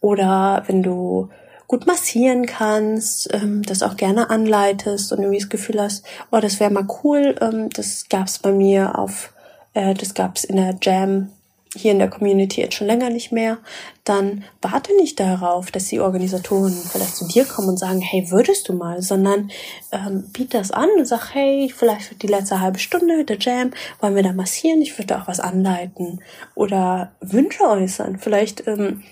Oder 0.00 0.64
wenn 0.66 0.82
du 0.82 1.28
gut 1.68 1.86
massieren 1.86 2.46
kannst, 2.46 3.32
ähm, 3.32 3.62
das 3.62 3.82
auch 3.82 3.96
gerne 3.96 4.30
anleitest 4.30 5.12
und 5.12 5.20
irgendwie 5.20 5.38
das 5.38 5.48
Gefühl 5.48 5.80
hast, 5.80 6.04
oh, 6.30 6.38
das 6.38 6.58
wäre 6.58 6.70
mal 6.70 6.86
cool. 7.02 7.34
Ähm, 7.40 7.70
das 7.70 8.06
gab's 8.08 8.38
bei 8.38 8.52
mir 8.52 8.98
auf, 8.98 9.32
äh, 9.74 9.94
das 9.94 10.14
gab's 10.14 10.44
in 10.44 10.56
der 10.56 10.76
Jam 10.82 11.30
hier 11.74 11.92
in 11.92 11.98
der 11.98 12.10
Community 12.10 12.60
jetzt 12.60 12.74
schon 12.74 12.86
länger 12.86 13.08
nicht 13.08 13.32
mehr, 13.32 13.58
dann 14.04 14.44
warte 14.60 14.94
nicht 14.96 15.18
darauf, 15.18 15.70
dass 15.70 15.86
die 15.86 16.00
Organisatoren 16.00 16.72
vielleicht 16.72 17.16
zu 17.16 17.26
dir 17.26 17.44
kommen 17.44 17.70
und 17.70 17.78
sagen, 17.78 18.00
hey, 18.00 18.30
würdest 18.30 18.68
du 18.68 18.74
mal, 18.74 19.00
sondern 19.00 19.50
ähm, 19.90 20.24
biet 20.32 20.54
das 20.54 20.70
an 20.70 20.88
und 20.98 21.06
sag, 21.06 21.34
hey, 21.34 21.72
vielleicht 21.74 22.06
für 22.06 22.14
die 22.14 22.26
letzte 22.26 22.60
halbe 22.60 22.78
Stunde 22.78 23.24
der 23.24 23.38
Jam, 23.38 23.72
wollen 24.00 24.16
wir 24.16 24.22
da 24.22 24.32
massieren, 24.32 24.82
ich 24.82 24.98
würde 24.98 25.18
auch 25.18 25.28
was 25.28 25.40
anleiten 25.40 26.20
oder 26.54 27.12
Wünsche 27.20 27.62
äußern. 27.62 28.18
Vielleicht 28.18 28.66
ähm, 28.66 29.02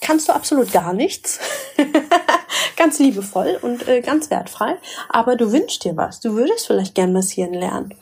kannst 0.00 0.28
du 0.28 0.32
absolut 0.32 0.72
gar 0.72 0.92
nichts. 0.92 1.38
ganz 2.76 2.98
liebevoll 2.98 3.58
und 3.60 3.86
äh, 3.86 4.00
ganz 4.00 4.30
wertfrei. 4.30 4.76
Aber 5.08 5.36
du 5.36 5.52
wünschst 5.52 5.84
dir 5.84 5.96
was. 5.96 6.20
Du 6.20 6.34
würdest 6.34 6.66
vielleicht 6.66 6.94
gern 6.94 7.12
massieren 7.12 7.54
lernen. 7.54 7.94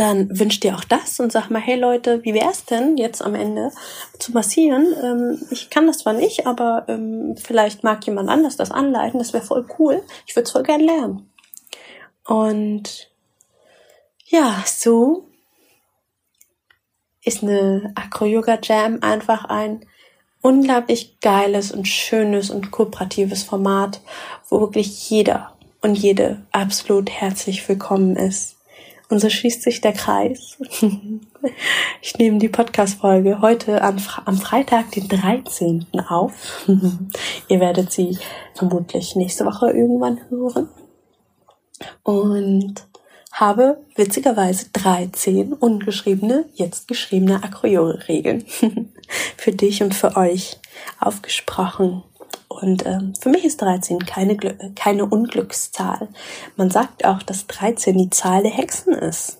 Dann 0.00 0.38
wünsch 0.38 0.60
dir 0.60 0.76
auch 0.76 0.84
das 0.84 1.20
und 1.20 1.30
sag 1.30 1.50
mal, 1.50 1.60
hey 1.60 1.78
Leute, 1.78 2.24
wie 2.24 2.32
wär's 2.32 2.64
denn 2.64 2.96
jetzt 2.96 3.20
am 3.20 3.34
Ende 3.34 3.70
zu 4.18 4.32
massieren? 4.32 4.94
Ähm, 5.02 5.46
ich 5.50 5.68
kann 5.68 5.86
das 5.86 5.98
zwar 5.98 6.14
nicht, 6.14 6.46
aber 6.46 6.86
ähm, 6.88 7.36
vielleicht 7.36 7.84
mag 7.84 8.06
jemand 8.06 8.30
anders 8.30 8.56
das 8.56 8.70
anleiten. 8.70 9.18
Das 9.18 9.34
wäre 9.34 9.44
voll 9.44 9.66
cool. 9.78 10.02
Ich 10.26 10.34
würde 10.34 10.44
es 10.44 10.52
voll 10.52 10.62
gern 10.62 10.80
lernen. 10.80 11.30
Und 12.24 13.10
ja, 14.24 14.64
so 14.64 15.28
ist 17.22 17.42
eine 17.42 17.92
Acro-Yoga 17.94 18.58
Jam 18.62 19.00
einfach 19.02 19.44
ein 19.44 19.84
unglaublich 20.40 21.20
geiles 21.20 21.72
und 21.72 21.86
schönes 21.86 22.48
und 22.48 22.70
kooperatives 22.70 23.42
Format, 23.42 24.00
wo 24.48 24.60
wirklich 24.60 25.10
jeder 25.10 25.58
und 25.82 25.94
jede 25.94 26.40
absolut 26.52 27.10
herzlich 27.10 27.68
willkommen 27.68 28.16
ist. 28.16 28.56
Und 29.10 29.18
so 29.18 29.28
schließt 29.28 29.62
sich 29.62 29.80
der 29.80 29.92
Kreis. 29.92 30.56
Ich 32.02 32.18
nehme 32.18 32.38
die 32.38 32.50
Podcast-Folge 32.50 33.40
heute 33.40 33.82
am, 33.82 33.96
am 34.26 34.36
Freitag, 34.36 34.90
den 34.92 35.08
13. 35.08 35.86
auf. 36.08 36.66
Ihr 37.48 37.60
werdet 37.60 37.90
sie 37.92 38.18
vermutlich 38.54 39.16
nächste 39.16 39.46
Woche 39.46 39.70
irgendwann 39.70 40.20
hören. 40.28 40.68
Und 42.02 42.86
habe 43.32 43.80
witzigerweise 43.96 44.66
13 44.74 45.54
ungeschriebene, 45.54 46.46
jetzt 46.54 46.88
geschriebene 46.88 47.42
Acroyore-Regeln 47.42 48.44
für 49.36 49.52
dich 49.52 49.82
und 49.82 49.94
für 49.94 50.16
euch 50.16 50.58
aufgesprochen. 50.98 52.02
Und 52.60 52.84
ähm, 52.86 53.14
für 53.18 53.30
mich 53.30 53.44
ist 53.44 53.62
13 53.62 54.00
keine, 54.00 54.36
keine 54.74 55.06
Unglückszahl. 55.06 56.08
Man 56.56 56.70
sagt 56.70 57.04
auch, 57.04 57.22
dass 57.22 57.46
13 57.46 57.96
die 57.96 58.10
Zahl 58.10 58.42
der 58.42 58.52
Hexen 58.52 58.92
ist. 58.92 59.38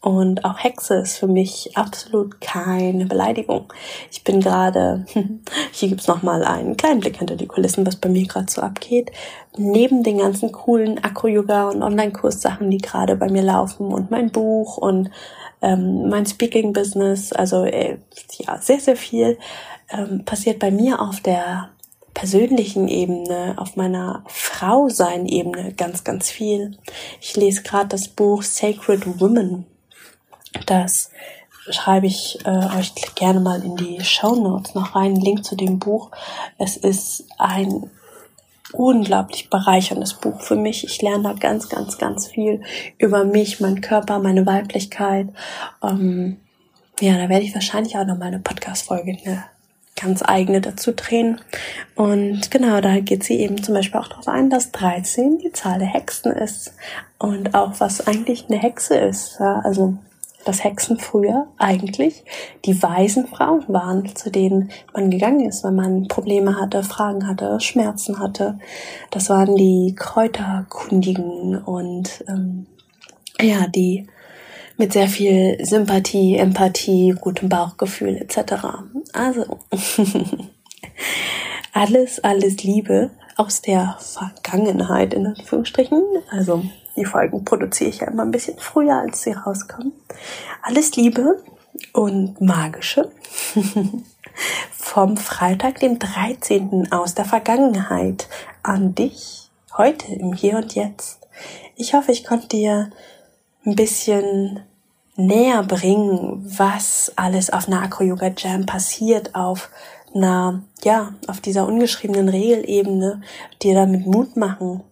Und 0.00 0.44
auch 0.44 0.62
Hexe 0.62 0.96
ist 0.96 1.16
für 1.16 1.26
mich 1.26 1.78
absolut 1.78 2.38
keine 2.42 3.06
Beleidigung. 3.06 3.72
Ich 4.10 4.22
bin 4.22 4.40
gerade, 4.40 5.06
hier 5.72 5.88
gibt's 5.88 6.08
noch 6.08 6.22
mal 6.22 6.44
einen 6.44 6.76
kleinen 6.76 7.00
Blick 7.00 7.16
hinter 7.16 7.36
die 7.36 7.46
Kulissen, 7.46 7.86
was 7.86 7.96
bei 7.96 8.10
mir 8.10 8.26
gerade 8.26 8.50
so 8.50 8.60
abgeht. 8.60 9.12
Neben 9.56 10.02
den 10.02 10.18
ganzen 10.18 10.52
coolen 10.52 11.02
Akro-Yoga 11.02 11.70
und 11.70 11.82
Online-Kurs-Sachen, 11.82 12.70
die 12.70 12.78
gerade 12.78 13.16
bei 13.16 13.30
mir 13.30 13.42
laufen 13.42 13.94
und 13.94 14.10
mein 14.10 14.30
Buch 14.30 14.76
und 14.76 15.10
ähm, 15.62 16.10
mein 16.10 16.26
Speaking-Business, 16.26 17.32
also 17.32 17.64
äh, 17.64 17.96
ja, 18.38 18.60
sehr, 18.60 18.80
sehr 18.80 18.96
viel 18.96 19.38
ähm, 19.88 20.26
passiert 20.26 20.58
bei 20.58 20.70
mir 20.70 21.00
auf 21.00 21.20
der 21.20 21.70
persönlichen 22.14 22.88
Ebene, 22.88 23.54
auf 23.56 23.76
meiner 23.76 24.24
Frau-Sein-Ebene 24.28 25.74
ganz, 25.74 26.04
ganz 26.04 26.30
viel. 26.30 26.78
Ich 27.20 27.36
lese 27.36 27.62
gerade 27.62 27.88
das 27.88 28.08
Buch 28.08 28.42
Sacred 28.42 29.20
Women 29.20 29.66
das 30.66 31.10
schreibe 31.68 32.06
ich 32.06 32.38
äh, 32.44 32.78
euch 32.78 32.92
gerne 33.14 33.40
mal 33.40 33.62
in 33.62 33.76
die 33.76 34.04
Show 34.04 34.34
Notes 34.34 34.74
noch 34.74 34.94
rein, 34.94 35.16
Link 35.16 35.44
zu 35.44 35.56
dem 35.56 35.78
Buch. 35.78 36.10
Es 36.58 36.76
ist 36.76 37.24
ein 37.38 37.90
unglaublich 38.72 39.50
bereicherndes 39.50 40.14
Buch 40.14 40.40
für 40.40 40.56
mich. 40.56 40.84
Ich 40.84 41.00
lerne 41.00 41.22
da 41.22 41.32
ganz, 41.32 41.68
ganz, 41.68 41.96
ganz 41.96 42.26
viel 42.26 42.62
über 42.98 43.24
mich, 43.24 43.60
meinen 43.60 43.80
Körper, 43.80 44.18
meine 44.18 44.46
Weiblichkeit. 44.46 45.28
Ähm, 45.82 46.38
ja, 47.00 47.16
da 47.16 47.28
werde 47.28 47.44
ich 47.44 47.54
wahrscheinlich 47.54 47.96
auch 47.96 48.06
noch 48.06 48.18
mal 48.18 48.26
eine 48.26 48.40
Podcast-Folge, 48.40 49.16
eine 49.24 49.44
ganz 49.96 50.22
eigene 50.24 50.60
dazu 50.60 50.92
drehen. 50.92 51.40
Und 51.94 52.50
genau, 52.50 52.80
da 52.80 52.98
geht 53.00 53.24
sie 53.24 53.38
eben 53.38 53.62
zum 53.62 53.74
Beispiel 53.74 54.00
auch 54.00 54.08
darauf 54.08 54.28
ein, 54.28 54.50
dass 54.50 54.72
13 54.72 55.38
die 55.38 55.52
Zahl 55.52 55.78
der 55.78 55.88
Hexen 55.88 56.32
ist 56.32 56.74
und 57.18 57.54
auch 57.54 57.78
was 57.78 58.06
eigentlich 58.06 58.46
eine 58.48 58.58
Hexe 58.58 58.96
ist. 58.96 59.36
Ja, 59.38 59.60
also 59.60 59.96
dass 60.44 60.62
Hexen 60.62 60.98
früher 60.98 61.46
eigentlich 61.58 62.24
die 62.64 62.82
weisen 62.82 63.26
Frauen 63.26 63.64
waren, 63.68 64.14
zu 64.14 64.30
denen 64.30 64.70
man 64.92 65.10
gegangen 65.10 65.48
ist, 65.48 65.64
wenn 65.64 65.74
man 65.74 66.08
Probleme 66.08 66.60
hatte, 66.60 66.82
Fragen 66.82 67.26
hatte, 67.26 67.60
Schmerzen 67.60 68.18
hatte. 68.18 68.58
Das 69.10 69.30
waren 69.30 69.56
die 69.56 69.94
Kräuterkundigen 69.96 71.56
und 71.56 72.24
ähm, 72.28 72.66
ja, 73.40 73.66
die 73.68 74.06
mit 74.76 74.92
sehr 74.92 75.08
viel 75.08 75.64
Sympathie, 75.64 76.36
Empathie, 76.36 77.14
gutem 77.20 77.48
Bauchgefühl 77.48 78.16
etc. 78.16 78.66
Also 79.12 79.60
alles, 81.72 82.22
alles 82.22 82.62
Liebe 82.62 83.10
aus 83.36 83.62
der 83.62 83.96
Vergangenheit, 84.00 85.14
in 85.14 85.26
Anführungsstrichen. 85.26 86.02
Also 86.30 86.64
die 86.96 87.04
Folgen 87.04 87.44
produziere 87.44 87.90
ich 87.90 87.98
ja 87.98 88.08
immer 88.08 88.22
ein 88.22 88.30
bisschen 88.30 88.58
früher, 88.58 88.96
als 88.96 89.22
sie 89.22 89.32
rauskommen. 89.32 89.92
Alles 90.62 90.96
Liebe 90.96 91.42
und 91.92 92.40
Magische 92.40 93.10
vom 94.70 95.16
Freitag, 95.16 95.80
dem 95.80 95.98
13. 95.98 96.92
aus 96.92 97.14
der 97.14 97.24
Vergangenheit 97.24 98.28
an 98.62 98.94
dich 98.94 99.50
heute 99.76 100.12
im 100.12 100.32
Hier 100.32 100.56
und 100.56 100.74
Jetzt. 100.74 101.20
Ich 101.76 101.94
hoffe, 101.94 102.12
ich 102.12 102.24
konnte 102.24 102.48
dir 102.48 102.90
ein 103.64 103.76
bisschen 103.76 104.60
näher 105.16 105.62
bringen, 105.62 106.42
was 106.58 107.12
alles 107.16 107.50
auf 107.50 107.68
einer 107.68 107.82
Acro-Yoga 107.82 108.32
Jam 108.36 108.66
passiert, 108.66 109.34
auf 109.34 109.70
einer, 110.14 110.62
ja, 110.82 111.14
auf 111.26 111.40
dieser 111.40 111.66
ungeschriebenen 111.66 112.28
Regelebene, 112.28 113.22
dir 113.62 113.74
damit 113.74 114.06
Mut 114.06 114.36
machen, 114.36 114.82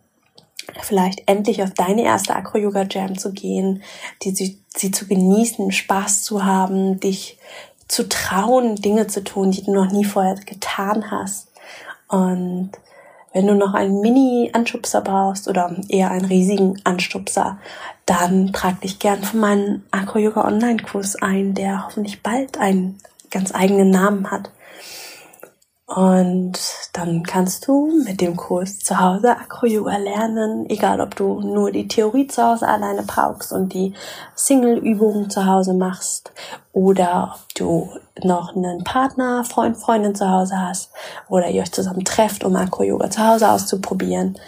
vielleicht 0.80 1.28
endlich 1.28 1.62
auf 1.62 1.74
deine 1.74 2.04
erste 2.04 2.34
Acro-Yoga 2.34 2.86
Jam 2.88 3.18
zu 3.18 3.32
gehen, 3.32 3.82
die, 4.22 4.30
sie, 4.30 4.62
sie 4.68 4.90
zu 4.90 5.06
genießen, 5.06 5.72
Spaß 5.72 6.22
zu 6.22 6.44
haben, 6.44 7.00
dich 7.00 7.38
zu 7.88 8.08
trauen, 8.08 8.76
Dinge 8.76 9.06
zu 9.06 9.22
tun, 9.22 9.50
die 9.50 9.64
du 9.64 9.72
noch 9.72 9.90
nie 9.90 10.04
vorher 10.04 10.36
getan 10.36 11.10
hast. 11.10 11.48
Und 12.08 12.70
wenn 13.32 13.46
du 13.46 13.54
noch 13.54 13.74
einen 13.74 14.00
Mini-Anschubser 14.00 15.00
brauchst 15.00 15.48
oder 15.48 15.74
eher 15.88 16.10
einen 16.10 16.24
riesigen 16.24 16.80
Anstupser, 16.84 17.58
dann 18.06 18.52
trag 18.52 18.80
dich 18.80 18.98
gern 18.98 19.22
für 19.22 19.36
meinen 19.36 19.84
Acro-Yoga 19.90 20.46
Online-Kurs 20.46 21.16
ein, 21.22 21.54
der 21.54 21.86
hoffentlich 21.86 22.22
bald 22.22 22.58
einen 22.58 22.98
ganz 23.30 23.54
eigenen 23.54 23.90
Namen 23.90 24.30
hat. 24.30 24.50
Und 25.94 26.58
dann 26.94 27.22
kannst 27.22 27.68
du 27.68 27.92
mit 28.06 28.22
dem 28.22 28.34
Kurs 28.34 28.78
zu 28.78 28.98
Hause 28.98 29.36
Acro-Yoga 29.36 29.98
lernen, 29.98 30.64
egal 30.70 31.02
ob 31.02 31.14
du 31.16 31.40
nur 31.40 31.70
die 31.70 31.86
Theorie 31.86 32.26
zu 32.26 32.42
Hause 32.42 32.66
alleine 32.66 33.02
brauchst 33.02 33.52
und 33.52 33.74
die 33.74 33.92
Single-Übungen 34.34 35.28
zu 35.28 35.44
Hause 35.44 35.74
machst 35.74 36.32
oder 36.72 37.34
ob 37.34 37.54
du 37.56 37.90
noch 38.22 38.56
einen 38.56 38.84
Partner, 38.84 39.44
Freund, 39.44 39.76
Freundin 39.76 40.14
zu 40.14 40.30
Hause 40.30 40.58
hast 40.58 40.92
oder 41.28 41.48
ihr 41.48 41.60
euch 41.60 41.72
zusammen 41.72 42.06
trefft, 42.06 42.42
um 42.42 42.56
Acro-Yoga 42.56 43.10
zu 43.10 43.26
Hause 43.26 43.50
auszuprobieren 43.50 44.38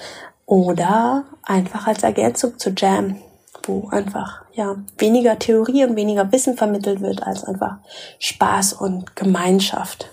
oder 0.47 1.25
einfach 1.43 1.87
als 1.87 2.05
Ergänzung 2.05 2.59
zu 2.59 2.71
Jam, 2.71 3.17
wo 3.65 3.89
einfach 3.91 4.45
ja 4.55 4.77
weniger 4.97 5.39
Theorie 5.39 5.85
und 5.85 5.97
weniger 5.97 6.33
Wissen 6.33 6.57
vermittelt 6.57 7.03
wird 7.03 7.23
als 7.23 7.45
einfach 7.45 7.77
Spaß 8.19 8.73
und 8.73 9.15
Gemeinschaft 9.15 10.09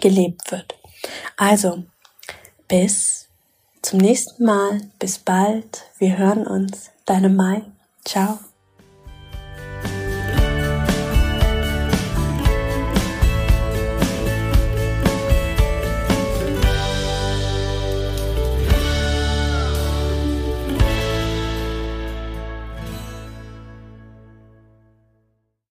gelebt 0.00 0.50
wird. 0.50 0.74
Also, 1.36 1.84
bis 2.68 3.28
zum 3.82 3.98
nächsten 3.98 4.44
Mal, 4.44 4.80
bis 4.98 5.18
bald, 5.18 5.84
wir 5.98 6.16
hören 6.16 6.46
uns, 6.46 6.90
deine 7.04 7.28
Mai, 7.28 7.62
ciao. 8.04 8.38